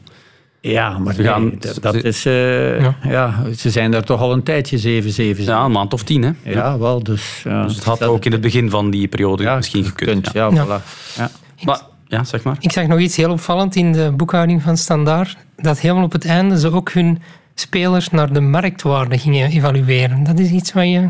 Ja, 0.72 0.98
maar 0.98 1.16
nee, 1.18 1.28
gaan, 1.28 1.52
dat, 1.60 1.78
dat 1.82 2.04
is... 2.04 2.26
Uh, 2.26 2.82
ja. 2.82 2.96
ja. 3.04 3.44
ze 3.58 3.70
zijn 3.70 3.92
daar 3.92 4.04
toch 4.04 4.22
al 4.22 4.34
een 4.34 4.44
tijdje, 4.44 4.78
7, 4.78 5.12
7, 5.12 5.44
Ja, 5.44 5.64
een 5.64 5.72
maand 5.72 5.94
of 5.94 6.04
tien, 6.04 6.24
hè? 6.24 6.32
Ja, 6.44 6.78
wel, 6.78 7.04
dus... 7.04 7.42
Ja. 7.44 7.64
Dus 7.64 7.76
het 7.76 7.84
had 7.84 8.00
dat, 8.00 8.10
ook 8.10 8.26
in 8.26 8.32
het 8.32 8.42
begin 8.42 8.70
van 8.70 8.90
die 8.90 9.08
periode 9.08 9.44
ja, 9.44 9.56
misschien 9.56 9.86
gekund. 9.86 10.30
ja, 10.34 10.50
ja, 10.54 10.66
voilà. 10.66 10.84
Ja. 11.18 11.30
Maar, 11.64 11.82
ja, 12.08 12.24
zeg 12.24 12.44
maar. 12.44 12.56
Ik 12.60 12.72
zag 12.72 12.88
nog 12.88 13.00
iets 13.00 13.16
heel 13.16 13.32
opvallend 13.32 13.76
in 13.76 13.92
de 13.92 14.12
boekhouding 14.12 14.62
van 14.62 14.78
Standaard. 14.78 15.38
Dat 15.56 15.80
helemaal 15.80 16.04
op 16.04 16.12
het 16.12 16.26
einde 16.26 16.60
ze 16.60 16.72
ook 16.72 16.92
hun 16.92 17.22
spelers 17.56 18.10
naar 18.10 18.34
de 18.34 18.42
marktwaarde 18.42 19.18
gingen 19.18 19.50
evalueren. 19.50 20.24
Dat 20.24 20.40
is 20.40 20.50
iets 20.50 20.74
wat 20.74 20.84
je 20.84 21.10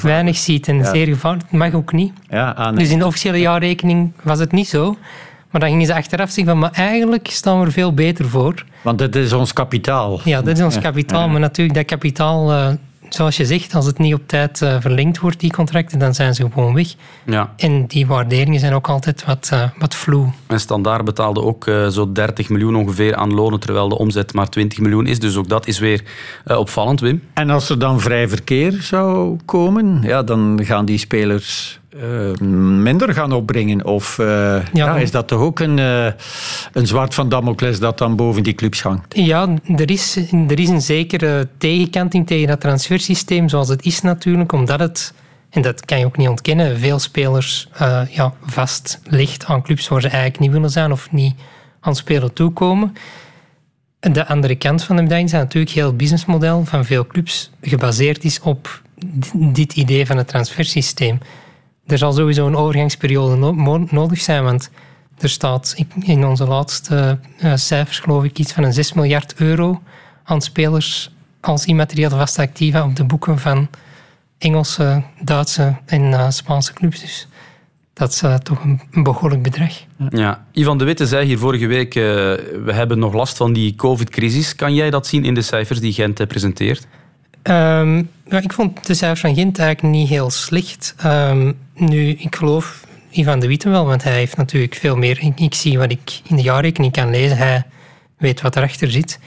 weinig 0.00 0.36
ziet 0.36 0.68
en 0.68 0.76
ja. 0.76 0.90
zeer 0.90 1.06
gevaarlijk. 1.06 1.50
Dat 1.50 1.60
mag 1.60 1.74
ook 1.74 1.92
niet. 1.92 2.12
Ja, 2.28 2.50
ah, 2.50 2.66
nee. 2.66 2.78
Dus 2.78 2.90
in 2.90 2.98
de 2.98 3.06
officiële 3.06 3.38
jaarrekening 3.38 4.12
was 4.22 4.38
het 4.38 4.52
niet 4.52 4.68
zo. 4.68 4.96
Maar 5.54 5.62
dan 5.62 5.72
gingen 5.72 5.86
ze 5.86 5.94
achteraf 5.94 6.30
zeggen 6.30 6.46
van, 6.46 6.58
maar 6.58 6.72
eigenlijk 6.72 7.28
staan 7.30 7.60
we 7.60 7.66
er 7.66 7.72
veel 7.72 7.94
beter 7.94 8.28
voor. 8.28 8.64
Want 8.82 8.98
dat 8.98 9.14
is 9.14 9.32
ons 9.32 9.52
kapitaal. 9.52 10.20
Ja, 10.24 10.42
dat 10.42 10.56
is 10.56 10.64
ons 10.64 10.78
kapitaal. 10.78 11.28
Maar 11.28 11.40
natuurlijk, 11.40 11.76
dat 11.76 11.86
kapitaal 11.86 12.52
uh, 12.52 12.68
zoals 13.08 13.36
je 13.36 13.44
zegt, 13.44 13.74
als 13.74 13.86
het 13.86 13.98
niet 13.98 14.14
op 14.14 14.22
tijd 14.26 14.60
uh, 14.60 14.76
verlengd 14.80 15.18
wordt, 15.18 15.40
die 15.40 15.52
contracten, 15.52 15.98
dan 15.98 16.14
zijn 16.14 16.34
ze 16.34 16.46
gewoon 16.52 16.74
weg. 16.74 16.94
Ja. 17.26 17.52
En 17.56 17.86
die 17.86 18.06
waarderingen 18.06 18.60
zijn 18.60 18.72
ook 18.72 18.88
altijd 18.88 19.24
wat, 19.24 19.50
uh, 19.52 19.62
wat 19.78 19.94
vloe. 19.94 20.28
En 20.46 20.60
Standaard 20.60 21.04
betaalde 21.04 21.42
ook 21.42 21.66
uh, 21.66 21.86
zo 21.88 22.12
30 22.12 22.48
miljoen 22.48 22.76
ongeveer 22.76 23.16
aan 23.16 23.34
lonen, 23.34 23.60
terwijl 23.60 23.88
de 23.88 23.98
omzet 23.98 24.32
maar 24.32 24.48
20 24.48 24.78
miljoen 24.78 25.06
is. 25.06 25.18
Dus 25.18 25.36
ook 25.36 25.48
dat 25.48 25.66
is 25.66 25.78
weer 25.78 26.02
opvallend, 26.44 27.00
Wim. 27.00 27.22
En 27.34 27.50
als 27.50 27.68
er 27.68 27.78
dan 27.78 28.00
vrij 28.00 28.28
verkeer 28.28 28.72
zou 28.72 29.38
komen, 29.44 30.02
ja, 30.02 30.22
dan 30.22 30.60
gaan 30.62 30.84
die 30.84 30.98
spelers 30.98 31.80
uh, 32.02 32.36
minder 32.78 33.14
gaan 33.14 33.32
opbrengen? 33.32 33.84
Of 33.84 34.18
uh, 34.18 34.26
ja, 34.26 34.64
ja, 34.72 34.96
is 34.96 35.10
dat 35.10 35.28
toch 35.28 35.40
ook 35.40 35.60
een, 35.60 35.78
uh, 35.78 36.06
een 36.72 36.86
zwart 36.86 37.14
van 37.14 37.28
Damocles 37.28 37.78
dat 37.78 37.98
dan 37.98 38.16
boven 38.16 38.42
die 38.42 38.54
clubs 38.54 38.82
hangt? 38.82 39.14
Ja, 39.16 39.48
er 39.76 39.90
is, 39.90 40.16
er 40.48 40.58
is 40.58 40.68
een 40.68 40.80
zekere 40.80 41.48
tegenkanting 41.58 42.26
tegen 42.26 42.46
dat 42.46 42.60
transfersysteem 42.60 43.48
zoals 43.48 43.68
het 43.68 43.84
is 43.84 44.00
natuurlijk, 44.00 44.52
omdat 44.52 44.80
het, 44.80 45.14
en 45.50 45.62
dat 45.62 45.84
kan 45.84 45.98
je 45.98 46.06
ook 46.06 46.16
niet 46.16 46.28
ontkennen, 46.28 46.78
veel 46.78 46.98
spelers 46.98 47.68
ja, 48.10 48.34
vast 48.44 49.00
ligt 49.04 49.44
aan 49.44 49.62
clubs 49.62 49.88
waar 49.88 50.00
ze 50.00 50.08
eigenlijk 50.08 50.38
niet 50.38 50.52
willen 50.52 50.70
zijn 50.70 50.92
of 50.92 51.12
niet 51.12 51.34
aan 51.80 51.96
spelen 51.96 52.32
toekomen. 52.32 52.92
De 54.00 54.26
andere 54.26 54.54
kant 54.54 54.84
van 54.84 54.96
de 54.96 55.02
medaille 55.02 55.24
is 55.24 55.32
natuurlijk 55.32 55.74
heel 55.74 55.86
het 55.86 55.96
businessmodel 55.96 56.64
van 56.64 56.84
veel 56.84 57.06
clubs 57.06 57.50
gebaseerd 57.60 58.24
is 58.24 58.40
op 58.40 58.82
dit 59.34 59.72
idee 59.72 60.06
van 60.06 60.16
het 60.16 60.28
transfersysteem 60.28 61.18
er 61.86 61.98
zal 61.98 62.12
sowieso 62.12 62.46
een 62.46 62.56
overgangsperiode 62.56 63.36
nodig 63.90 64.20
zijn, 64.20 64.44
want 64.44 64.70
er 65.18 65.28
staat 65.28 65.84
in 66.00 66.24
onze 66.24 66.46
laatste 66.46 67.18
uh, 67.44 67.52
cijfers, 67.56 67.98
geloof 67.98 68.24
ik, 68.24 68.38
iets 68.38 68.52
van 68.52 68.64
een 68.64 68.72
6 68.72 68.92
miljard 68.92 69.34
euro 69.34 69.82
aan 70.24 70.40
spelers 70.42 71.10
als 71.40 71.64
immaterieel 71.64 72.10
vaste 72.10 72.42
activa 72.42 72.84
op 72.84 72.96
de 72.96 73.04
boeken 73.04 73.38
van 73.38 73.68
Engelse, 74.38 75.02
Duitse 75.20 75.76
en 75.86 76.02
uh, 76.02 76.30
Spaanse 76.30 76.72
clubs. 76.72 77.00
Dus 77.00 77.28
dat 77.92 78.12
is 78.12 78.22
uh, 78.22 78.34
toch 78.34 78.64
een, 78.64 78.80
een, 78.90 79.02
behoorlijk 79.02 79.42
bedrag. 79.42 79.72
Ja. 80.10 80.46
Ivan 80.52 80.78
de 80.78 80.84
Witte 80.84 81.06
zei 81.06 81.26
hier 81.26 81.38
vorige 81.38 81.66
week, 81.66 81.94
we 81.94 82.70
hebben 82.72 82.98
nog 82.98 83.12
last 83.12 83.36
van 83.36 83.52
die 83.52 83.74
covid-crisis. 83.74 84.54
Kan 84.54 84.74
jij 84.74 84.90
dat 84.90 85.06
zien 85.06 85.24
in 85.24 85.34
de 85.34 85.42
cijfers 85.42 85.80
die 85.80 85.92
Gent 85.92 86.26
presenteert? 86.28 86.86
Um, 87.50 88.10
ik 88.28 88.52
vond 88.52 88.86
de 88.86 88.94
cijfers 88.94 89.20
van 89.20 89.34
Gent 89.34 89.58
eigenlijk 89.58 89.94
niet 89.94 90.08
heel 90.08 90.30
slecht. 90.30 90.94
Um, 91.04 91.58
nu, 91.74 92.08
ik 92.08 92.36
geloof 92.36 92.86
Ivan 93.10 93.40
de 93.40 93.46
Witte 93.46 93.68
wel, 93.68 93.86
want 93.86 94.02
hij 94.02 94.12
heeft 94.12 94.36
natuurlijk 94.36 94.74
veel 94.74 94.96
meer. 94.96 95.32
Ik, 95.36 95.54
zie 95.54 95.78
wat 95.78 95.90
ik 95.90 96.20
in 96.28 96.36
de 96.36 96.42
jaarrekening 96.42 96.92
kan 96.92 97.10
lezen. 97.10 97.36
Hij 97.36 97.64
weet 98.18 98.40
wat 98.40 98.56
erachter 98.56 98.90
zit. 98.90 99.18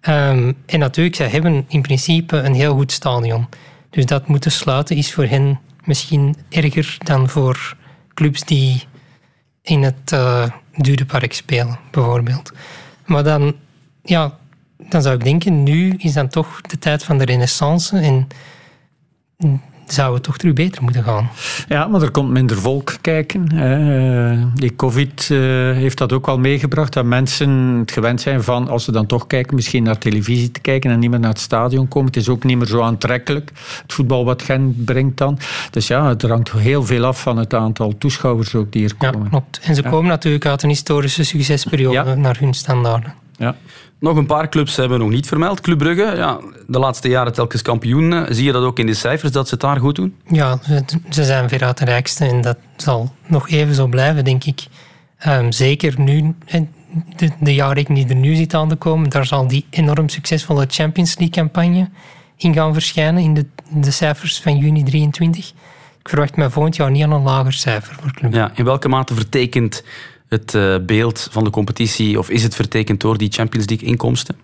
Um, 0.00 0.56
en 0.66 0.78
natuurlijk, 0.78 1.16
zij 1.16 1.28
hebben 1.28 1.64
in 1.68 1.82
principe 1.82 2.36
een 2.36 2.54
heel 2.54 2.74
goed 2.74 2.92
stadion. 2.92 3.46
Dus 3.90 4.06
dat 4.06 4.26
moeten 4.26 4.52
sluiten 4.52 4.96
is 4.96 5.12
voor 5.12 5.24
hen 5.26 5.60
misschien 5.84 6.36
erger 6.48 6.96
dan 6.98 7.28
voor 7.28 7.76
clubs 8.14 8.44
die 8.44 8.82
in 9.62 9.82
het 9.82 10.12
uh, 10.12 10.44
Dudepark 10.76 11.32
spelen, 11.32 11.78
bijvoorbeeld. 11.90 12.52
Maar 13.06 13.22
dan, 13.22 13.56
ja, 14.02 14.38
dan 14.88 15.02
zou 15.02 15.14
ik 15.14 15.24
denken, 15.24 15.62
nu 15.62 15.94
is 15.96 16.12
dan 16.12 16.28
toch 16.28 16.60
de 16.60 16.78
tijd 16.78 17.04
van 17.04 17.18
de 17.18 17.24
renaissance 17.24 17.98
en 17.98 18.28
zou 19.86 20.14
het 20.14 20.22
toch 20.22 20.36
terug 20.36 20.54
beter 20.54 20.82
moeten 20.82 21.04
gaan. 21.04 21.30
Ja, 21.68 21.86
maar 21.86 22.02
er 22.02 22.10
komt 22.10 22.30
minder 22.30 22.56
volk 22.56 22.96
kijken. 23.00 23.48
Eh, 23.48 24.42
die 24.54 24.76
covid 24.76 25.28
eh, 25.30 25.38
heeft 25.72 25.98
dat 25.98 26.12
ook 26.12 26.26
wel 26.26 26.38
meegebracht, 26.38 26.92
dat 26.92 27.04
mensen 27.04 27.50
het 27.50 27.92
gewend 27.92 28.20
zijn 28.20 28.42
van, 28.42 28.68
als 28.68 28.84
ze 28.84 28.92
dan 28.92 29.06
toch 29.06 29.26
kijken, 29.26 29.54
misschien 29.54 29.82
naar 29.82 29.98
televisie 29.98 30.50
te 30.50 30.60
kijken 30.60 30.90
en 30.90 30.98
niet 30.98 31.10
meer 31.10 31.20
naar 31.20 31.30
het 31.30 31.40
stadion 31.40 31.88
komen. 31.88 32.06
Het 32.06 32.16
is 32.16 32.28
ook 32.28 32.44
niet 32.44 32.56
meer 32.56 32.66
zo 32.66 32.80
aantrekkelijk, 32.80 33.50
het 33.82 33.92
voetbal 33.92 34.24
wat 34.24 34.42
Gent 34.42 34.84
brengt 34.84 35.16
dan. 35.16 35.38
Dus 35.70 35.86
ja, 35.86 36.08
het 36.08 36.22
hangt 36.22 36.52
heel 36.52 36.82
veel 36.82 37.04
af 37.04 37.20
van 37.20 37.36
het 37.36 37.54
aantal 37.54 37.98
toeschouwers 37.98 38.54
ook 38.54 38.72
die 38.72 38.84
er 38.84 38.94
komen. 38.94 39.22
Ja, 39.22 39.28
klopt. 39.28 39.60
En 39.62 39.74
ze 39.74 39.82
komen 39.82 40.08
natuurlijk 40.08 40.46
uit 40.46 40.62
een 40.62 40.68
historische 40.68 41.24
succesperiode 41.24 42.14
naar 42.14 42.36
hun 42.38 42.54
standaarden. 42.54 43.23
Ja. 43.36 43.56
Nog 43.98 44.16
een 44.16 44.26
paar 44.26 44.48
clubs 44.48 44.76
hebben 44.76 44.98
we 44.98 45.04
nog 45.04 45.12
niet 45.12 45.26
vermeld. 45.26 45.60
Club 45.60 45.78
Brugge, 45.78 46.16
ja, 46.16 46.40
de 46.66 46.78
laatste 46.78 47.08
jaren 47.08 47.32
telkens 47.32 47.62
kampioen. 47.62 48.26
Zie 48.28 48.44
je 48.44 48.52
dat 48.52 48.64
ook 48.64 48.78
in 48.78 48.86
de 48.86 48.94
cijfers, 48.94 49.32
dat 49.32 49.48
ze 49.48 49.54
het 49.54 49.62
daar 49.62 49.80
goed 49.80 49.94
doen? 49.94 50.16
Ja, 50.26 50.58
ze 51.10 51.24
zijn 51.24 51.48
veruit 51.48 51.78
de 51.78 51.84
rijkste 51.84 52.24
en 52.24 52.40
dat 52.40 52.56
zal 52.76 53.14
nog 53.26 53.48
even 53.48 53.74
zo 53.74 53.86
blijven, 53.86 54.24
denk 54.24 54.44
ik. 54.44 54.66
Um, 55.26 55.52
zeker 55.52 56.00
nu, 56.00 56.34
de, 57.16 57.30
de 57.40 57.54
jaarrekening 57.54 58.06
die 58.06 58.14
er 58.14 58.20
nu 58.20 58.34
zit 58.34 58.54
aan 58.54 58.68
te 58.68 58.76
komen, 58.76 59.10
daar 59.10 59.26
zal 59.26 59.48
die 59.48 59.66
enorm 59.70 60.08
succesvolle 60.08 60.66
Champions 60.68 61.18
League-campagne 61.18 61.88
in 62.36 62.54
gaan 62.54 62.72
verschijnen 62.72 63.22
in 63.22 63.34
de, 63.34 63.46
de 63.70 63.90
cijfers 63.90 64.40
van 64.40 64.56
juni 64.56 64.82
23. 64.82 65.48
Ik 66.00 66.08
verwacht 66.10 66.36
mij 66.36 66.50
volgend 66.50 66.76
jaar 66.76 66.90
niet 66.90 67.02
aan 67.02 67.12
een 67.12 67.22
lager 67.22 67.52
cijfer 67.52 67.94
voor 68.00 68.12
Club 68.12 68.34
Ja, 68.34 68.50
in 68.54 68.64
welke 68.64 68.88
mate 68.88 69.14
vertekent 69.14 69.84
het 70.34 70.54
uh, 70.54 70.76
beeld 70.86 71.28
van 71.30 71.44
de 71.44 71.50
competitie, 71.50 72.18
of 72.18 72.30
is 72.30 72.42
het 72.42 72.54
vertekend 72.54 73.00
door 73.00 73.18
die 73.18 73.32
Champions 73.32 73.68
League 73.68 73.88
inkomsten? 73.88 74.36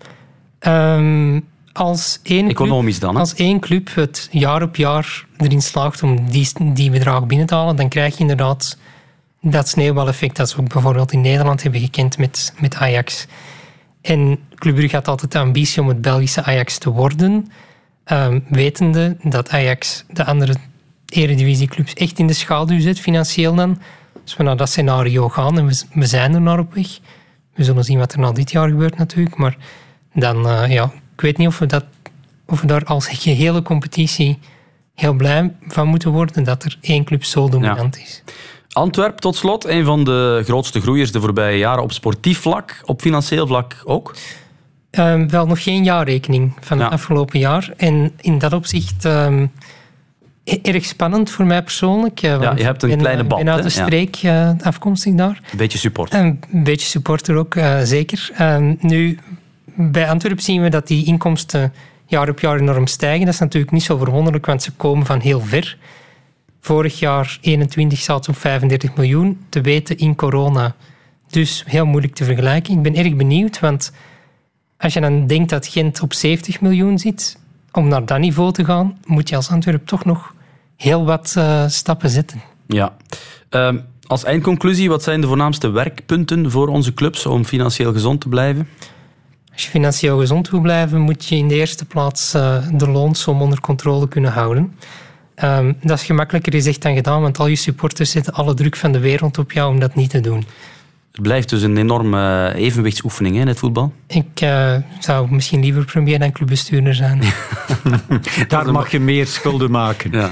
Um, 0.67 1.45
als 1.73 2.19
één 2.23 2.49
Economisch 2.49 2.99
dan? 2.99 3.13
Hè? 3.13 3.19
Als 3.19 3.33
één 3.33 3.59
club 3.59 3.95
het 3.95 4.27
jaar 4.31 4.61
op 4.61 4.75
jaar 4.75 5.25
erin 5.37 5.61
slaagt 5.61 6.03
om 6.03 6.29
die, 6.29 6.47
die 6.73 6.91
bedrag 6.91 7.25
binnen 7.25 7.47
te 7.47 7.55
halen, 7.55 7.75
dan 7.75 7.89
krijg 7.89 8.13
je 8.13 8.19
inderdaad 8.19 8.77
dat 9.41 9.67
sneeuwbaleffect 9.67 10.35
dat 10.35 10.55
we 10.55 10.61
ook 10.61 10.73
bijvoorbeeld 10.73 11.11
in 11.11 11.21
Nederland 11.21 11.63
hebben 11.63 11.81
gekend 11.81 12.17
met, 12.17 12.53
met 12.59 12.75
Ajax. 12.75 13.27
En 14.01 14.39
Club 14.55 14.75
Brugge 14.75 14.95
had 14.95 15.07
altijd 15.07 15.31
de 15.31 15.39
ambitie 15.39 15.81
om 15.81 15.87
het 15.87 16.01
Belgische 16.01 16.43
Ajax 16.43 16.77
te 16.77 16.89
worden, 16.89 17.51
um, 18.11 18.45
wetende 18.49 19.17
dat 19.23 19.49
Ajax 19.49 20.03
de 20.09 20.25
andere 20.25 20.55
eredivisieclubs 21.05 21.93
echt 21.93 22.19
in 22.19 22.27
de 22.27 22.33
schaduw 22.33 22.79
zet, 22.79 22.99
financieel 22.99 23.55
dan. 23.55 23.77
Als 24.23 24.35
we 24.35 24.43
naar 24.43 24.57
dat 24.57 24.69
scenario 24.69 25.29
gaan, 25.29 25.57
en 25.57 25.67
we, 25.93 26.05
zijn 26.05 26.33
er 26.33 26.41
naar 26.41 26.59
op 26.59 26.73
weg, 26.73 26.99
we 27.55 27.63
zullen 27.63 27.83
zien 27.83 27.97
wat 27.97 28.13
er 28.13 28.19
na 28.19 28.31
dit 28.31 28.51
jaar 28.51 28.69
gebeurt 28.69 28.97
natuurlijk, 28.97 29.37
maar 29.37 29.57
dan, 30.13 30.47
uh, 30.47 30.71
ja, 30.71 30.91
ik 31.13 31.21
weet 31.21 31.37
niet 31.37 31.47
of 31.47 31.59
we, 31.59 31.65
dat, 31.65 31.85
of 32.45 32.61
we 32.61 32.67
daar 32.67 32.85
als 32.85 33.07
gehele 33.07 33.61
competitie 33.61 34.39
heel 34.95 35.13
blij 35.13 35.55
van 35.67 35.87
moeten 35.87 36.11
worden 36.11 36.43
dat 36.43 36.63
er 36.63 36.77
één 36.81 37.03
club 37.03 37.23
zo 37.23 37.49
dominant 37.49 37.95
ja. 37.95 38.01
is. 38.01 38.23
Antwerp 38.71 39.17
tot 39.17 39.35
slot, 39.35 39.65
een 39.65 39.85
van 39.85 40.03
de 40.03 40.41
grootste 40.45 40.81
groeiers 40.81 41.11
de 41.11 41.19
voorbije 41.19 41.57
jaren 41.57 41.83
op 41.83 41.91
sportief 41.91 42.39
vlak, 42.39 42.81
op 42.85 43.01
financieel 43.01 43.47
vlak 43.47 43.81
ook? 43.83 44.15
Um, 44.91 45.29
wel 45.29 45.45
nog 45.45 45.63
geen 45.63 45.83
jaarrekening 45.83 46.53
van 46.59 46.79
het 46.79 46.91
afgelopen 46.91 47.39
jaar. 47.39 47.73
En 47.77 48.13
in 48.21 48.37
dat 48.37 48.53
opzicht 48.53 49.05
um, 49.05 49.51
erg 50.43 50.85
spannend 50.85 51.29
voor 51.29 51.45
mij 51.45 51.63
persoonlijk. 51.63 52.19
Ja, 52.19 52.53
je 52.55 52.63
hebt 52.63 52.83
een 52.83 52.97
kleine 52.97 53.23
band. 53.23 53.39
Ik 53.39 53.45
ben 53.45 53.53
uit 53.53 53.63
de 53.63 53.69
streek 53.69 54.15
ja. 54.15 54.55
afkomstig 54.61 55.13
daar. 55.13 55.41
Een 55.51 55.57
beetje 55.57 55.77
supporter. 55.77 56.19
Een 56.19 56.39
beetje 56.51 56.87
supporter 56.87 57.35
ook, 57.35 57.55
uh, 57.55 57.79
zeker. 57.81 58.31
Nu, 58.79 59.17
bij 59.75 60.09
Antwerpen 60.09 60.43
zien 60.43 60.61
we 60.61 60.69
dat 60.69 60.87
die 60.87 61.05
inkomsten 61.05 61.73
jaar 62.05 62.29
op 62.29 62.39
jaar 62.39 62.59
enorm 62.59 62.87
stijgen. 62.87 63.25
Dat 63.25 63.33
is 63.33 63.39
natuurlijk 63.39 63.71
niet 63.71 63.83
zo 63.83 63.97
verwonderlijk, 63.97 64.45
want 64.45 64.63
ze 64.63 64.71
komen 64.71 65.05
van 65.05 65.19
heel 65.19 65.39
ver. 65.41 65.77
Vorig 66.61 66.99
jaar 66.99 67.37
21 67.41 67.99
zat 67.99 68.29
op 68.29 68.37
35 68.37 68.95
miljoen, 68.95 69.45
te 69.49 69.61
weten 69.61 69.97
in 69.97 70.15
corona. 70.15 70.75
Dus 71.27 71.63
heel 71.67 71.85
moeilijk 71.85 72.13
te 72.13 72.23
vergelijken. 72.23 72.73
Ik 72.73 72.81
ben 72.81 72.95
erg 72.95 73.15
benieuwd, 73.15 73.59
want 73.59 73.91
als 74.77 74.93
je 74.93 75.01
dan 75.01 75.27
denkt 75.27 75.49
dat 75.49 75.67
Gent 75.67 76.01
op 76.01 76.13
70 76.13 76.61
miljoen 76.61 76.99
zit, 76.99 77.39
om 77.71 77.87
naar 77.87 78.05
dat 78.05 78.19
niveau 78.19 78.51
te 78.51 78.65
gaan, 78.65 78.97
moet 79.05 79.29
je 79.29 79.35
als 79.35 79.49
Antwerp 79.49 79.87
toch 79.87 80.05
nog 80.05 80.33
heel 80.75 81.05
wat 81.05 81.35
uh, 81.37 81.67
stappen 81.67 82.09
zetten. 82.09 82.41
Ja. 82.67 82.95
Uh, 83.51 83.73
als 84.07 84.23
eindconclusie, 84.23 84.89
wat 84.89 85.03
zijn 85.03 85.21
de 85.21 85.27
voornaamste 85.27 85.69
werkpunten 85.69 86.51
voor 86.51 86.67
onze 86.67 86.93
clubs 86.93 87.25
om 87.25 87.45
financieel 87.45 87.93
gezond 87.93 88.21
te 88.21 88.29
blijven? 88.29 88.67
Als 89.53 89.63
je 89.63 89.69
financieel 89.69 90.19
gezond 90.19 90.49
wil 90.49 90.59
blijven, 90.59 90.99
moet 90.99 91.25
je 91.25 91.35
in 91.35 91.47
de 91.47 91.55
eerste 91.55 91.85
plaats 91.85 92.35
uh, 92.35 92.57
de 92.73 92.89
loonsom 92.89 93.41
onder 93.41 93.61
controle 93.61 94.07
kunnen 94.07 94.31
houden. 94.31 94.73
Um, 95.43 95.77
dat 95.81 95.97
is 95.97 96.05
gemakkelijker 96.05 96.53
gezegd 96.53 96.81
dan 96.81 96.95
gedaan, 96.95 97.21
want 97.21 97.39
al 97.39 97.47
je 97.47 97.55
supporters 97.55 98.11
zetten 98.11 98.33
alle 98.33 98.53
druk 98.53 98.75
van 98.75 98.91
de 98.91 98.99
wereld 98.99 99.37
op 99.37 99.51
jou 99.51 99.73
om 99.73 99.79
dat 99.79 99.95
niet 99.95 100.09
te 100.09 100.19
doen. 100.19 100.45
Het 101.11 101.21
blijft 101.21 101.49
dus 101.49 101.61
een 101.61 101.77
enorme 101.77 102.53
evenwichtsoefening 102.55 103.35
hè, 103.35 103.41
in 103.41 103.47
het 103.47 103.59
voetbal. 103.59 103.93
Ik 104.07 104.41
uh, 104.43 104.75
zou 104.99 105.31
misschien 105.31 105.61
liever 105.61 105.85
premier 105.85 106.19
dan 106.19 106.31
clubbestuurder 106.31 106.95
zijn. 106.95 107.21
Daar 108.47 108.71
mag 108.71 108.91
je 108.91 108.99
meer 108.99 109.27
schulden 109.27 109.71
maken. 109.71 110.11
Ja. 110.11 110.29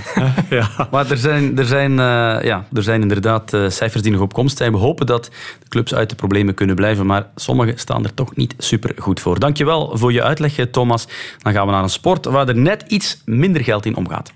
ja. 0.49 0.87
Maar 0.91 1.11
er 1.11 1.17
zijn, 1.17 1.57
er, 1.57 1.65
zijn, 1.65 1.91
uh, 1.91 1.97
ja, 2.43 2.65
er 2.73 2.83
zijn 2.83 3.01
inderdaad 3.01 3.53
uh, 3.53 3.69
cijfers 3.69 4.03
die 4.03 4.11
nog 4.11 4.21
op 4.21 4.33
komst 4.33 4.57
zijn. 4.57 4.71
We 4.71 4.77
hopen 4.77 5.05
dat 5.05 5.25
de 5.59 5.67
clubs 5.67 5.93
uit 5.93 6.09
de 6.09 6.15
problemen 6.15 6.53
kunnen 6.53 6.75
blijven, 6.75 7.05
maar 7.05 7.27
sommige 7.35 7.73
staan 7.75 8.03
er 8.03 8.13
toch 8.13 8.35
niet 8.35 8.55
super 8.57 8.93
goed 8.97 9.19
voor. 9.19 9.39
Dankjewel 9.39 9.97
voor 9.97 10.13
je 10.13 10.23
uitleg, 10.23 10.55
Thomas. 10.71 11.07
Dan 11.37 11.53
gaan 11.53 11.65
we 11.65 11.71
naar 11.71 11.83
een 11.83 11.89
sport 11.89 12.25
waar 12.25 12.47
er 12.47 12.57
net 12.57 12.83
iets 12.87 13.21
minder 13.25 13.63
geld 13.63 13.85
in 13.85 13.95
omgaat. 13.95 14.33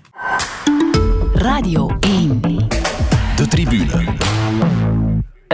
Radio 1.34 1.96
1. 2.00 2.40
De 3.36 3.46
tribune. 3.48 4.83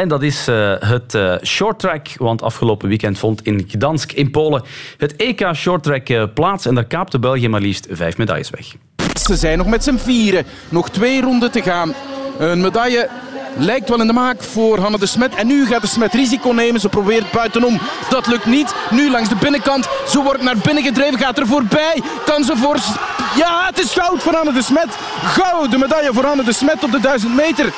En 0.00 0.08
dat 0.08 0.22
is 0.22 0.48
uh, 0.48 0.72
het 0.78 1.14
uh, 1.14 1.34
shorttrack, 1.42 2.08
want 2.16 2.42
afgelopen 2.42 2.88
weekend 2.88 3.18
vond 3.18 3.42
in 3.42 3.64
Gdansk 3.68 4.12
in 4.12 4.30
Polen 4.30 4.62
het 4.96 5.16
EK 5.16 5.50
shorttrack 5.54 6.08
uh, 6.08 6.24
plaats. 6.34 6.66
En 6.66 6.74
daar 6.74 6.84
kaapte 6.84 7.18
België 7.18 7.48
maar 7.48 7.60
liefst 7.60 7.86
vijf 7.90 8.16
medailles 8.16 8.50
weg. 8.50 8.74
Ze 9.22 9.36
zijn 9.36 9.58
nog 9.58 9.66
met 9.66 9.84
z'n 9.84 9.96
vieren. 9.96 10.44
Nog 10.68 10.90
twee 10.90 11.20
ronden 11.20 11.50
te 11.50 11.62
gaan. 11.62 11.94
Een 12.38 12.60
medaille 12.60 13.08
lijkt 13.56 13.88
wel 13.88 14.00
in 14.00 14.06
de 14.06 14.12
maak 14.12 14.42
voor 14.42 14.78
Hanne 14.78 14.98
de 14.98 15.06
Smet. 15.06 15.34
En 15.34 15.46
nu 15.46 15.66
gaat 15.66 15.80
de 15.80 15.88
Smet 15.88 16.14
risico 16.14 16.50
nemen. 16.50 16.80
Ze 16.80 16.88
probeert 16.88 17.30
buitenom. 17.30 17.80
Dat 18.10 18.26
lukt 18.26 18.46
niet. 18.46 18.74
Nu 18.90 19.10
langs 19.10 19.28
de 19.28 19.36
binnenkant. 19.36 19.88
Ze 20.08 20.22
wordt 20.22 20.42
naar 20.42 20.56
binnen 20.56 20.84
gedreven. 20.84 21.18
Gaat 21.18 21.38
er 21.38 21.46
voorbij. 21.46 22.02
Kan 22.24 22.44
ze 22.44 22.56
voor... 22.56 22.76
Ja, 23.36 23.66
het 23.66 23.78
is 23.78 23.92
goud 23.92 24.22
voor 24.22 24.32
Hanne 24.32 24.52
de 24.52 24.62
Smet. 24.62 24.98
Goud, 25.22 25.70
de 25.70 25.78
medaille 25.78 26.12
voor 26.12 26.24
Hanne 26.24 26.44
de 26.44 26.52
Smet 26.52 26.84
op 26.84 26.92
de 26.92 27.00
1000 27.00 27.34
meter. 27.34 27.72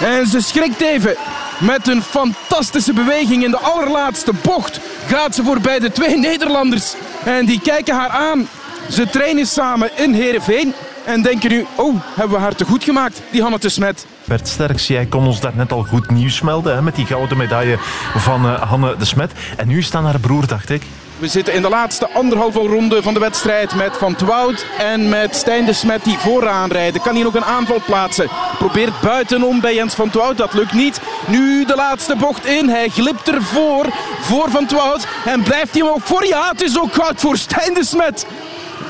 En 0.00 0.26
ze 0.26 0.40
schrikt 0.40 0.80
even. 0.80 1.16
Met 1.60 1.88
een 1.88 2.02
fantastische 2.02 2.92
beweging 2.92 3.44
in 3.44 3.50
de 3.50 3.58
allerlaatste 3.58 4.32
bocht 4.42 4.80
gaat 5.06 5.34
ze 5.34 5.42
voorbij 5.42 5.78
de 5.78 5.92
twee 5.92 6.18
Nederlanders. 6.18 6.94
En 7.24 7.46
die 7.46 7.60
kijken 7.60 7.94
haar 7.94 8.08
aan. 8.08 8.48
Ze 8.90 9.08
trainen 9.08 9.46
samen 9.46 9.90
in 9.96 10.12
Heerenveen. 10.12 10.74
En 11.04 11.22
denken 11.22 11.50
nu, 11.50 11.66
oh, 11.76 11.94
hebben 12.14 12.36
we 12.36 12.42
haar 12.42 12.54
te 12.54 12.64
goed 12.64 12.84
gemaakt, 12.84 13.22
die 13.30 13.42
Hanne 13.42 13.58
de 13.58 13.68
Smet. 13.68 14.06
Bert 14.24 14.48
Sterks, 14.48 14.86
jij 14.86 15.06
kon 15.06 15.26
ons 15.26 15.40
daar 15.40 15.52
net 15.54 15.72
al 15.72 15.82
goed 15.82 16.10
nieuws 16.10 16.40
melden 16.40 16.74
hè, 16.74 16.82
met 16.82 16.94
die 16.94 17.06
gouden 17.06 17.36
medaille 17.36 17.78
van 18.16 18.46
uh, 18.46 18.62
Hanne 18.62 18.96
de 18.96 19.04
Smet. 19.04 19.32
En 19.56 19.68
nu 19.68 19.82
staan 19.82 20.04
haar 20.04 20.20
broer, 20.20 20.46
dacht 20.46 20.70
ik. 20.70 20.82
We 21.20 21.28
zitten 21.28 21.54
in 21.54 21.62
de 21.62 21.68
laatste 21.68 22.08
anderhalve 22.08 22.58
ronde 22.58 23.02
van 23.02 23.14
de 23.14 23.20
wedstrijd 23.20 23.74
met 23.74 23.96
Van 23.96 24.14
Twout 24.14 24.66
en 24.78 25.08
met 25.08 25.36
Stijn 25.36 25.64
de 25.64 25.72
Smet 25.72 26.04
die 26.04 26.18
vooraan 26.18 26.70
rijden. 26.70 27.02
Kan 27.02 27.14
hij 27.14 27.22
nog 27.22 27.34
een 27.34 27.44
aanval 27.44 27.82
plaatsen? 27.86 28.28
Probeert 28.58 29.00
buitenom 29.00 29.60
bij 29.60 29.74
Jens 29.74 29.94
Van 29.94 30.10
Twout, 30.10 30.36
dat 30.36 30.54
lukt 30.54 30.72
niet. 30.72 31.00
Nu 31.26 31.64
de 31.64 31.74
laatste 31.74 32.16
bocht 32.16 32.46
in, 32.46 32.68
hij 32.68 32.88
glipt 32.88 33.28
ervoor, 33.28 33.86
voor 34.20 34.50
Van 34.50 34.66
Twout. 34.66 35.06
En 35.24 35.42
blijft 35.42 35.74
hij 35.74 35.82
ook 35.82 36.02
voor? 36.02 36.26
Ja, 36.26 36.48
het 36.48 36.62
is 36.62 36.80
ook 36.80 36.94
goud 36.94 37.20
voor 37.20 37.36
Stijn 37.36 37.74
de 37.74 37.84
Smet. 37.84 38.26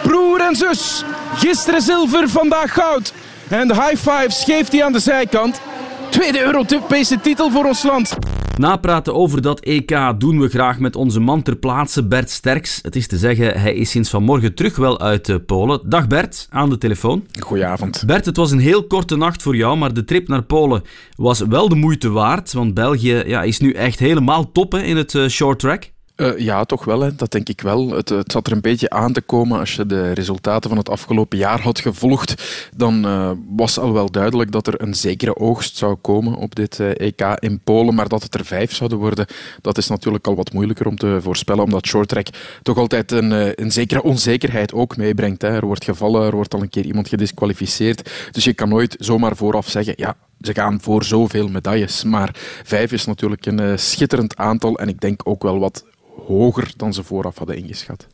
Broer 0.03 0.41
en 0.41 0.57
zus, 0.57 1.05
gisteren 1.35 1.83
zilver, 1.83 2.29
vandaag 2.29 2.73
goud. 2.73 3.13
En 3.49 3.69
de 3.69 3.75
high 3.75 4.11
fives 4.11 4.45
geeft 4.45 4.73
hij 4.73 4.85
aan 4.85 4.93
de 4.93 5.01
zijkant. 5.01 5.61
Tweede 6.09 6.41
Europese 6.41 7.21
titel 7.21 7.51
voor 7.51 7.65
ons 7.65 7.83
land. 7.83 8.17
Napraten 8.61 9.15
over 9.15 9.43
dat 9.43 9.61
EK 9.61 10.15
doen 10.19 10.41
we 10.41 10.49
graag 10.49 10.79
met 10.79 10.97
onze 10.97 11.21
man 11.21 11.43
ter 11.43 11.57
plaatse, 11.57 12.07
Bert 12.07 12.31
Sterks. 12.31 12.79
Het 12.83 12.97
is 12.97 13.07
te 13.07 13.19
zeggen, 13.19 13.61
hij 13.61 13.75
is 13.75 13.91
sinds 13.91 14.11
vanmorgen 14.11 14.55
terug 14.55 14.77
wel 14.77 15.01
uit 15.01 15.29
eh, 15.29 15.37
Polen. 15.47 15.81
Dag 15.85 16.07
Bert, 16.07 16.47
aan 16.51 16.71
de 16.71 16.79
telefoon. 16.79 17.27
Goedenavond. 17.41 18.03
Bert, 18.07 18.25
het 18.25 18.37
was 18.37 18.51
een 18.51 18.59
heel 18.59 18.87
korte 18.87 19.17
nacht 19.17 19.43
voor 19.43 19.57
jou, 19.57 19.79
maar 19.79 19.95
de 19.95 20.05
trip 20.05 20.29
naar 20.29 20.43
Polen 20.43 20.83
was 21.17 21.41
wel 21.41 21.69
de 21.69 21.75
moeite 21.75 22.11
waard. 22.11 22.53
Want 22.53 22.75
België 22.75 23.23
ja, 23.27 23.43
is 23.43 23.59
nu 23.59 23.73
echt 23.73 23.99
helemaal 23.99 24.53
top 24.53 24.75
in 24.75 24.97
het 24.97 25.15
uh, 25.15 25.29
short 25.29 25.59
track. 25.59 25.91
Uh, 26.21 26.39
ja, 26.39 26.65
toch 26.65 26.85
wel. 26.85 27.01
Hè. 27.01 27.15
Dat 27.15 27.31
denk 27.31 27.49
ik 27.49 27.61
wel. 27.61 27.91
Het, 27.91 28.09
het, 28.09 28.33
zat 28.33 28.47
er 28.47 28.53
een 28.53 28.61
beetje 28.61 28.91
aan 28.91 29.13
te 29.13 29.21
komen. 29.21 29.59
Als 29.59 29.75
je 29.75 29.87
de 29.87 30.13
resultaten 30.13 30.69
van 30.69 30.79
het 30.79 30.89
afgelopen 30.89 31.39
jaar 31.39 31.61
had 31.61 31.81
gevolgd, 31.81 32.43
dan 32.77 33.07
uh, 33.07 33.31
was 33.57 33.79
al 33.79 33.93
wel 33.93 34.11
duidelijk 34.11 34.53
dat 34.53 34.67
er 34.67 34.83
een 34.83 34.95
zekere 34.95 35.37
oogst 35.37 35.77
zou 35.77 35.95
komen 35.95 36.35
op 36.35 36.55
dit 36.55 36.79
uh, 36.79 36.91
EK 36.97 37.37
in 37.39 37.61
Polen. 37.65 37.95
Maar 37.95 38.09
dat 38.09 38.23
het 38.23 38.35
er 38.35 38.45
vijf 38.45 38.75
zouden 38.75 38.99
worden, 38.99 39.27
dat 39.61 39.79
is 39.79 39.89
natuurlijk 39.89 40.27
al 40.27 40.35
wat 40.35 40.53
moeilijker 40.53 40.87
om 40.87 40.97
te 40.97 41.19
voorspellen. 41.23 41.65
Omdat 41.65 41.87
shorttrack 41.87 42.27
toch 42.63 42.77
altijd 42.77 43.13
een, 43.13 43.63
een 43.63 43.73
zekere 43.73 44.03
onzekerheid 44.03 44.73
ook 44.73 44.97
meebrengt. 44.97 45.43
Hè. 45.43 45.49
Er 45.49 45.67
wordt 45.67 45.85
gevallen, 45.85 46.27
er 46.27 46.35
wordt 46.35 46.55
al 46.55 46.63
een 46.63 46.69
keer 46.69 46.85
iemand 46.85 47.09
gedisqualificeerd. 47.09 48.11
Dus 48.31 48.45
je 48.45 48.55
kan 48.55 48.69
nooit 48.69 48.97
zomaar 48.99 49.37
vooraf 49.37 49.69
zeggen, 49.69 49.95
ja, 49.97 50.17
ze 50.41 50.55
gaan 50.55 50.81
voor 50.81 51.05
zoveel 51.05 51.49
medailles. 51.49 52.05
Maar 52.05 52.31
vijf 52.65 52.93
is 52.93 53.05
natuurlijk 53.05 53.47
een 53.47 53.79
schitterend 53.79 54.37
aantal. 54.37 54.79
En 54.79 54.89
ik 54.89 55.01
denk 55.01 55.21
ook 55.25 55.43
wel 55.43 55.59
wat 55.59 55.85
hoger 56.27 56.73
dan 56.77 56.93
ze 56.93 57.03
vooraf 57.05 57.39
hadden 57.39 57.57
ingeschat. 57.57 58.07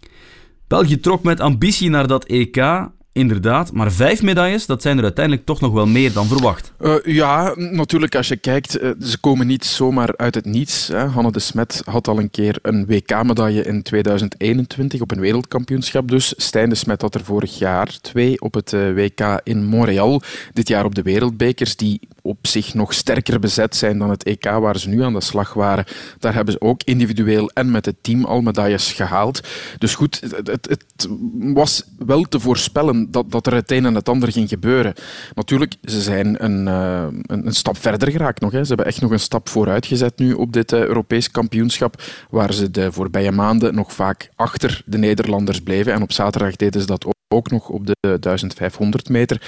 België 0.67 1.01
trok 1.01 1.23
met 1.23 1.41
ambitie 1.41 1.91
naar 1.91 2.07
dat 2.07 2.25
EK. 2.25 2.89
Inderdaad, 3.17 3.73
maar 3.73 3.93
vijf 3.93 4.23
medailles, 4.23 4.67
dat 4.67 4.83
zijn 4.83 4.97
er 4.97 5.03
uiteindelijk 5.03 5.47
toch 5.47 5.61
nog 5.61 5.73
wel 5.73 5.87
meer 5.87 6.13
dan 6.13 6.27
verwacht. 6.27 6.73
Uh, 6.81 6.95
ja, 7.05 7.55
natuurlijk 7.57 8.15
als 8.15 8.29
je 8.29 8.37
kijkt, 8.37 8.83
uh, 8.83 8.91
ze 9.01 9.19
komen 9.19 9.47
niet 9.47 9.65
zomaar 9.65 10.17
uit 10.17 10.35
het 10.35 10.45
niets. 10.45 10.89
Hè. 10.89 11.07
Hanne 11.07 11.33
de 11.33 11.39
Smet 11.39 11.83
had 11.85 12.09
al 12.09 12.19
een 12.19 12.31
keer 12.31 12.59
een 12.63 12.87
WK-medaille 12.87 13.63
in 13.63 13.83
2021 13.83 15.01
op 15.01 15.11
een 15.11 15.21
wereldkampioenschap 15.21 16.09
dus. 16.09 16.35
Stijn 16.37 16.69
de 16.69 16.75
Smet 16.75 17.03
had 17.03 17.15
er 17.15 17.25
vorig 17.25 17.59
jaar 17.59 17.99
twee 18.01 18.41
op 18.41 18.55
het 18.55 18.73
uh, 18.73 18.95
WK 18.95 19.41
in 19.43 19.65
Montreal. 19.65 20.23
Dit 20.53 20.69
jaar 20.69 20.85
op 20.85 20.95
de 20.95 21.03
wereldbekers, 21.03 21.77
die 21.77 22.01
op 22.23 22.47
zich 22.47 22.75
nog 22.75 22.95
sterker 22.95 23.41
bezet 23.41 23.77
zijn 23.77 23.99
dan 23.99 24.11
het 24.11 24.23
EK 24.23 24.45
waar 24.45 24.79
ze 24.79 24.89
nu 24.89 25.03
aan 25.03 25.13
de 25.13 25.21
slag 25.21 25.55
waren. 25.55 25.85
Daar 26.19 26.35
hebben 26.35 26.53
ze 26.53 26.61
ook 26.61 26.83
individueel 26.85 27.51
en 27.55 27.71
met 27.71 27.87
het 27.87 27.97
team 28.01 28.25
al 28.25 28.41
medailles 28.41 28.93
gehaald. 28.93 29.41
Dus 29.79 29.95
goed, 29.95 30.21
het, 30.45 30.69
het 30.69 31.09
was 31.55 31.85
wel 31.99 32.23
te 32.23 32.41
voorspellen 32.41 33.06
dat, 33.09 33.31
dat 33.31 33.47
er 33.47 33.55
het 33.55 33.71
een 33.71 33.85
en 33.85 33.95
het 33.95 34.09
ander 34.09 34.33
ging 34.33 34.49
gebeuren. 34.49 34.95
Natuurlijk, 35.35 35.75
ze 35.83 36.01
zijn 36.01 36.45
een, 36.45 36.67
uh, 36.67 37.07
een, 37.23 37.47
een, 37.47 37.55
stap 37.55 37.77
verder 37.77 38.11
geraakt 38.11 38.41
nog. 38.41 38.53
Hè. 38.53 38.63
Ze 38.63 38.69
hebben 38.69 38.87
echt 38.87 39.01
nog 39.01 39.11
een 39.11 39.21
stap 39.21 39.49
vooruit 39.49 39.87
gezet 39.87 40.19
nu 40.19 40.33
op 40.33 40.53
dit 40.53 40.73
uh, 40.73 40.81
Europees 40.81 41.31
kampioenschap, 41.31 42.03
waar 42.31 42.53
ze 42.53 42.71
de 42.71 42.93
voorbije 42.93 43.33
maanden 43.33 43.75
nog 43.75 43.93
vaak 43.93 44.31
achter 44.35 44.83
de 44.87 44.99
Nederlanders 44.99 45.61
bleven. 45.61 45.93
En 45.93 46.03
op 46.03 46.13
zaterdag 46.13 46.57
deden 46.57 46.81
ze 46.81 46.87
dat 46.87 47.05
ook, 47.05 47.51
nog 47.51 47.69
op 47.69 47.87
de 47.87 48.19
1500 48.21 49.09
meter. 49.09 49.43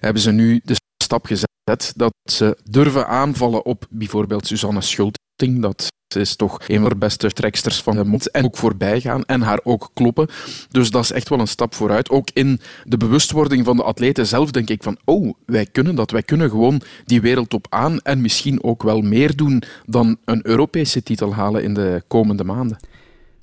Hebben 0.00 0.22
ze 0.22 0.30
nu 0.30 0.60
de 0.64 0.74
stap 1.02 1.26
gezet 1.26 1.92
dat 1.96 2.12
ze 2.30 2.58
durven 2.64 3.06
aanvallen 3.06 3.64
op 3.64 3.86
bijvoorbeeld 3.90 4.46
Suzanne 4.46 4.80
Schulting. 4.80 5.23
Dat 5.36 5.92
is 6.16 6.36
toch 6.36 6.58
een 6.66 6.80
van 6.80 6.88
de 6.88 6.96
beste 6.96 7.30
treksters 7.30 7.82
van 7.82 7.96
de 7.96 8.04
mond. 8.04 8.30
En 8.30 8.44
ook 8.44 8.56
voorbij 8.56 9.00
gaan 9.00 9.24
en 9.24 9.40
haar 9.40 9.60
ook 9.62 9.90
kloppen. 9.94 10.28
Dus 10.70 10.90
dat 10.90 11.02
is 11.02 11.12
echt 11.12 11.28
wel 11.28 11.40
een 11.40 11.46
stap 11.46 11.74
vooruit. 11.74 12.10
Ook 12.10 12.28
in 12.32 12.60
de 12.84 12.96
bewustwording 12.96 13.64
van 13.64 13.76
de 13.76 13.82
atleten 13.82 14.26
zelf 14.26 14.50
denk 14.50 14.70
ik 14.70 14.82
van 14.82 14.98
oh, 15.04 15.34
wij 15.46 15.66
kunnen 15.66 15.94
dat. 15.94 16.10
Wij 16.10 16.22
kunnen 16.22 16.50
gewoon 16.50 16.80
die 17.04 17.20
wereldtop 17.20 17.66
aan 17.70 18.00
en 18.00 18.20
misschien 18.20 18.62
ook 18.62 18.82
wel 18.82 19.00
meer 19.00 19.36
doen 19.36 19.62
dan 19.86 20.16
een 20.24 20.46
Europese 20.46 21.02
titel 21.02 21.34
halen 21.34 21.62
in 21.62 21.74
de 21.74 22.02
komende 22.08 22.44
maanden. 22.44 22.76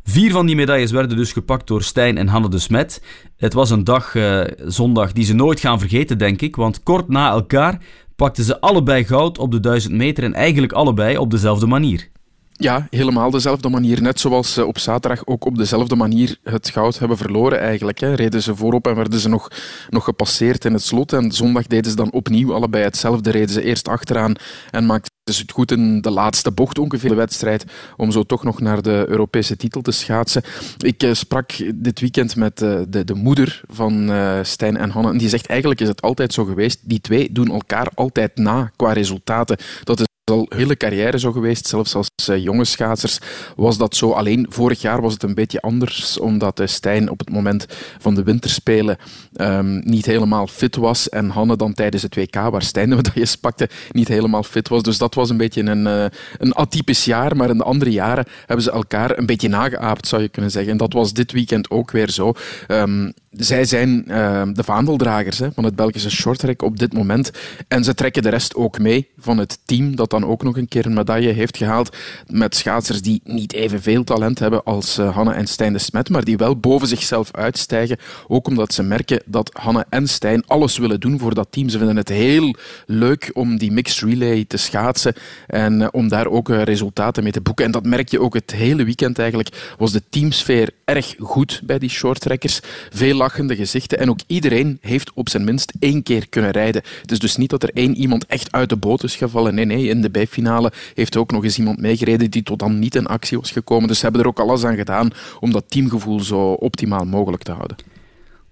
Vier 0.04 0.32
van 0.32 0.46
die 0.46 0.56
medailles 0.56 0.92
werden 0.92 1.18
dus 1.18 1.32
gepakt 1.32 1.68
door 1.68 1.84
Stijn 1.84 2.18
en 2.18 2.28
Hanne 2.28 2.50
de 2.50 2.60
Smet. 2.60 3.02
Het 3.38 3.54
was 3.54 3.70
een 3.70 3.84
dag, 3.84 4.14
uh, 4.14 4.44
zondag, 4.66 5.12
die 5.12 5.26
ze 5.26 5.34
nooit 5.34 5.60
gaan 5.60 5.80
vergeten, 5.80 6.18
denk 6.18 6.42
ik. 6.42 6.56
Want 6.56 6.84
kort 6.84 7.08
na 7.08 7.30
elkaar 7.30 7.82
pakten 8.22 8.44
ze 8.44 8.60
allebei 8.60 9.06
goud 9.06 9.38
op 9.38 9.52
de 9.52 9.60
1000 9.60 9.94
meter 9.94 10.24
en 10.24 10.34
eigenlijk 10.34 10.74
allebei 10.74 11.18
op 11.18 11.32
dezelfde 11.32 11.68
manier. 11.68 12.10
Ja, 12.52 12.88
helemaal 12.90 13.32
dezelfde 13.32 13.70
manier. 13.70 14.02
Net 14.02 14.20
zoals 14.20 14.54
ze 14.54 14.66
op 14.66 14.78
zaterdag 14.78 15.26
ook 15.26 15.46
op 15.46 15.58
dezelfde 15.58 15.96
manier 15.96 16.38
het 16.44 16.70
goud 16.70 17.00
hebben 17.00 17.18
verloren 17.18 17.60
eigenlijk. 17.60 18.00
Hè. 18.00 18.14
Reden 18.14 18.42
ze 18.42 18.56
voorop 18.56 18.88
en 18.88 18.96
werden 18.96 19.20
ze 19.20 19.30
nog, 19.30 19.48
nog 19.90 20.04
gepasseerd 20.04 20.66
in 20.66 20.74
het 20.74 20.84
slot. 20.84 21.14
En 21.14 21.32
zondag 21.32 21.68
deden 21.68 21.92
ze 21.92 21.98
dan 21.98 22.12
opnieuw 22.12 22.54
allebei 22.54 22.84
hetzelfde. 22.84 23.32
Reden 23.32 23.50
ze 23.50 23.64
eerst 23.64 23.88
achteraan 23.88 24.36
en 24.72 24.86
maakten 24.86 25.11
ze 25.24 25.42
het 25.42 25.52
goed 25.52 25.72
in 25.72 26.02
de 26.02 26.12
laatste 26.12 26.52
bocht 26.52 26.80
ongeveer 26.80 27.10
de 27.10 27.16
wedstrijd 27.16 27.66
om 27.98 28.12
zo 28.12 28.24
toch 28.24 28.44
nog 28.44 28.62
naar 28.62 28.82
de 28.82 29.06
Europese 29.08 29.56
titel 29.56 29.82
te 29.82 29.92
schaatsen. 29.92 30.44
Ik 30.78 31.04
uh, 31.04 31.14
sprak 31.14 31.52
dit 31.76 32.00
weekend 32.00 32.36
met 32.36 32.62
uh, 32.62 32.80
de, 32.88 33.04
de 33.04 33.14
moeder 33.14 33.62
van 33.68 34.10
uh, 34.10 34.40
Stijn 34.42 34.78
en 34.78 34.90
Hanne. 34.90 35.10
En 35.10 35.18
die 35.18 35.30
zegt 35.30 35.46
eigenlijk 35.46 35.82
is 35.82 35.88
het 35.88 36.02
altijd 36.02 36.34
zo 36.34 36.46
geweest. 36.46 36.80
Die 36.84 37.02
twee 37.02 37.32
doen 37.32 37.52
elkaar 37.52 37.88
altijd 37.94 38.38
na 38.38 38.72
qua 38.76 38.94
resultaten. 38.94 39.58
Dat 39.84 40.00
is 40.00 40.06
al 40.32 40.46
hele 40.50 40.78
carrière 40.78 41.20
zo 41.20 41.32
geweest. 41.32 41.68
Zelfs 41.68 41.96
als 41.96 42.10
uh, 42.30 42.38
jonge 42.38 42.66
schaatsers 42.66 43.20
was 43.56 43.78
dat 43.78 43.96
zo. 43.96 44.12
Alleen 44.12 44.46
vorig 44.50 44.82
jaar 44.82 45.02
was 45.02 45.14
het 45.14 45.24
een 45.24 45.34
beetje 45.34 45.62
anders, 45.62 46.20
omdat 46.20 46.60
uh, 46.60 46.68
Stijn 46.68 47.10
op 47.10 47.20
het 47.20 47.30
moment 47.30 47.66
van 48.00 48.16
de 48.16 48.24
winterspelen 48.24 48.98
um, 49.36 49.82
niet 49.84 50.06
helemaal 50.06 50.48
fit 50.48 50.76
was. 50.76 51.10
En 51.10 51.30
Hanne 51.30 51.56
dan 51.56 51.74
tijdens 51.74 52.04
het 52.04 52.16
WK, 52.16 52.36
waar 52.36 52.62
Stijn 52.62 52.90
de 52.90 52.96
medailles 52.96 53.36
pakte, 53.46 53.70
niet 53.92 54.08
helemaal 54.08 54.44
fit 54.44 54.68
was. 54.68 54.84
Dus 54.84 54.98
dat 54.98 55.16
was 55.16 55.30
een 55.30 55.38
beetje 55.38 55.64
een, 55.64 55.86
uh, 55.86 56.06
een 56.38 56.54
atypisch 56.54 57.06
jaar. 57.06 57.36
Maar 57.36 57.50
in 57.50 57.58
de 57.58 57.64
andere 57.64 57.92
jaren 57.92 58.26
hebben 58.46 58.66
ze 58.66 58.72
elkaar 58.72 59.18
een 59.18 59.26
beetje 59.26 59.50
nageaapt, 59.50 60.08
zou 60.08 60.22
je 60.22 60.30
kunnen 60.30 60.52
zeggen. 60.52 60.72
En 60.72 60.78
dat 60.78 60.94
was 60.94 61.14
dit 61.14 61.32
weekend 61.32 61.70
ook 61.70 61.92
weer 61.92 62.10
zo. 62.10 62.34
Um, 62.68 63.14
zij 63.32 63.66
zijn 63.66 64.04
uh, 64.08 64.42
de 64.54 64.64
vaandeldragers 64.64 65.40
hè, 65.40 65.52
van 65.52 65.64
het 65.64 65.76
Belgische 65.76 66.10
shorttrack 66.10 66.62
op 66.62 66.80
dit 66.80 66.94
moment. 66.94 67.32
En 67.68 67.84
ze 67.84 67.94
trekken 67.94 68.24
de 68.24 68.30
rest 68.30 68.56
ook 68.56 68.80
mee 68.80 69.10
van 69.18 69.38
het 69.38 69.60
team 69.66 69.96
dat 69.96 70.10
dan 70.10 70.21
ook 70.26 70.44
nog 70.44 70.58
een 70.58 70.68
keer 70.68 70.86
een 70.86 70.94
medaille 70.94 71.32
heeft 71.32 71.58
gehaald. 71.58 71.98
Met 72.28 72.56
schaatsers 72.56 73.02
die 73.02 73.22
niet 73.24 73.54
evenveel 73.54 74.04
talent 74.04 74.40
hebben 74.40 74.64
als 74.64 75.00
uh, 75.00 75.16
Hanne 75.16 75.34
en 75.34 75.48
Stijn 75.48 75.74
de 75.74 75.80
Smet, 75.80 76.10
maar 76.10 76.24
die 76.24 76.38
wel 76.38 76.56
boven 76.56 76.88
zichzelf 76.88 77.32
uitstijgen. 77.32 77.98
Ook 78.28 78.48
omdat 78.48 78.74
ze 78.74 78.84
merken 78.84 79.22
dat 79.26 79.50
Hanne 79.54 79.86
en 79.90 80.08
Stijn 80.08 80.44
alles 80.48 80.78
willen 80.78 81.00
doen 81.00 81.20
voor 81.20 81.34
dat 81.34 81.48
team. 81.50 81.70
Ze 81.70 81.78
vinden 81.78 81.96
het 81.98 82.10
heel 82.10 82.56
leuk 82.86 83.30
om 83.34 83.58
die 83.58 83.72
mixed 83.72 84.10
relay 84.10 84.46
te 84.48 84.58
schaatsen 84.58 85.14
en 85.48 85.82
uh, 85.82 85.88
om 85.92 86.08
daar 86.08 86.28
ook 86.28 86.50
uh, 86.50 86.64
resultaten 86.64 87.24
mee 87.24 87.32
te 87.32 87.42
boeken. 87.42 87.66
En 87.66 87.72
dat 87.72 87.86
merk 87.86 88.10
je 88.10 88.22
ook 88.22 88.34
het 88.34 88.52
hele 88.52 88.84
weekend 88.84 89.20
eigenlijk. 89.20 89.76
Was 89.78 89.92
de 89.92 90.04
teamsfeer 90.10 90.70
erg 90.86 91.16
goed 91.20 91.62
bij 91.64 91.80
die 91.80 91.90
shorttrackers. 91.90 92.60
Veel 92.90 93.16
lachende 93.16 93.56
gezichten 93.56 94.00
en 94.00 94.10
ook 94.10 94.20
iedereen 94.28 94.78
heeft 94.82 95.12
op 95.14 95.30
zijn 95.30 95.44
minst 95.44 95.74
één 95.80 96.04
keer 96.04 96.30
kunnen 96.30 96.52
rijden. 96.52 96.82
Het 97.02 97.12
is 97.12 97.20
dus 97.20 97.36
niet 97.36 97.50
dat 97.50 97.64
er 97.64 97.72
één 97.74 97.96
iemand 97.96 98.26
echt 98.26 98.52
uit 98.52 98.70
de 98.70 98.78
boot 98.78 99.04
is 99.04 99.16
gevallen. 99.16 99.56
Nee, 99.56 99.66
nee, 99.66 99.90
in 100.02 100.08
de 100.12 100.20
bijfinale 100.20 100.72
heeft 100.94 101.18
ook 101.18 101.32
nog 101.32 101.44
eens 101.44 101.58
iemand 101.58 101.80
meegereden 101.80 102.32
die 102.32 102.44
tot 102.44 102.60
dan 102.60 102.80
niet 102.80 102.96
in 102.96 103.06
actie 103.06 103.38
was 103.38 103.52
gekomen. 103.52 103.88
Dus 103.88 103.98
ze 103.98 104.04
hebben 104.04 104.22
er 104.22 104.28
ook 104.28 104.40
alles 104.40 104.64
aan 104.64 104.76
gedaan 104.76 105.10
om 105.40 105.52
dat 105.52 105.70
teamgevoel 105.70 106.20
zo 106.20 106.52
optimaal 106.52 107.06
mogelijk 107.06 107.44
te 107.44 107.52
houden. 107.52 107.78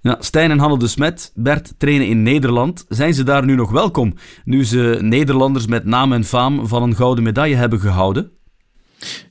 Ja, 0.01 0.17
Stijn 0.19 0.51
en 0.51 0.59
Hanne 0.59 0.77
de 0.77 0.87
Smet, 0.87 1.31
Bert, 1.35 1.73
trainen 1.77 2.07
in 2.07 2.23
Nederland. 2.23 2.85
Zijn 2.89 3.13
ze 3.13 3.23
daar 3.23 3.45
nu 3.45 3.55
nog 3.55 3.71
welkom, 3.71 4.13
nu 4.43 4.65
ze 4.65 4.97
Nederlanders 5.01 5.67
met 5.67 5.85
naam 5.85 6.13
en 6.13 6.23
faam 6.23 6.67
van 6.67 6.83
een 6.83 6.95
gouden 6.95 7.23
medaille 7.23 7.55
hebben 7.55 7.79
gehouden? 7.79 8.31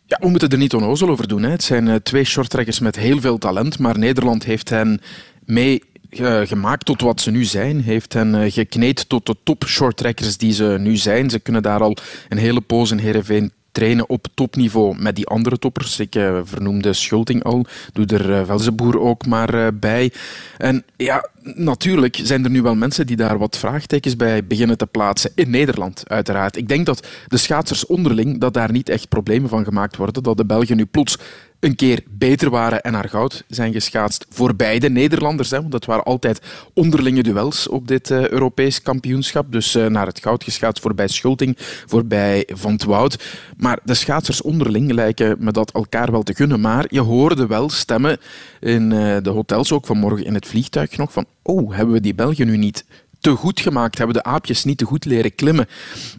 Ja, 0.06 0.18
we 0.20 0.28
moeten 0.28 0.48
er 0.48 0.58
niet 0.58 0.74
onnozel 0.74 1.08
over 1.08 1.28
doen. 1.28 1.42
Hè. 1.42 1.50
Het 1.50 1.62
zijn 1.62 1.86
uh, 1.86 1.94
twee 1.94 2.24
shorttrekkers 2.24 2.78
met 2.78 2.96
heel 2.96 3.20
veel 3.20 3.38
talent, 3.38 3.78
maar 3.78 3.98
Nederland 3.98 4.44
heeft 4.44 4.68
hen 4.68 5.00
mee 5.44 5.82
gemaakt 6.10 6.84
tot 6.84 7.00
wat 7.00 7.20
ze 7.20 7.30
nu 7.30 7.44
zijn. 7.44 7.80
Heeft 7.80 8.12
hen 8.12 8.34
uh, 8.34 8.52
gekneed 8.52 9.08
tot 9.08 9.26
de 9.26 9.36
top 9.42 9.64
shorttrekkers 9.66 10.36
die 10.36 10.52
ze 10.52 10.76
nu 10.80 10.96
zijn. 10.96 11.30
Ze 11.30 11.38
kunnen 11.38 11.62
daar 11.62 11.80
al 11.80 11.96
een 12.28 12.38
hele 12.38 12.60
poos 12.60 12.90
in 12.90 12.98
Heerenveen 12.98 13.52
trainen 13.72 14.08
op 14.08 14.26
topniveau 14.34 14.94
met 14.98 15.16
die 15.16 15.26
andere 15.26 15.58
toppers. 15.58 16.00
Ik 16.00 16.14
uh, 16.14 16.40
vernoemde 16.44 16.92
Schulting 16.92 17.42
al, 17.44 17.66
doe 17.92 18.06
er 18.06 18.30
uh, 18.30 18.40
Velzenboer 18.44 19.00
ook 19.00 19.26
maar 19.26 19.74
bij. 19.74 20.12
En 20.56 20.84
ja, 20.96 21.28
natuurlijk 21.54 22.20
zijn 22.22 22.44
er 22.44 22.50
nu 22.50 22.62
wel 22.62 22.74
mensen 22.74 23.06
die 23.06 23.16
daar 23.16 23.38
wat 23.38 23.58
vraagtekens 23.58 24.16
bij 24.16 24.44
beginnen 24.44 24.78
te 24.78 24.86
plaatsen. 24.86 25.30
In 25.34 25.50
Nederland, 25.50 26.04
uiteraard. 26.08 26.56
Ik 26.56 26.68
denk 26.68 26.86
dat 26.86 27.06
de 27.26 27.36
schaatsers 27.36 27.86
onderling, 27.86 28.40
dat 28.40 28.54
daar 28.54 28.72
niet 28.72 28.88
echt 28.88 29.08
problemen 29.08 29.48
van 29.48 29.64
gemaakt 29.64 29.96
worden. 29.96 30.22
Dat 30.22 30.36
de 30.36 30.46
Belgen 30.46 30.76
nu 30.76 30.84
plots 30.84 31.18
een 31.60 31.74
keer 31.74 32.02
beter 32.08 32.50
waren 32.50 32.80
en 32.80 32.92
naar 32.92 33.08
goud 33.08 33.44
zijn 33.48 33.72
geschaatst 33.72 34.26
voor 34.28 34.56
beide 34.56 34.90
Nederlanders. 34.90 35.50
Hè, 35.50 35.58
want 35.58 35.72
dat 35.72 35.84
waren 35.84 36.04
altijd 36.04 36.40
onderlinge 36.74 37.22
duels 37.22 37.68
op 37.68 37.88
dit 37.88 38.10
uh, 38.10 38.28
Europees 38.28 38.82
kampioenschap. 38.82 39.52
Dus 39.52 39.76
uh, 39.76 39.86
naar 39.86 40.06
het 40.06 40.20
goud 40.20 40.44
geschaatst 40.44 40.82
voorbij 40.82 41.08
Schulting, 41.08 41.54
voorbij 41.86 42.48
Van 42.52 42.80
het. 42.86 43.24
Maar 43.56 43.78
de 43.84 43.94
schaatsers 43.94 44.42
onderling 44.42 44.92
lijken 44.92 45.36
me 45.38 45.52
dat 45.52 45.70
elkaar 45.70 46.10
wel 46.10 46.22
te 46.22 46.34
gunnen. 46.34 46.60
Maar 46.60 46.86
je 46.88 47.00
hoorde 47.00 47.46
wel 47.46 47.68
stemmen 47.68 48.18
in 48.60 48.90
uh, 48.90 49.16
de 49.22 49.30
hotels, 49.30 49.72
ook 49.72 49.86
vanmorgen 49.86 50.24
in 50.24 50.34
het 50.34 50.46
vliegtuig 50.46 50.96
nog, 50.96 51.12
van 51.12 51.26
oh, 51.42 51.74
hebben 51.74 51.94
we 51.94 52.00
die 52.00 52.14
Belgen 52.14 52.46
nu 52.46 52.56
niet 52.56 52.84
te 53.20 53.30
goed 53.30 53.60
gemaakt, 53.60 53.98
hebben 53.98 54.16
de 54.16 54.22
aapjes 54.22 54.64
niet 54.64 54.78
te 54.78 54.84
goed 54.84 55.04
leren 55.04 55.34
klimmen. 55.34 55.66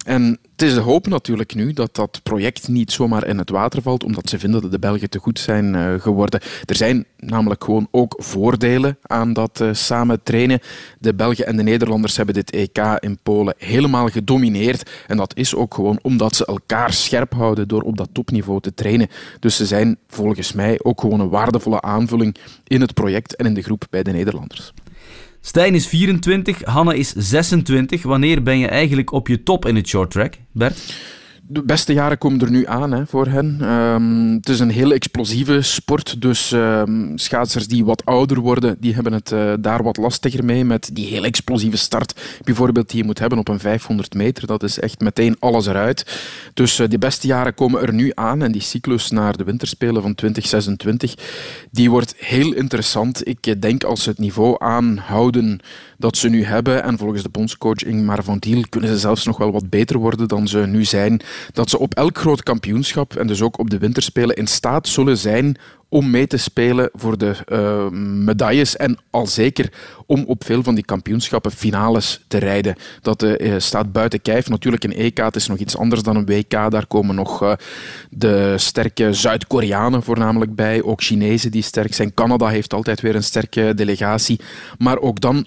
En 0.06 0.40
het 0.52 0.68
is 0.68 0.74
de 0.74 0.80
hoop 0.80 1.08
natuurlijk 1.08 1.56
nu 1.56 1.74
dat 1.74 1.96
dat 1.96 2.20
project 2.24 2.68
niet 2.68 2.92
zomaar 2.92 3.28
in 3.28 3.38
het 3.38 3.50
water 3.50 3.82
valt, 3.82 4.04
omdat 4.04 4.30
ze 4.30 4.40
vinden 4.40 4.62
dat 4.62 4.72
de 4.72 4.80
Belgen 4.80 5.10
te 5.10 5.20
goed 5.20 5.40
zijn 5.40 5.74
uh, 5.74 5.94
geworden. 6.00 6.42
Er 6.66 6.76
zijn 6.76 7.06
namelijk 7.18 7.64
gewoon 7.64 7.88
ook 7.92 8.16
voordelen 8.18 8.98
aan 9.02 9.34
dat 9.34 9.60
uh, 9.62 9.70
samen 9.74 10.24
trainen. 10.24 10.60
De 11.00 11.14
Belgen 11.14 11.46
en 11.46 11.58
de 11.58 11.64
Nederlanders 11.64 12.18
hebben 12.18 12.36
dit 12.36 12.52
EK 12.52 12.78
in 13.00 13.20
Polen 13.24 13.54
helemaal 13.58 14.08
gedomineerd. 14.08 14.90
En 15.08 15.18
dat 15.18 15.36
is 15.36 15.56
ook 15.56 15.74
gewoon 15.74 16.00
omdat 16.02 16.36
ze 16.36 16.46
elkaar 16.46 16.94
scherp 16.94 17.34
houden 17.34 17.68
door 17.68 17.82
op 17.82 17.98
dat 17.98 18.10
topniveau 18.12 18.62
te 18.62 18.74
trainen. 18.74 19.08
Dus 19.40 19.56
ze 19.56 19.66
zijn 19.66 19.98
volgens 20.08 20.54
mij 20.54 20.80
ook 20.84 21.02
gewoon 21.02 21.20
een 21.20 21.30
waardevolle 21.30 21.82
aanvulling 21.82 22.36
in 22.68 22.82
het 22.82 22.94
project 22.94 23.36
en 23.36 23.46
in 23.46 23.54
de 23.54 23.62
groep 23.62 23.86
bij 23.90 24.04
de 24.04 24.12
Nederlanders. 24.12 24.74
Stijn 25.50 25.76
is 25.76 25.88
24, 25.88 26.62
Hanne 26.64 26.98
is 26.98 27.14
26. 27.16 28.04
Wanneer 28.04 28.44
ben 28.44 28.58
je 28.58 28.68
eigenlijk 28.68 29.12
op 29.12 29.28
je 29.28 29.44
top 29.44 29.66
in 29.66 29.76
het 29.76 29.88
short 29.88 30.12
track, 30.12 30.34
Bert? 30.52 30.94
De 31.52 31.64
beste 31.64 31.94
jaren 31.94 32.18
komen 32.18 32.42
er 32.42 32.52
nu 32.52 32.66
aan 32.66 32.92
hè, 32.92 33.06
voor 33.06 33.28
hen. 33.28 33.72
Um, 33.72 34.34
het 34.34 34.50
is 34.50 34.60
een 34.60 34.70
heel 34.70 34.92
explosieve 34.92 35.62
sport, 35.62 36.22
dus 36.22 36.52
um, 36.52 37.18
schaatsers 37.18 37.68
die 37.68 37.86
wat 37.86 38.06
ouder 38.06 38.40
worden, 38.40 38.76
die 38.80 38.94
hebben 38.94 39.14
het 39.14 39.32
uh, 39.32 39.54
daar 39.60 39.84
wat 39.84 39.98
lastiger 39.98 40.46
mee 40.46 40.66
met 40.66 40.90
die 40.94 41.08
heel 41.08 41.24
explosieve 41.24 41.78
start, 41.78 42.22
bijvoorbeeld 42.44 42.90
die 42.90 42.98
je 42.98 43.04
moet 43.06 43.20
hebben 43.20 43.40
op 43.40 43.48
een 43.48 43.60
500 43.60 44.14
meter. 44.14 44.48
Dat 44.48 44.64
is 44.64 44.80
echt 44.80 45.00
meteen 45.00 45.36
alles 45.40 45.66
eruit. 45.66 46.20
Dus 46.54 46.80
uh, 46.80 46.88
de 46.88 46.98
beste 46.98 47.28
jaren 47.28 47.54
komen 47.54 47.82
er 47.82 47.94
nu 47.94 48.12
aan 48.14 48.42
en 48.42 48.52
die 48.52 48.62
cyclus 48.62 49.10
naar 49.10 49.38
de 49.38 49.44
winterspelen 49.44 50.02
van 50.02 50.16
2026, 50.16 51.14
die 51.72 51.90
wordt 51.90 52.16
heel 52.18 52.54
interessant. 52.54 53.28
Ik 53.28 53.62
denk 53.62 53.84
als 53.84 54.04
ze 54.04 54.10
het 54.10 54.20
niveau 54.20 54.56
aanhouden 54.58 55.62
dat 56.00 56.18
ze 56.18 56.30
nu 56.30 56.44
hebben, 56.44 56.84
en 56.84 56.98
volgens 56.98 57.24
de 57.24 57.30
bondscoach 57.30 57.84
Ingmar 57.84 58.24
van 58.24 58.38
Diel 58.38 58.64
kunnen 58.70 58.90
ze 58.90 58.98
zelfs 58.98 59.26
nog 59.26 59.38
wel 59.38 59.52
wat 59.52 59.70
beter 59.70 59.98
worden 59.98 60.28
dan 60.28 60.48
ze 60.48 60.58
nu 60.58 60.86
zijn, 60.86 61.22
dat 61.52 61.70
ze 61.70 61.80
op 61.80 61.94
elk 61.94 62.18
groot 62.18 62.44
kampioenschap 62.44 63.16
en 63.16 63.28
dus 63.28 63.42
ook 63.42 63.60
op 63.60 63.70
de 63.70 63.78
winterspelen 63.78 64.36
in 64.36 64.48
staat 64.48 64.88
zullen 64.88 65.18
zijn 65.18 65.58
om 65.90 66.10
mee 66.10 66.28
te 66.28 66.38
spelen 66.38 66.90
voor 66.94 67.18
de 67.18 67.36
uh, 67.48 68.00
medailles 68.26 68.76
en 68.76 68.98
al 69.10 69.28
zeker 69.28 69.72
om 70.06 70.24
op 70.24 70.44
veel 70.44 70.64
van 70.64 70.76
die 70.76 70.86
kampioenschappen 70.86 71.52
finales 71.52 72.24
te 72.28 72.38
rijden. 72.38 72.76
Dat 73.02 73.24
uh, 73.24 73.54
staat 73.58 73.92
buiten 73.92 74.22
kijf. 74.22 74.50
Natuurlijk 74.50 74.84
een 74.84 74.94
EK, 74.94 75.20
is 75.20 75.48
nog 75.48 75.58
iets 75.58 75.78
anders 75.78 76.04
dan 76.04 76.16
een 76.16 76.26
WK. 76.26 76.50
Daar 76.50 76.88
komen 76.88 77.16
nog 77.16 77.56
de 78.10 78.54
sterke 78.58 79.14
Zuid-Koreanen 79.14 80.04
voornamelijk 80.04 80.56
bij, 80.56 80.84
ook 80.84 81.02
Chinezen 81.02 81.52
die 81.52 81.62
sterk 81.62 81.94
zijn. 81.94 82.14
Canada 82.14 82.48
heeft 82.48 82.74
altijd 82.74 83.02
weer 83.02 83.16
een 83.16 83.24
sterke 83.24 83.74
delegatie. 83.76 84.40
Maar 84.78 85.00
ook 85.00 85.20
dan 85.20 85.46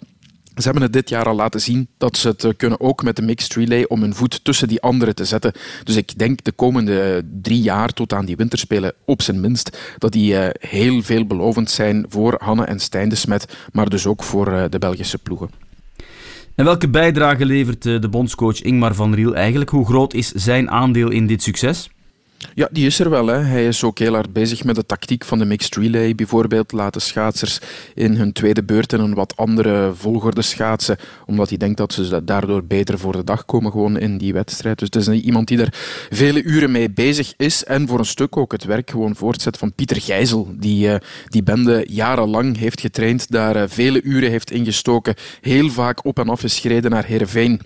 ze 0.56 0.62
hebben 0.62 0.82
het 0.82 0.92
dit 0.92 1.08
jaar 1.08 1.26
al 1.26 1.34
laten 1.34 1.60
zien 1.60 1.88
dat 1.98 2.16
ze 2.16 2.28
het 2.28 2.56
kunnen 2.56 2.80
ook 2.80 3.02
met 3.02 3.16
de 3.16 3.22
mixed 3.22 3.54
relay 3.54 3.84
om 3.88 4.00
hun 4.00 4.14
voet 4.14 4.44
tussen 4.44 4.68
die 4.68 4.80
anderen 4.80 5.14
te 5.14 5.24
zetten. 5.24 5.52
Dus 5.84 5.96
ik 5.96 6.18
denk 6.18 6.44
de 6.44 6.52
komende 6.52 7.24
drie 7.42 7.62
jaar 7.62 7.92
tot 7.92 8.12
aan 8.12 8.24
die 8.24 8.36
winterspelen 8.36 8.92
op 9.04 9.22
zijn 9.22 9.40
minst 9.40 9.78
dat 9.98 10.12
die 10.12 10.32
uh, 10.32 10.46
heel 10.58 11.02
veelbelovend 11.02 11.70
zijn 11.70 12.06
voor 12.08 12.34
Hanne 12.38 12.64
en 12.64 12.80
Stijn 12.80 13.08
de 13.08 13.14
Smet, 13.14 13.56
maar 13.72 13.88
dus 13.88 14.06
ook 14.06 14.22
voor 14.22 14.68
de 14.70 14.78
Belgische 14.78 15.18
ploegen. 15.18 15.50
En 16.54 16.64
welke 16.64 16.88
bijdrage 16.88 17.46
levert 17.46 17.82
de 17.82 18.08
bondscoach 18.10 18.62
Ingmar 18.62 18.94
van 18.94 19.14
Riel 19.14 19.34
eigenlijk? 19.34 19.70
Hoe 19.70 19.86
groot 19.86 20.14
is 20.14 20.32
zijn 20.32 20.70
aandeel 20.70 21.10
in 21.10 21.26
dit 21.26 21.42
succes? 21.42 21.90
Ja, 22.54 22.68
die 22.70 22.86
is 22.86 22.98
er 22.98 23.10
wel. 23.10 23.26
Hè. 23.26 23.38
Hij 23.38 23.66
is 23.66 23.84
ook 23.84 23.98
heel 23.98 24.14
hard 24.14 24.32
bezig 24.32 24.64
met 24.64 24.74
de 24.74 24.86
tactiek 24.86 25.24
van 25.24 25.38
de 25.38 25.44
mixed 25.44 25.76
relay. 25.76 26.14
Bijvoorbeeld 26.14 26.72
laten 26.72 27.00
schaatsers 27.00 27.58
in 27.94 28.16
hun 28.16 28.32
tweede 28.32 28.64
beurt 28.64 28.92
in 28.92 29.00
een 29.00 29.14
wat 29.14 29.36
andere 29.36 29.92
volgorde 29.94 30.42
schaatsen, 30.42 30.96
omdat 31.26 31.48
hij 31.48 31.58
denkt 31.58 31.76
dat 31.76 31.92
ze 31.92 32.24
daardoor 32.24 32.64
beter 32.64 32.98
voor 32.98 33.12
de 33.12 33.24
dag 33.24 33.44
komen 33.44 33.72
gewoon 33.72 33.98
in 33.98 34.18
die 34.18 34.32
wedstrijd. 34.32 34.78
Dus 34.78 34.88
het 34.92 35.08
is 35.08 35.22
iemand 35.22 35.48
die 35.48 35.60
er 35.60 35.74
vele 36.10 36.42
uren 36.42 36.70
mee 36.70 36.90
bezig 36.90 37.34
is 37.36 37.64
en 37.64 37.88
voor 37.88 37.98
een 37.98 38.04
stuk 38.04 38.36
ook 38.36 38.52
het 38.52 38.64
werk 38.64 38.90
gewoon 38.90 39.16
voortzet 39.16 39.58
van 39.58 39.72
Pieter 39.72 40.00
Gijzel, 40.00 40.48
die 40.58 40.88
uh, 40.88 40.94
die 41.28 41.42
bende 41.42 41.86
jarenlang 41.88 42.58
heeft 42.58 42.80
getraind, 42.80 43.30
daar 43.30 43.56
uh, 43.56 43.62
vele 43.66 44.02
uren 44.02 44.30
heeft 44.30 44.50
ingestoken, 44.50 45.14
heel 45.40 45.68
vaak 45.70 46.04
op 46.04 46.18
en 46.18 46.28
af 46.28 46.44
is 46.44 46.58
gereden 46.58 46.90
naar 46.90 47.04
Heerenveen 47.04 47.60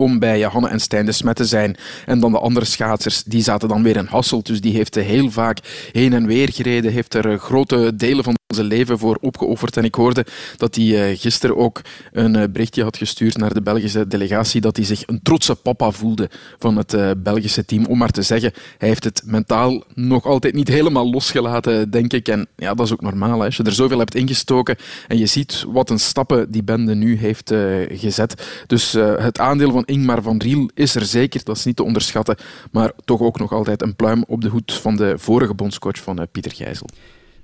om 0.00 0.18
bij 0.18 0.40
Hanne 0.40 0.68
en 0.68 0.80
Stijn 0.80 1.06
de 1.06 1.12
Smet 1.12 1.36
te 1.36 1.44
zijn. 1.44 1.76
En 2.06 2.20
dan 2.20 2.32
de 2.32 2.38
andere 2.38 2.66
schaatsers, 2.66 3.22
die 3.22 3.42
zaten 3.42 3.68
dan 3.68 3.82
weer 3.82 3.96
in 3.96 4.06
Hasselt. 4.06 4.46
Dus 4.46 4.60
die 4.60 4.74
heeft 4.74 4.94
heel 4.94 5.30
vaak 5.30 5.58
heen 5.92 6.12
en 6.12 6.26
weer 6.26 6.52
gereden, 6.52 6.92
heeft 6.92 7.14
er 7.14 7.38
grote 7.38 7.92
delen 7.96 8.24
van 8.24 8.38
zijn 8.54 8.66
leven 8.66 8.98
voor 8.98 9.18
opgeofferd. 9.20 9.76
En 9.76 9.84
ik 9.84 9.94
hoorde 9.94 10.26
dat 10.56 10.74
hij 10.74 11.16
gisteren 11.16 11.56
ook 11.56 11.80
een 12.12 12.52
berichtje 12.52 12.82
had 12.82 12.96
gestuurd 12.96 13.36
naar 13.36 13.54
de 13.54 13.62
Belgische 13.62 14.06
delegatie 14.06 14.60
dat 14.60 14.76
hij 14.76 14.84
zich 14.84 15.02
een 15.06 15.22
trotse 15.22 15.54
papa 15.54 15.90
voelde 15.90 16.30
van 16.58 16.76
het 16.76 17.22
Belgische 17.22 17.64
team. 17.64 17.86
Om 17.86 17.98
maar 17.98 18.10
te 18.10 18.22
zeggen, 18.22 18.52
hij 18.78 18.88
heeft 18.88 19.04
het 19.04 19.22
mentaal 19.24 19.84
nog 19.94 20.24
altijd 20.24 20.54
niet 20.54 20.68
helemaal 20.68 21.10
losgelaten, 21.10 21.90
denk 21.90 22.12
ik. 22.12 22.28
En 22.28 22.48
ja, 22.56 22.74
dat 22.74 22.86
is 22.86 22.92
ook 22.92 23.00
normaal. 23.00 23.44
Als 23.44 23.56
je 23.56 23.62
er 23.62 23.72
zoveel 23.72 23.98
hebt 23.98 24.14
ingestoken 24.14 24.76
en 25.08 25.18
je 25.18 25.26
ziet 25.26 25.64
wat 25.68 25.90
een 25.90 26.00
stappen 26.00 26.50
die 26.50 26.62
bende 26.62 26.94
nu 26.94 27.16
heeft 27.16 27.52
gezet. 27.88 28.62
Dus 28.66 28.92
het 29.16 29.38
aandeel 29.38 29.70
van 29.70 29.84
Ingmar 29.84 30.22
van 30.22 30.38
Riel 30.38 30.70
is 30.74 30.94
er 30.94 31.04
zeker, 31.04 31.44
dat 31.44 31.56
is 31.56 31.64
niet 31.64 31.76
te 31.76 31.82
onderschatten. 31.82 32.36
Maar 32.70 32.92
toch 33.04 33.20
ook 33.20 33.38
nog 33.38 33.52
altijd 33.52 33.82
een 33.82 33.96
pluim 33.96 34.24
op 34.26 34.40
de 34.40 34.48
hoed 34.48 34.72
van 34.72 34.96
de 34.96 35.14
vorige 35.16 35.54
bondscoach 35.54 35.98
van 35.98 36.26
Pieter 36.32 36.52
Gijzel. 36.52 36.86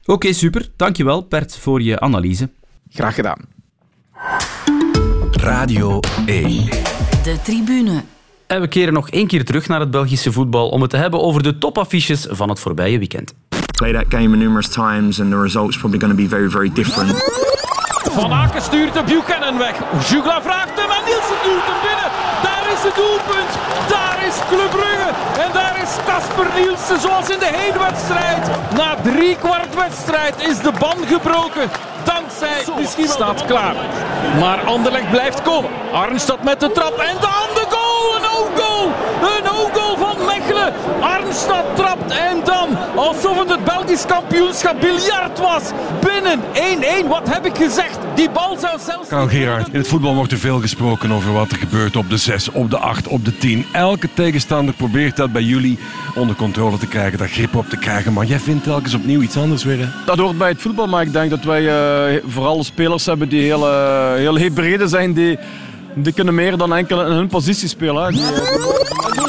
Oké, 0.07 0.15
okay, 0.15 0.33
super. 0.33 0.69
Dankjewel, 0.77 1.27
Bert, 1.29 1.59
voor 1.59 1.83
je 1.83 2.01
analyse. 2.01 2.49
Graag 2.91 3.15
gedaan. 3.15 3.39
Radio 5.31 6.01
1. 6.27 6.65
De 7.23 7.39
tribune. 7.43 8.03
En 8.47 8.61
we 8.61 8.69
keren 8.69 8.93
nog 8.93 9.11
één 9.11 9.27
keer 9.27 9.45
terug 9.45 9.69
naar 9.69 9.81
het 9.81 9.91
Belgische 9.91 10.33
voetbal 10.33 10.69
om 10.69 10.81
het 10.81 10.91
te 10.91 10.97
hebben 10.97 11.21
over 11.23 11.43
de 11.43 11.59
topaffiches 11.59 12.27
van 12.31 12.49
het 12.49 12.61
voorbije 12.61 12.99
weekend. 12.99 13.35
Play 13.77 13.93
that 13.93 14.05
game 14.09 14.37
numerous 14.37 14.69
times 14.69 15.21
and 15.21 15.31
the 15.31 15.41
results 15.41 15.79
probably 15.79 16.01
going 16.01 16.19
to 16.19 16.23
be 16.23 16.29
very, 16.29 16.51
very 16.51 16.71
different. 16.73 17.11
Van 18.13 18.33
Aken 18.33 18.63
stuurt 18.63 18.95
de 18.95 19.03
Buchanan 19.03 19.59
weg. 19.59 19.77
Jugla 20.09 20.43
vraagt 20.43 20.81
hem 20.81 20.91
en 20.91 21.05
Nielsen 21.05 21.37
duwt 21.45 21.67
hem 21.67 21.81
binnen. 21.83 22.46
Is 22.77 22.83
het 22.83 22.95
doelpunt. 22.95 23.53
Daar 23.89 24.19
is 24.27 24.35
Club 24.49 24.71
Brugge. 24.71 25.11
En 25.45 25.53
daar 25.53 25.77
is 25.83 25.91
Casper 26.07 26.47
Nielsen 26.61 27.01
zoals 27.01 27.31
in 27.31 27.39
de 27.39 27.51
hele 27.53 27.79
wedstrijd. 27.79 28.49
Na 28.75 28.95
drie 29.03 29.37
kwart 29.37 29.75
wedstrijd 29.75 30.35
is 30.41 30.59
de 30.59 30.73
ban 30.79 31.07
gebroken. 31.07 31.71
Dankzij 32.05 32.65
misschien 32.79 33.09
staat 33.09 33.45
klaar. 33.45 33.75
Maar 34.41 34.61
Anderlecht 34.65 35.11
blijft 35.11 35.43
komen. 35.43 35.71
Arnstad 35.93 36.43
met 36.43 36.61
de 36.61 36.73
trap 36.73 36.99
en 36.99 37.17
de 37.55 37.67
goal. 37.69 38.17
Een 38.17 38.29
ooggoal. 38.39 38.87
Een 39.37 39.51
ooggoal 39.51 39.97
van 39.97 40.25
Mechelen. 40.27 40.73
Arnstad 41.01 41.65
trapt 41.75 42.11
en 42.11 42.45
dan 42.45 42.69
Het 43.47 43.65
Belgisch 43.65 44.07
kampioenschap 44.07 44.81
biljart 44.81 45.39
was. 45.39 45.63
Binnen 46.01 46.41
1-1. 47.05 47.09
Wat 47.09 47.35
heb 47.35 47.47
ik 47.47 47.57
gezegd? 47.57 47.99
Die 48.15 48.31
bal 48.31 48.57
zou 48.59 48.79
zelfs... 48.79 49.09
Karel 49.09 49.29
Gerard, 49.29 49.69
in 49.69 49.79
het 49.79 49.89
voetbal 49.89 50.15
wordt 50.15 50.33
er 50.33 50.39
veel 50.39 50.61
gesproken 50.61 51.13
over 51.13 51.33
wat 51.33 51.51
er 51.51 51.57
gebeurt 51.57 51.97
op 51.97 52.11
de 52.11 52.17
6, 52.17 52.51
op 52.51 52.71
de 52.71 52.79
8, 52.79 53.09
op 53.09 53.25
de 53.25 53.39
10. 53.39 53.67
Elke 53.73 54.09
tegenstander 54.15 54.75
probeert 54.75 55.17
dat 55.17 55.33
bij 55.33 55.43
jullie 55.43 55.79
onder 56.15 56.37
controle 56.37 56.79
te 56.79 56.87
krijgen, 56.87 57.19
daar 57.19 57.29
grip 57.29 57.55
op 57.55 57.69
te 57.69 57.77
krijgen. 57.77 58.13
Maar 58.13 58.27
jij 58.27 58.39
vindt 58.39 58.65
telkens 58.65 58.95
opnieuw 58.95 59.21
iets 59.21 59.37
anders 59.37 59.65
weer. 59.65 59.79
Hè? 59.79 59.87
Dat 60.07 60.19
hoort 60.19 60.39
bij 60.39 60.49
het 60.49 60.61
voetbal, 60.61 60.87
maar 60.87 61.03
ik 61.03 61.13
denk 61.13 61.31
dat 61.31 61.45
wij 61.45 61.63
uh, 61.63 62.23
vooral 62.27 62.65
spelers 62.65 63.07
hebben 63.07 63.29
die 63.29 63.43
heel, 63.43 63.69
uh, 63.69 64.15
heel 64.15 64.37
hybride 64.37 64.89
zijn. 64.89 65.13
Die, 65.13 65.39
die 65.95 66.13
kunnen 66.13 66.35
meer 66.35 66.57
dan 66.57 66.75
enkel 66.75 67.07
in 67.07 67.13
hun 67.13 67.29
positie 67.29 67.69
spelen. 67.69 68.05
Hè. 68.05 68.11
Die, 68.11 68.21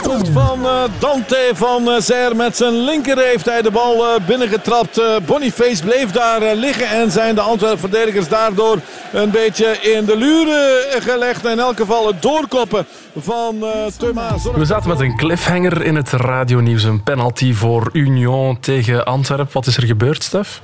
doelpunt 0.08 0.30
van 0.30 0.60
uh, 0.60 0.84
Dante 1.00 1.52
van 1.54 1.88
uh, 1.88 2.00
Zer. 2.00 2.36
Met 2.36 2.58
zijn 2.58 2.74
linker 2.74 3.18
heeft 3.18 3.46
hij 3.46 3.62
de 3.62 3.72
bal 3.72 3.96
uh, 3.96 4.26
binnengetrapt. 4.28 5.02
Boniface 5.26 5.84
bleef 5.84 6.12
daar 6.12 6.56
liggen 6.56 6.88
en 6.88 7.12
zijn 7.12 7.36
de 7.36 7.42
Antwerp 7.42 7.80
verdedigers 7.80 8.28
daardoor 8.28 8.80
een 9.12 9.32
beetje 9.32 9.66
in 9.66 10.06
de 10.06 10.18
luren 10.18 11.02
gelegd. 11.02 11.46
In 11.46 11.60
elk 11.60 11.78
geval 11.78 12.08
het 12.08 12.22
doorkoppen 12.22 12.86
van 13.18 13.66
Thuma. 13.98 14.36
We 14.56 14.66
zaten 14.66 14.90
met 14.90 15.00
een 15.00 15.18
cliffhanger 15.18 15.82
in 15.82 15.96
het 15.96 16.12
radionieuws. 16.12 16.84
Een 16.84 17.04
penalty 17.04 17.54
voor 17.54 17.90
Union 17.94 18.60
tegen 18.60 19.06
Antwerp. 19.06 19.54
Wat 19.54 19.66
is 19.66 19.78
er 19.78 19.84
gebeurd, 19.84 20.24
Stef? 20.24 20.62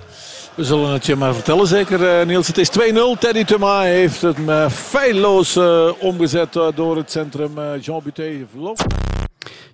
We 0.55 0.63
zullen 0.63 0.89
het 0.89 1.05
je 1.05 1.15
maar 1.15 1.33
vertellen, 1.33 1.67
zeker 1.67 2.25
Niels. 2.25 2.47
Het 2.47 2.57
is 2.57 2.69
2-0. 2.69 2.73
Teddy 3.19 3.43
Thuma 3.43 3.81
heeft 3.81 4.21
het 4.21 4.37
feilloos 4.71 5.55
uh, 5.55 5.89
omgezet 5.99 6.55
uh, 6.55 6.65
door 6.75 6.97
het 6.97 7.11
centrum 7.11 7.51
Jean 7.81 8.01
Buté. 8.03 8.45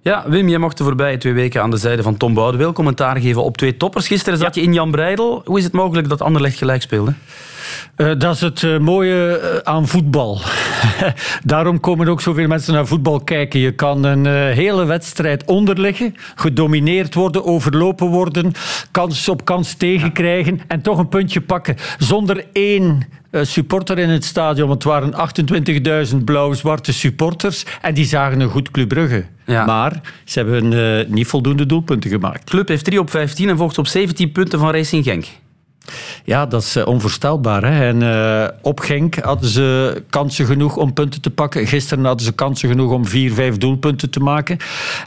Ja, 0.02 0.30
Wim, 0.30 0.50
jij 0.50 0.58
mocht 0.58 0.78
de 0.78 0.84
voorbije 0.84 1.18
twee 1.18 1.34
weken 1.34 1.62
aan 1.62 1.72
de 1.72 1.78
zijde 1.78 2.02
van 2.02 2.18
Tom 2.18 2.34
Boudewil 2.34 2.74
commentaar 2.74 3.18
geven 3.20 3.44
op 3.44 3.58
twee 3.58 3.78
toppers. 3.78 4.08
Gisteren 4.08 4.40
zat 4.40 4.56
je 4.56 4.62
in 4.62 4.74
Jan 4.74 4.92
Breidel. 4.92 5.42
Hoe 5.46 5.58
is 5.58 5.64
het 5.64 5.74
mogelijk 5.74 6.10
dat 6.10 6.22
Anderlecht 6.22 6.58
gelijk 6.58 6.82
speelde? 6.82 7.14
Uh, 7.98 8.12
dat 8.18 8.36
is 8.36 8.42
het 8.42 8.62
uh, 8.62 8.78
mooie 8.78 9.40
uh, 9.42 9.72
aan 9.74 9.88
voetbal. 9.88 10.42
Daarom 11.44 11.80
komen 11.80 12.08
ook 12.08 12.22
zoveel 12.22 12.48
mensen 12.48 12.74
naar 12.74 12.88
voetbal 12.88 13.20
kijken. 13.20 13.60
Je 13.60 13.72
kan 13.72 14.04
een 14.04 14.26
hele 14.54 14.86
wedstrijd 14.86 15.46
onderliggen, 15.46 16.16
gedomineerd 16.36 17.14
worden, 17.14 17.46
overlopen 17.46 18.08
worden, 18.08 18.52
kans 18.92 19.30
op 19.30 19.46
kans 19.46 19.74
tegenkrijgen 19.74 20.62
en 20.68 20.82
toch 20.82 20.98
een 20.98 21.10
puntje 21.10 21.42
pakken. 21.42 21.76
Zonder 21.98 22.46
één 22.54 23.08
supporter 23.32 23.98
in 23.98 24.10
het 24.10 24.26
stadion. 24.26 24.70
Het 24.70 24.84
waren 24.84 25.14
28.000 26.12 26.18
blauw-zwarte 26.26 26.94
supporters 26.94 27.66
en 27.82 27.94
die 27.94 28.06
zagen 28.06 28.40
een 28.40 28.50
goed 28.50 28.72
Club 28.72 28.88
Brugge. 28.88 29.26
Ja. 29.46 29.66
Maar 29.66 30.02
ze 30.24 30.40
hebben 30.40 31.14
niet 31.14 31.28
voldoende 31.28 31.66
doelpunten 31.66 32.10
gemaakt. 32.10 32.46
De 32.46 32.52
club 32.52 32.68
heeft 32.68 32.86
3 32.86 33.00
op 33.00 33.10
15 33.10 33.50
en 33.50 33.58
volgt 33.58 33.78
op 33.78 33.88
17 33.88 34.32
punten 34.32 34.60
van 34.60 34.72
Racing 34.72 35.04
Genk. 35.04 35.26
Ja, 36.24 36.46
dat 36.46 36.62
is 36.62 36.84
onvoorstelbaar. 36.84 37.64
Hè? 37.64 37.88
En 37.88 38.02
uh, 38.02 38.48
op 38.62 38.80
Genk 38.80 39.16
hadden 39.16 39.50
ze 39.50 40.02
kansen 40.10 40.46
genoeg 40.46 40.78
om 40.78 40.94
punten 40.94 41.22
te 41.22 41.30
pakken. 41.30 41.68
Gisteren 41.68 42.06
hadden 42.06 42.26
ze 42.26 42.32
kansen 42.32 42.70
genoeg 42.70 42.92
om 42.92 43.06
vier, 43.06 43.34
vijf 43.34 43.58
doelpunten 43.58 44.10
te 44.10 44.20
maken. 44.20 44.58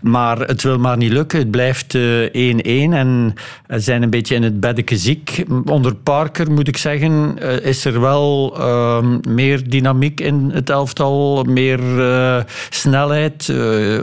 Maar 0.03 0.39
het 0.39 0.62
wil 0.62 0.78
maar 0.78 0.97
niet 0.97 1.12
lukken. 1.12 1.39
Het 1.39 1.51
blijft 1.51 1.97
1-1 1.97 1.99
uh, 1.99 2.93
en 2.93 3.35
zijn 3.66 4.03
een 4.03 4.11
beetje 4.11 4.35
in 4.35 4.43
het 4.43 4.61
beddeke 4.61 4.97
ziek. 4.97 5.45
Onder 5.64 5.95
Parker, 5.95 6.51
moet 6.51 6.68
ik 6.68 6.76
zeggen, 6.76 7.39
is 7.62 7.85
er 7.85 8.01
wel 8.01 8.55
ehm, 8.59 9.18
meer 9.28 9.68
dynamiek 9.68 10.20
in 10.20 10.51
het 10.53 10.70
elftal. 10.70 11.45
Meer 11.45 11.80
snelheid. 12.70 13.53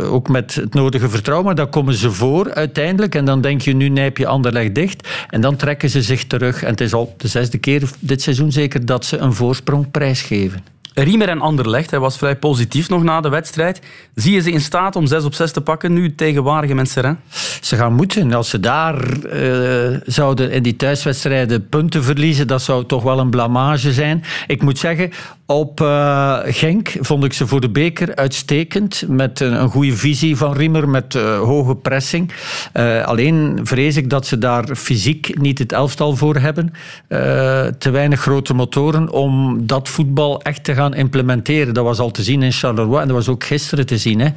ook 0.02 0.30
met 0.30 0.56
het 0.56 0.74
nodige 0.74 1.10
vertrouwen. 1.10 1.46
Maar 1.46 1.56
daar 1.56 1.68
komen 1.68 1.94
ze 1.94 2.12
voor 2.12 2.54
uiteindelijk. 2.54 3.16
En 3.16 3.26
dan 3.26 3.42
denk 3.42 3.62
je, 3.62 3.74
nu 3.74 3.90
nijp 3.90 4.18
je 4.18 4.28
Anderlecht 4.28 4.76
dicht. 4.76 5.08
En 5.30 5.42
dan 5.42 5.56
trekken 5.56 5.90
ze 5.90 6.02
zich 6.02 6.28
terug. 6.28 6.64
En 6.70 6.76
het 6.76 6.84
is 6.84 6.94
al 6.94 7.14
de 7.18 7.28
zesde 7.28 7.58
keer 7.58 7.90
dit 8.00 8.22
seizoen 8.22 8.52
zeker 8.52 8.86
dat 8.86 9.06
ze 9.06 9.18
een 9.18 9.34
voorsprong 9.34 9.92
prijsgeven. 9.92 10.64
Riemer 10.94 11.30
en 11.30 11.42
Anderlecht, 11.42 11.92
hij 11.92 12.00
was 12.00 12.18
vrij 12.18 12.36
positief 12.36 12.90
nog 12.90 13.04
na 13.04 13.22
de 13.22 13.30
wedstrijd. 13.30 13.82
Zie 14.16 14.34
je 14.34 14.42
ze 14.42 14.52
in 14.52 14.62
staat 14.62 14.96
om 14.96 15.08
6 15.08 15.24
op 15.24 15.34
6 15.34 15.52
te 15.52 15.62
pakken 15.62 15.94
nu 15.94 16.16
tegen 16.16 16.44
Waregem 16.44 16.80
en 16.80 16.86
Serrain? 16.86 17.20
Ze 17.62 17.76
gaan 17.76 17.94
moeten. 17.94 18.34
Als 18.34 18.50
ze 18.50 18.60
daar 18.60 19.18
uh, 19.34 19.98
zouden 20.06 20.52
in 20.52 20.64
die 20.64 20.76
thuiswedstrijden 20.76 21.70
punten 21.70 22.04
verliezen, 22.04 22.48
dat 22.48 22.62
zou 22.62 22.86
toch 22.86 23.04
wel 23.04 23.20
een 23.20 23.30
blamage 23.30 23.94
zijn. 23.94 24.24
Ik 24.48 24.62
moet 24.62 24.78
zeggen, 24.78 25.12
op 25.50 25.82
uh, 25.82 26.38
Genk 26.46 26.92
vond 27.00 27.24
ik 27.24 27.34
ze 27.34 27.48
voor 27.48 27.62
de 27.62 27.70
beker 27.70 28.16
uitstekend. 28.16 29.04
Met 29.08 29.40
een, 29.40 29.62
een 29.62 29.70
goede 29.70 29.96
visie 29.96 30.38
van 30.38 30.54
Riemer, 30.54 30.90
met 30.90 31.14
uh, 31.14 31.40
hoge 31.40 31.76
pressing. 31.76 32.32
alleen 33.06 33.60
vrees 33.64 33.98
ik 33.98 34.10
dat 34.10 34.28
ze 34.28 34.38
daar 34.38 34.76
fysiek 34.76 35.40
niet 35.40 35.60
het 35.60 35.72
elftal 35.72 36.16
voor 36.16 36.36
hebben. 36.36 36.74
te 37.78 37.90
weinig 37.92 38.20
grote 38.20 38.54
motoren 38.54 39.12
om 39.12 39.62
dat 39.68 39.90
voetbal 39.90 40.42
echt 40.42 40.64
te 40.64 40.74
gaan 40.74 40.94
implementeren. 40.94 41.74
Dat 41.74 41.84
was 41.84 42.00
al 42.00 42.12
te 42.12 42.24
zien 42.24 42.44
in 42.44 42.52
Charleroi 42.52 43.02
en 43.02 43.08
dat 43.08 43.16
was 43.16 43.30
ook 43.30 43.44
gisteren 43.44 43.86
te 43.86 43.98
zien. 43.98 44.20
Hè. 44.20 44.30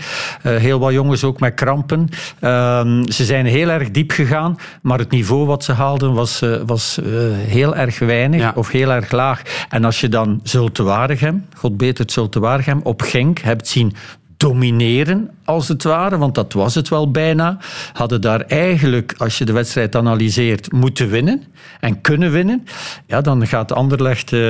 Heel 0.50 0.78
wat 0.78 0.92
jongens 0.92 1.24
ook 1.24 1.40
met 1.40 1.54
krampen. 1.54 2.08
Uh, 2.40 3.02
ze 3.04 3.24
zijn 3.24 3.46
heel 3.46 3.68
erg 3.68 3.90
diep 3.90 4.10
gegaan, 4.10 4.56
maar 4.82 4.98
het 4.98 5.10
niveau 5.10 5.46
wat 5.46 5.64
ze 5.64 5.72
haalden 5.72 6.12
was, 6.12 6.42
was 6.66 6.98
heel 7.34 7.76
erg 7.76 7.98
weinig 7.98 8.40
ja. 8.40 8.52
of 8.54 8.70
heel 8.70 8.90
erg 8.90 9.10
laag. 9.10 9.42
En 9.68 9.84
als 9.84 10.00
je 10.00 10.08
dan 10.08 10.40
Zulte 10.42 10.82
God 11.56 11.76
beter 11.76 12.04
het 12.04 12.12
Zulte 12.12 12.40
Waregem, 12.40 12.80
op 12.82 13.02
Genk. 13.02 13.38
Hebt 13.38 13.68
zien 13.68 13.94
domineren, 14.42 15.30
als 15.44 15.68
het 15.68 15.82
ware, 15.82 16.18
want 16.18 16.34
dat 16.34 16.52
was 16.52 16.74
het 16.74 16.88
wel 16.88 17.10
bijna, 17.10 17.58
hadden 17.92 18.20
daar 18.20 18.40
eigenlijk, 18.40 19.14
als 19.18 19.38
je 19.38 19.44
de 19.44 19.52
wedstrijd 19.52 19.96
analyseert, 19.96 20.72
moeten 20.72 21.10
winnen 21.10 21.42
en 21.80 22.00
kunnen 22.00 22.32
winnen. 22.32 22.66
Ja, 23.06 23.20
dan 23.20 23.46
gaat 23.46 23.72
Anderlecht 23.72 24.32
uh, 24.32 24.40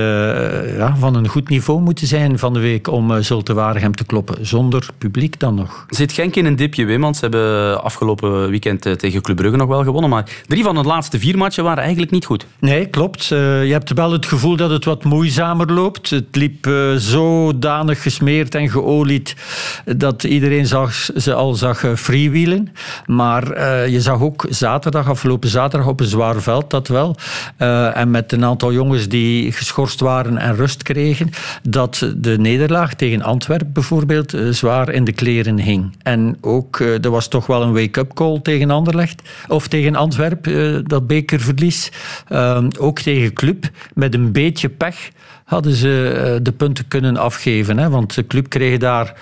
ja, 0.76 0.96
van 0.96 1.14
een 1.14 1.28
goed 1.28 1.48
niveau 1.48 1.80
moeten 1.80 2.06
zijn 2.06 2.38
van 2.38 2.52
de 2.52 2.60
week 2.60 2.88
om 2.88 3.10
uh, 3.10 3.16
Zulte 3.18 3.54
Waregem 3.54 3.94
te 3.94 4.04
kloppen. 4.04 4.46
Zonder 4.46 4.88
publiek 4.98 5.40
dan 5.40 5.54
nog. 5.54 5.86
Zit 5.88 6.12
Genk 6.12 6.36
in 6.36 6.46
een 6.46 6.56
dipje, 6.56 6.84
Wim? 6.84 7.00
Want 7.00 7.16
ze 7.16 7.22
hebben 7.22 7.82
afgelopen 7.82 8.50
weekend 8.50 8.86
uh, 8.86 8.92
tegen 8.92 9.22
Club 9.22 9.36
Brugge 9.36 9.56
nog 9.56 9.68
wel 9.68 9.84
gewonnen. 9.84 10.10
Maar 10.10 10.30
drie 10.46 10.62
van 10.62 10.74
de 10.74 10.82
laatste 10.82 11.18
vier 11.18 11.38
matchen 11.38 11.64
waren 11.64 11.82
eigenlijk 11.82 12.12
niet 12.12 12.24
goed. 12.24 12.46
Nee, 12.58 12.86
klopt. 12.86 13.24
je 13.24 13.68
hebt 13.70 13.92
wel 13.92 14.12
het 14.12 14.26
gevoel 14.26 14.56
dat 14.56 14.70
het 14.70 14.84
wat 14.84 15.04
moeizamer 15.04 15.72
loopt. 15.72 16.10
Het 16.10 16.36
liep 16.36 16.70
zodanig 16.96 18.02
gesmeerd 18.02 18.54
en 18.54 18.70
geolied 18.70 19.34
dat 19.84 20.24
iedereen 20.24 20.66
zag 20.66 20.94
ze 21.16 21.34
al 21.34 21.54
zag 21.54 21.84
freewheelen. 21.96 22.72
Maar 23.06 23.56
uh, 23.56 23.88
je 23.88 24.00
zag 24.00 24.20
ook 24.20 24.46
zaterdag, 24.48 25.08
afgelopen 25.08 25.48
zaterdag 25.48 25.88
op 25.88 26.00
een 26.00 26.06
zwaar 26.06 26.40
veld, 26.40 26.70
dat 26.70 26.88
wel. 26.88 27.16
Uh, 27.58 27.96
en 27.96 28.10
met 28.10 28.32
een 28.32 28.44
aantal 28.44 28.72
jongens 28.72 29.08
die 29.08 29.52
geschorst 29.52 30.00
waren 30.00 30.38
en 30.38 30.56
rust 30.56 30.82
kregen, 30.82 31.30
dat 31.62 32.12
de 32.16 32.38
nederlaag 32.38 32.94
tegen 32.94 33.22
Antwerpen 33.22 33.72
bijvoorbeeld 33.72 34.34
zwaar 34.50 34.90
in 34.90 35.04
de 35.04 35.12
kleren 35.12 35.58
hing. 35.58 35.96
En 36.02 36.36
ook, 36.40 36.80
er 36.80 37.10
was 37.10 37.28
toch 37.28 37.46
wel 37.46 37.62
een 37.62 37.72
wake-up 37.72 38.14
call 38.14 38.40
tegen 38.42 38.70
Anderlecht, 38.70 39.22
of 39.48 39.68
tegen 39.68 39.96
Antwerpen, 39.96 40.84
dat 40.84 41.06
bekerverlies. 41.06 41.92
ook 42.78 42.98
tegen 42.98 43.32
Club, 43.32 43.70
met 43.94 44.14
een 44.14 44.32
beetje 44.32 44.68
pech 44.68 45.10
hadden 45.52 45.74
ze 45.74 46.38
de 46.42 46.52
punten 46.52 46.88
kunnen 46.88 47.16
afgeven. 47.16 47.78
Hè? 47.78 47.90
Want 47.90 48.14
de 48.14 48.26
club 48.26 48.48
kreeg 48.48 48.78
daar 48.78 49.14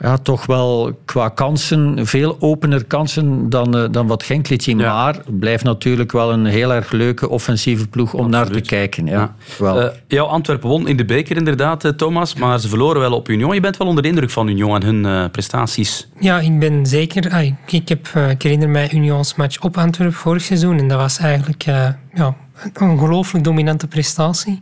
ja, 0.00 0.16
toch 0.16 0.46
wel 0.46 0.98
qua 1.04 1.28
kansen, 1.28 2.06
veel 2.06 2.36
opener 2.40 2.84
kansen 2.84 3.50
dan, 3.50 3.76
uh, 3.76 3.84
dan 3.90 4.06
wat 4.06 4.22
Genk 4.22 4.48
liet 4.48 4.62
zien. 4.62 4.78
Ja. 4.78 4.94
Maar 4.94 5.22
blijft 5.26 5.64
natuurlijk 5.64 6.12
wel 6.12 6.32
een 6.32 6.44
heel 6.44 6.72
erg 6.72 6.90
leuke 6.92 7.28
offensieve 7.28 7.88
ploeg 7.88 8.12
om 8.14 8.24
Absoluut. 8.24 8.50
naar 8.50 8.62
te 8.62 8.68
kijken. 8.68 9.06
Ja, 9.06 9.12
ja. 9.12 9.34
Wel. 9.58 9.82
Uh, 9.82 9.88
jouw 10.06 10.26
Antwerpen 10.26 10.68
won 10.68 10.88
in 10.88 10.96
de 10.96 11.04
beker 11.04 11.36
inderdaad, 11.36 11.92
Thomas, 11.96 12.34
maar 12.34 12.60
ze 12.60 12.68
verloren 12.68 13.00
wel 13.00 13.12
op 13.12 13.28
Union. 13.28 13.54
Je 13.54 13.60
bent 13.60 13.76
wel 13.76 13.88
onder 13.88 14.02
de 14.02 14.08
indruk 14.08 14.30
van 14.30 14.48
Union 14.48 14.82
en 14.82 14.82
hun 14.82 15.30
prestaties. 15.30 16.08
Ja, 16.20 16.40
ik 16.40 16.58
ben 16.58 16.86
zeker... 16.86 17.30
Ah, 17.30 17.52
ik, 17.66 17.88
heb, 17.88 18.08
ik 18.30 18.42
herinner 18.42 18.68
mij 18.68 18.90
Unions 18.92 19.34
match 19.34 19.60
op 19.60 19.76
Antwerpen 19.76 20.16
vorig 20.16 20.42
seizoen 20.42 20.78
en 20.78 20.88
dat 20.88 20.98
was 20.98 21.18
eigenlijk 21.18 21.62
ja, 21.62 21.98
een 22.14 22.34
ongelooflijk 22.80 23.44
dominante 23.44 23.86
prestatie. 23.86 24.60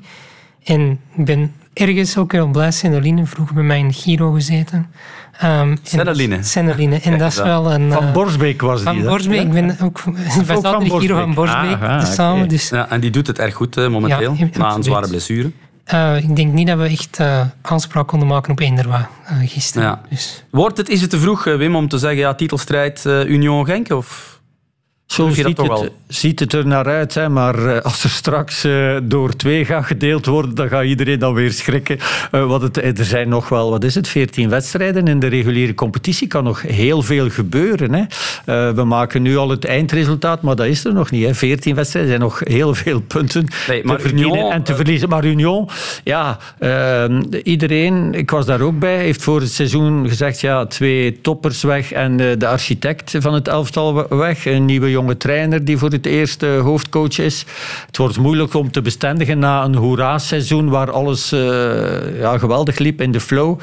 En 0.66 1.00
ik 1.16 1.24
ben 1.24 1.52
ergens 1.72 2.16
ook 2.16 2.32
heel 2.32 2.46
blij. 2.46 2.70
Sendeline 2.70 3.26
vroeg 3.26 3.52
bij 3.52 3.62
mij 3.62 3.78
in 3.78 3.92
Giro 3.92 4.32
gezeten. 4.32 4.90
Um. 5.44 5.78
En 5.92 7.18
dat 7.18 7.32
is 7.32 7.42
wel 7.42 7.72
een... 7.72 7.92
Van 7.92 8.12
Borsbeek 8.12 8.60
was 8.60 8.84
die. 8.84 8.88
Van 8.88 9.02
Borsbeek. 9.02 9.40
Ik 9.40 9.52
ben 9.52 9.76
ook... 9.82 10.02
Zaten 10.46 10.78
de 10.84 11.00
Giro 11.00 11.16
van 11.16 11.34
Borsbeek 11.34 11.80
ah, 11.82 12.00
dus 12.00 12.14
samen. 12.14 12.36
Okay. 12.36 12.48
Dus. 12.48 12.68
Ja, 12.68 12.88
en 12.90 13.00
die 13.00 13.10
doet 13.10 13.26
het 13.26 13.38
erg 13.38 13.54
goed 13.54 13.76
uh, 13.76 13.88
momenteel, 13.88 14.34
ja, 14.38 14.48
na 14.52 14.74
een 14.74 14.82
zware 14.82 15.08
blessure. 15.08 15.50
Uh, 15.94 16.16
ik 16.16 16.36
denk 16.36 16.52
niet 16.52 16.66
dat 16.66 16.78
we 16.78 16.84
echt 16.84 17.18
uh, 17.20 17.40
aanspraak 17.62 18.06
konden 18.06 18.28
maken 18.28 18.52
op 18.52 18.60
Eenderwa 18.60 19.08
uh, 19.30 19.48
gisteren. 19.48 19.88
Ja. 19.88 20.00
Dus. 20.10 20.44
Wordt 20.50 20.76
het, 20.76 20.88
is 20.88 21.00
het 21.00 21.10
te 21.10 21.18
vroeg, 21.18 21.44
Wim, 21.44 21.76
om 21.76 21.88
te 21.88 21.98
zeggen 21.98 22.18
ja, 22.18 22.34
titelstrijd 22.34 23.04
Union 23.06 23.66
Genk? 23.66 23.90
Of 23.90 24.35
zo 25.06 25.28
ziet, 25.28 25.58
het, 25.58 25.90
ziet 26.08 26.40
het 26.40 26.52
er 26.52 26.66
naar 26.66 26.86
uit. 26.86 27.14
Hè, 27.14 27.28
maar 27.28 27.66
eh, 27.66 27.82
als 27.82 28.04
er 28.04 28.10
straks 28.10 28.64
uh, 28.64 28.96
door 29.02 29.36
twee 29.36 29.64
gaat 29.64 29.84
gedeeld 29.84 30.26
worden, 30.26 30.54
dan 30.54 30.68
gaat 30.68 30.84
iedereen 30.84 31.18
dan 31.18 31.34
weer 31.34 31.52
schrikken. 31.52 31.98
Uh, 32.32 32.46
wat 32.46 32.62
het, 32.62 32.76
er 32.76 33.04
zijn 33.04 33.28
nog 33.28 33.48
wel, 33.48 33.70
wat 33.70 33.84
is 33.84 33.94
het, 33.94 34.08
14 34.08 34.48
wedstrijden. 34.48 35.06
In 35.06 35.18
de 35.18 35.26
reguliere 35.26 35.74
competitie 35.74 36.26
kan 36.26 36.44
nog 36.44 36.62
heel 36.62 37.02
veel 37.02 37.30
gebeuren. 37.30 37.92
Hè. 37.92 38.74
we 38.74 38.84
maken 38.84 39.22
nu 39.22 39.36
al 39.36 39.48
het 39.48 39.64
eindresultaat, 39.64 40.42
maar 40.42 40.56
dat 40.56 40.66
is 40.66 40.84
er 40.84 40.92
nog 40.92 41.10
niet. 41.10 41.24
Hè. 41.24 41.34
14 41.34 41.74
wedstrijden 41.74 42.10
zijn 42.10 42.22
nog 42.22 42.40
heel 42.44 42.74
veel 42.74 43.00
punten 43.00 43.46
nee, 43.68 43.84
maar 43.84 43.96
te 43.96 44.02
verdienen 44.02 44.36
Union, 44.36 44.52
en 44.52 44.62
te 44.62 44.74
verliezen. 44.74 45.08
Maar 45.08 45.24
Union, 45.24 45.68
ja, 46.04 46.38
iedereen, 47.42 48.14
ik 48.14 48.30
was 48.30 48.46
daar 48.46 48.60
ook 48.60 48.78
bij, 48.78 48.96
heeft 48.96 49.22
voor 49.22 49.40
het 49.40 49.52
seizoen 49.52 50.08
gezegd, 50.08 50.40
ja, 50.40 50.66
twee 50.66 51.20
toppers 51.20 51.62
weg 51.62 51.92
en 51.92 52.16
de 52.16 52.46
architect 52.46 53.14
van 53.18 53.34
het 53.34 53.48
elftal 53.48 54.08
weg. 54.08 54.46
Een 54.46 54.64
nieuwe 54.64 54.90
jonge 55.06 55.18
trainer 55.18 55.64
die 55.64 55.78
voor 55.78 55.90
het 55.90 56.06
eerste 56.06 56.46
hoofdcoach 56.46 57.18
is. 57.18 57.44
Het 57.86 57.96
wordt 57.96 58.18
moeilijk 58.18 58.54
om 58.54 58.70
te 58.70 58.82
bestendigen 58.82 59.38
na 59.38 59.64
een 59.64 59.74
hoera-seizoen 59.74 60.68
waar 60.68 60.90
alles 60.90 61.32
uh, 61.32 62.20
ja, 62.20 62.38
geweldig 62.38 62.78
liep 62.78 63.00
in 63.00 63.12
de 63.12 63.20
flow. 63.20 63.58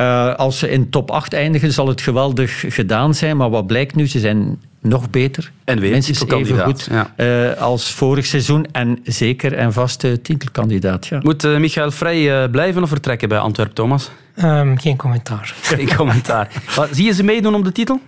Uh, 0.00 0.34
als 0.34 0.58
ze 0.58 0.70
in 0.70 0.90
top 0.90 1.10
8 1.10 1.32
eindigen, 1.32 1.72
zal 1.72 1.88
het 1.88 2.00
geweldig 2.00 2.64
gedaan 2.68 3.14
zijn. 3.14 3.36
Maar 3.36 3.50
wat 3.50 3.66
blijkt 3.66 3.94
nu? 3.94 4.06
Ze 4.06 4.18
zijn 4.18 4.58
nog 4.80 5.10
beter. 5.10 5.52
En 5.64 5.80
weer 5.80 5.92
even 5.92 6.58
goed 6.58 6.88
ja. 6.90 7.12
uh, 7.16 7.62
als 7.62 7.90
vorig 7.90 8.26
seizoen. 8.26 8.66
En 8.72 8.98
zeker 9.04 9.52
en 9.52 9.72
vaste 9.72 10.20
titelkandidaat. 10.20 11.06
Ja. 11.06 11.18
Moet 11.22 11.44
uh, 11.44 11.58
Michael 11.58 11.90
Vrij 11.90 12.48
blijven 12.48 12.82
of 12.82 12.88
vertrekken 12.88 13.28
bij 13.28 13.38
Antwerpen, 13.38 13.74
Thomas? 13.74 14.10
Um, 14.44 14.78
geen 14.78 14.96
commentaar. 14.96 15.54
Geen 15.62 15.94
commentaar. 15.96 16.48
zie 16.90 17.04
je 17.04 17.12
ze 17.12 17.22
meedoen 17.22 17.54
om 17.54 17.62
de 17.62 17.72
titel? 17.72 18.00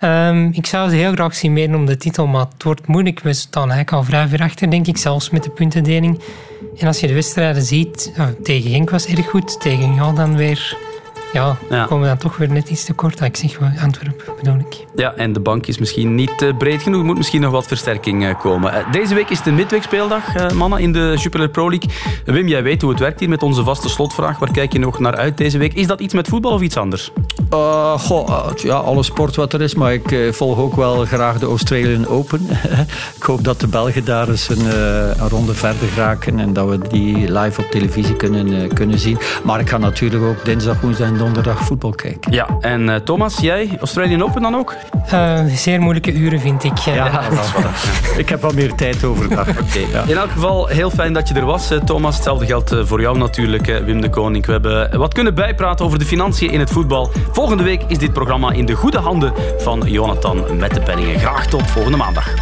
Um, 0.00 0.50
ik 0.52 0.66
zou 0.66 0.90
ze 0.90 0.96
heel 0.96 1.12
graag 1.12 1.34
zien 1.34 1.52
meedoen 1.52 1.76
om 1.76 1.86
de 1.86 1.96
titel, 1.96 2.26
maar 2.26 2.46
het 2.52 2.62
wordt 2.62 2.86
moeilijk. 2.86 3.20
We 3.20 3.32
staan 3.32 3.70
eigenlijk 3.70 3.92
al 3.92 4.04
vrij 4.04 4.28
ver 4.28 4.40
achter, 4.40 4.70
denk 4.70 4.86
ik, 4.86 4.96
zelfs 4.96 5.30
met 5.30 5.42
de 5.42 5.50
puntendeling. 5.50 6.20
En 6.78 6.86
als 6.86 7.00
je 7.00 7.06
de 7.06 7.14
wedstrijden 7.14 7.62
ziet, 7.62 8.12
uh, 8.18 8.26
tegen 8.42 8.70
Genk 8.70 8.90
was 8.90 9.06
erg 9.06 9.26
goed, 9.26 9.60
tegen 9.60 9.94
jou 9.94 10.14
dan 10.14 10.36
weer 10.36 10.76
ja, 11.32 11.56
ja. 11.70 11.84
komen 11.84 12.02
we 12.02 12.08
dan 12.08 12.18
toch 12.18 12.36
weer 12.36 12.50
net 12.50 12.68
iets 12.68 12.84
te 12.84 12.92
kort. 12.92 13.20
Ik 13.20 13.36
zeg 13.36 13.58
Antwerpen 13.82 14.34
bedoel 14.36 14.58
ik. 14.58 14.86
Ja, 14.94 15.14
en 15.14 15.32
de 15.32 15.40
bank 15.40 15.66
is 15.66 15.78
misschien 15.78 16.14
niet 16.14 16.42
uh, 16.42 16.56
breed 16.56 16.82
genoeg. 16.82 17.00
Er 17.00 17.06
moet 17.06 17.16
misschien 17.16 17.40
nog 17.40 17.50
wat 17.50 17.66
versterking 17.66 18.24
uh, 18.24 18.38
komen. 18.40 18.74
Uh, 18.74 18.92
deze 18.92 19.14
week 19.14 19.30
is 19.30 19.42
de 19.42 19.52
midweekspeeldag, 19.52 20.52
mannen, 20.54 20.78
in 20.78 20.92
de 20.92 21.16
Jupiler 21.18 21.48
Pro 21.48 21.70
League. 21.70 21.90
Wim, 22.24 22.48
jij 22.48 22.62
weet 22.62 22.82
hoe 22.82 22.90
het 22.90 23.00
werkt 23.00 23.20
hier 23.20 23.28
met 23.28 23.42
onze 23.42 23.64
vaste 23.64 23.88
slotvraag. 23.88 24.38
Waar 24.38 24.50
kijk 24.50 24.72
je 24.72 24.78
nog 24.78 24.98
naar 24.98 25.16
uit 25.16 25.36
deze 25.36 25.58
week? 25.58 25.74
Is 25.74 25.86
dat 25.86 26.00
iets 26.00 26.14
met 26.14 26.28
voetbal 26.28 26.52
of 26.52 26.60
iets 26.60 26.76
anders? 26.76 27.12
goh, 27.98 28.50
ja, 28.56 28.74
alle 28.74 29.02
sport 29.02 29.36
wat 29.36 29.52
er 29.52 29.60
is. 29.60 29.74
Maar 29.74 29.92
ik 29.92 30.30
volg 30.30 30.58
ook 30.58 30.76
wel 30.76 31.04
graag 31.04 31.38
de 31.38 31.46
Australian 31.46 32.06
Open. 32.06 32.46
ik 33.18 33.22
hoop 33.22 33.44
dat 33.44 33.60
de 33.60 33.66
Belgen 33.66 34.04
daar 34.04 34.28
eens 34.28 34.48
een, 34.48 34.64
een, 35.20 35.28
ronde 35.28 35.54
verder 35.54 35.88
raken. 35.96 36.38
En 36.38 36.52
dat 36.52 36.68
we 36.68 36.78
die 36.88 37.32
live 37.32 37.60
op 37.60 37.70
televisie 37.70 38.16
kunnen, 38.16 38.72
kunnen 38.72 38.98
zien. 38.98 39.18
Maar 39.44 39.60
ik 39.60 39.68
ga 39.68 39.78
natuurlijk 39.78 40.24
ook 40.24 40.44
dinsdag, 40.44 40.80
woensdag 40.80 41.17
donderdag 41.18 41.58
voetbal 41.58 41.90
kijken. 41.90 42.32
Ja, 42.32 42.46
en 42.60 42.88
uh, 42.88 42.94
Thomas, 42.94 43.38
jij 43.38 43.70
Australian 43.78 44.22
Open 44.22 44.42
dan 44.42 44.56
ook? 44.56 44.74
Uh, 45.12 45.40
zeer 45.46 45.80
moeilijke 45.80 46.12
uren 46.12 46.40
vind 46.40 46.64
ik. 46.64 46.78
Ja, 46.78 46.94
ja 46.94 47.22
ik 48.16 48.28
heb 48.28 48.40
wat 48.40 48.54
meer 48.54 48.74
tijd 48.74 49.04
overdag. 49.04 49.48
Okay. 49.48 49.86
Ja. 49.92 50.04
In 50.06 50.16
elk 50.16 50.30
geval 50.30 50.66
heel 50.66 50.90
fijn 50.90 51.12
dat 51.12 51.28
je 51.28 51.34
er 51.34 51.44
was, 51.44 51.72
Thomas. 51.84 52.14
Hetzelfde 52.14 52.46
geldt 52.46 52.72
eh, 52.72 52.84
voor 52.84 53.00
jou 53.00 53.18
natuurlijk, 53.18 53.66
Wim 53.84 54.00
de 54.00 54.10
Koning. 54.10 54.46
We 54.46 54.52
hebben 54.52 54.98
wat 54.98 55.14
kunnen 55.14 55.34
bijpraten 55.34 55.84
over 55.84 55.98
de 55.98 56.04
financiën 56.04 56.50
in 56.50 56.60
het 56.60 56.70
voetbal. 56.70 57.10
Volgende 57.30 57.62
week 57.62 57.82
is 57.86 57.98
dit 57.98 58.12
programma 58.12 58.52
in 58.52 58.66
de 58.66 58.74
goede 58.74 58.98
handen 58.98 59.32
van 59.58 59.82
Jonathan 59.86 60.56
met 60.58 60.74
de 60.74 60.80
penningen. 60.80 61.18
Graag 61.18 61.46
tot 61.46 61.70
volgende 61.70 61.96
maandag. 61.96 62.34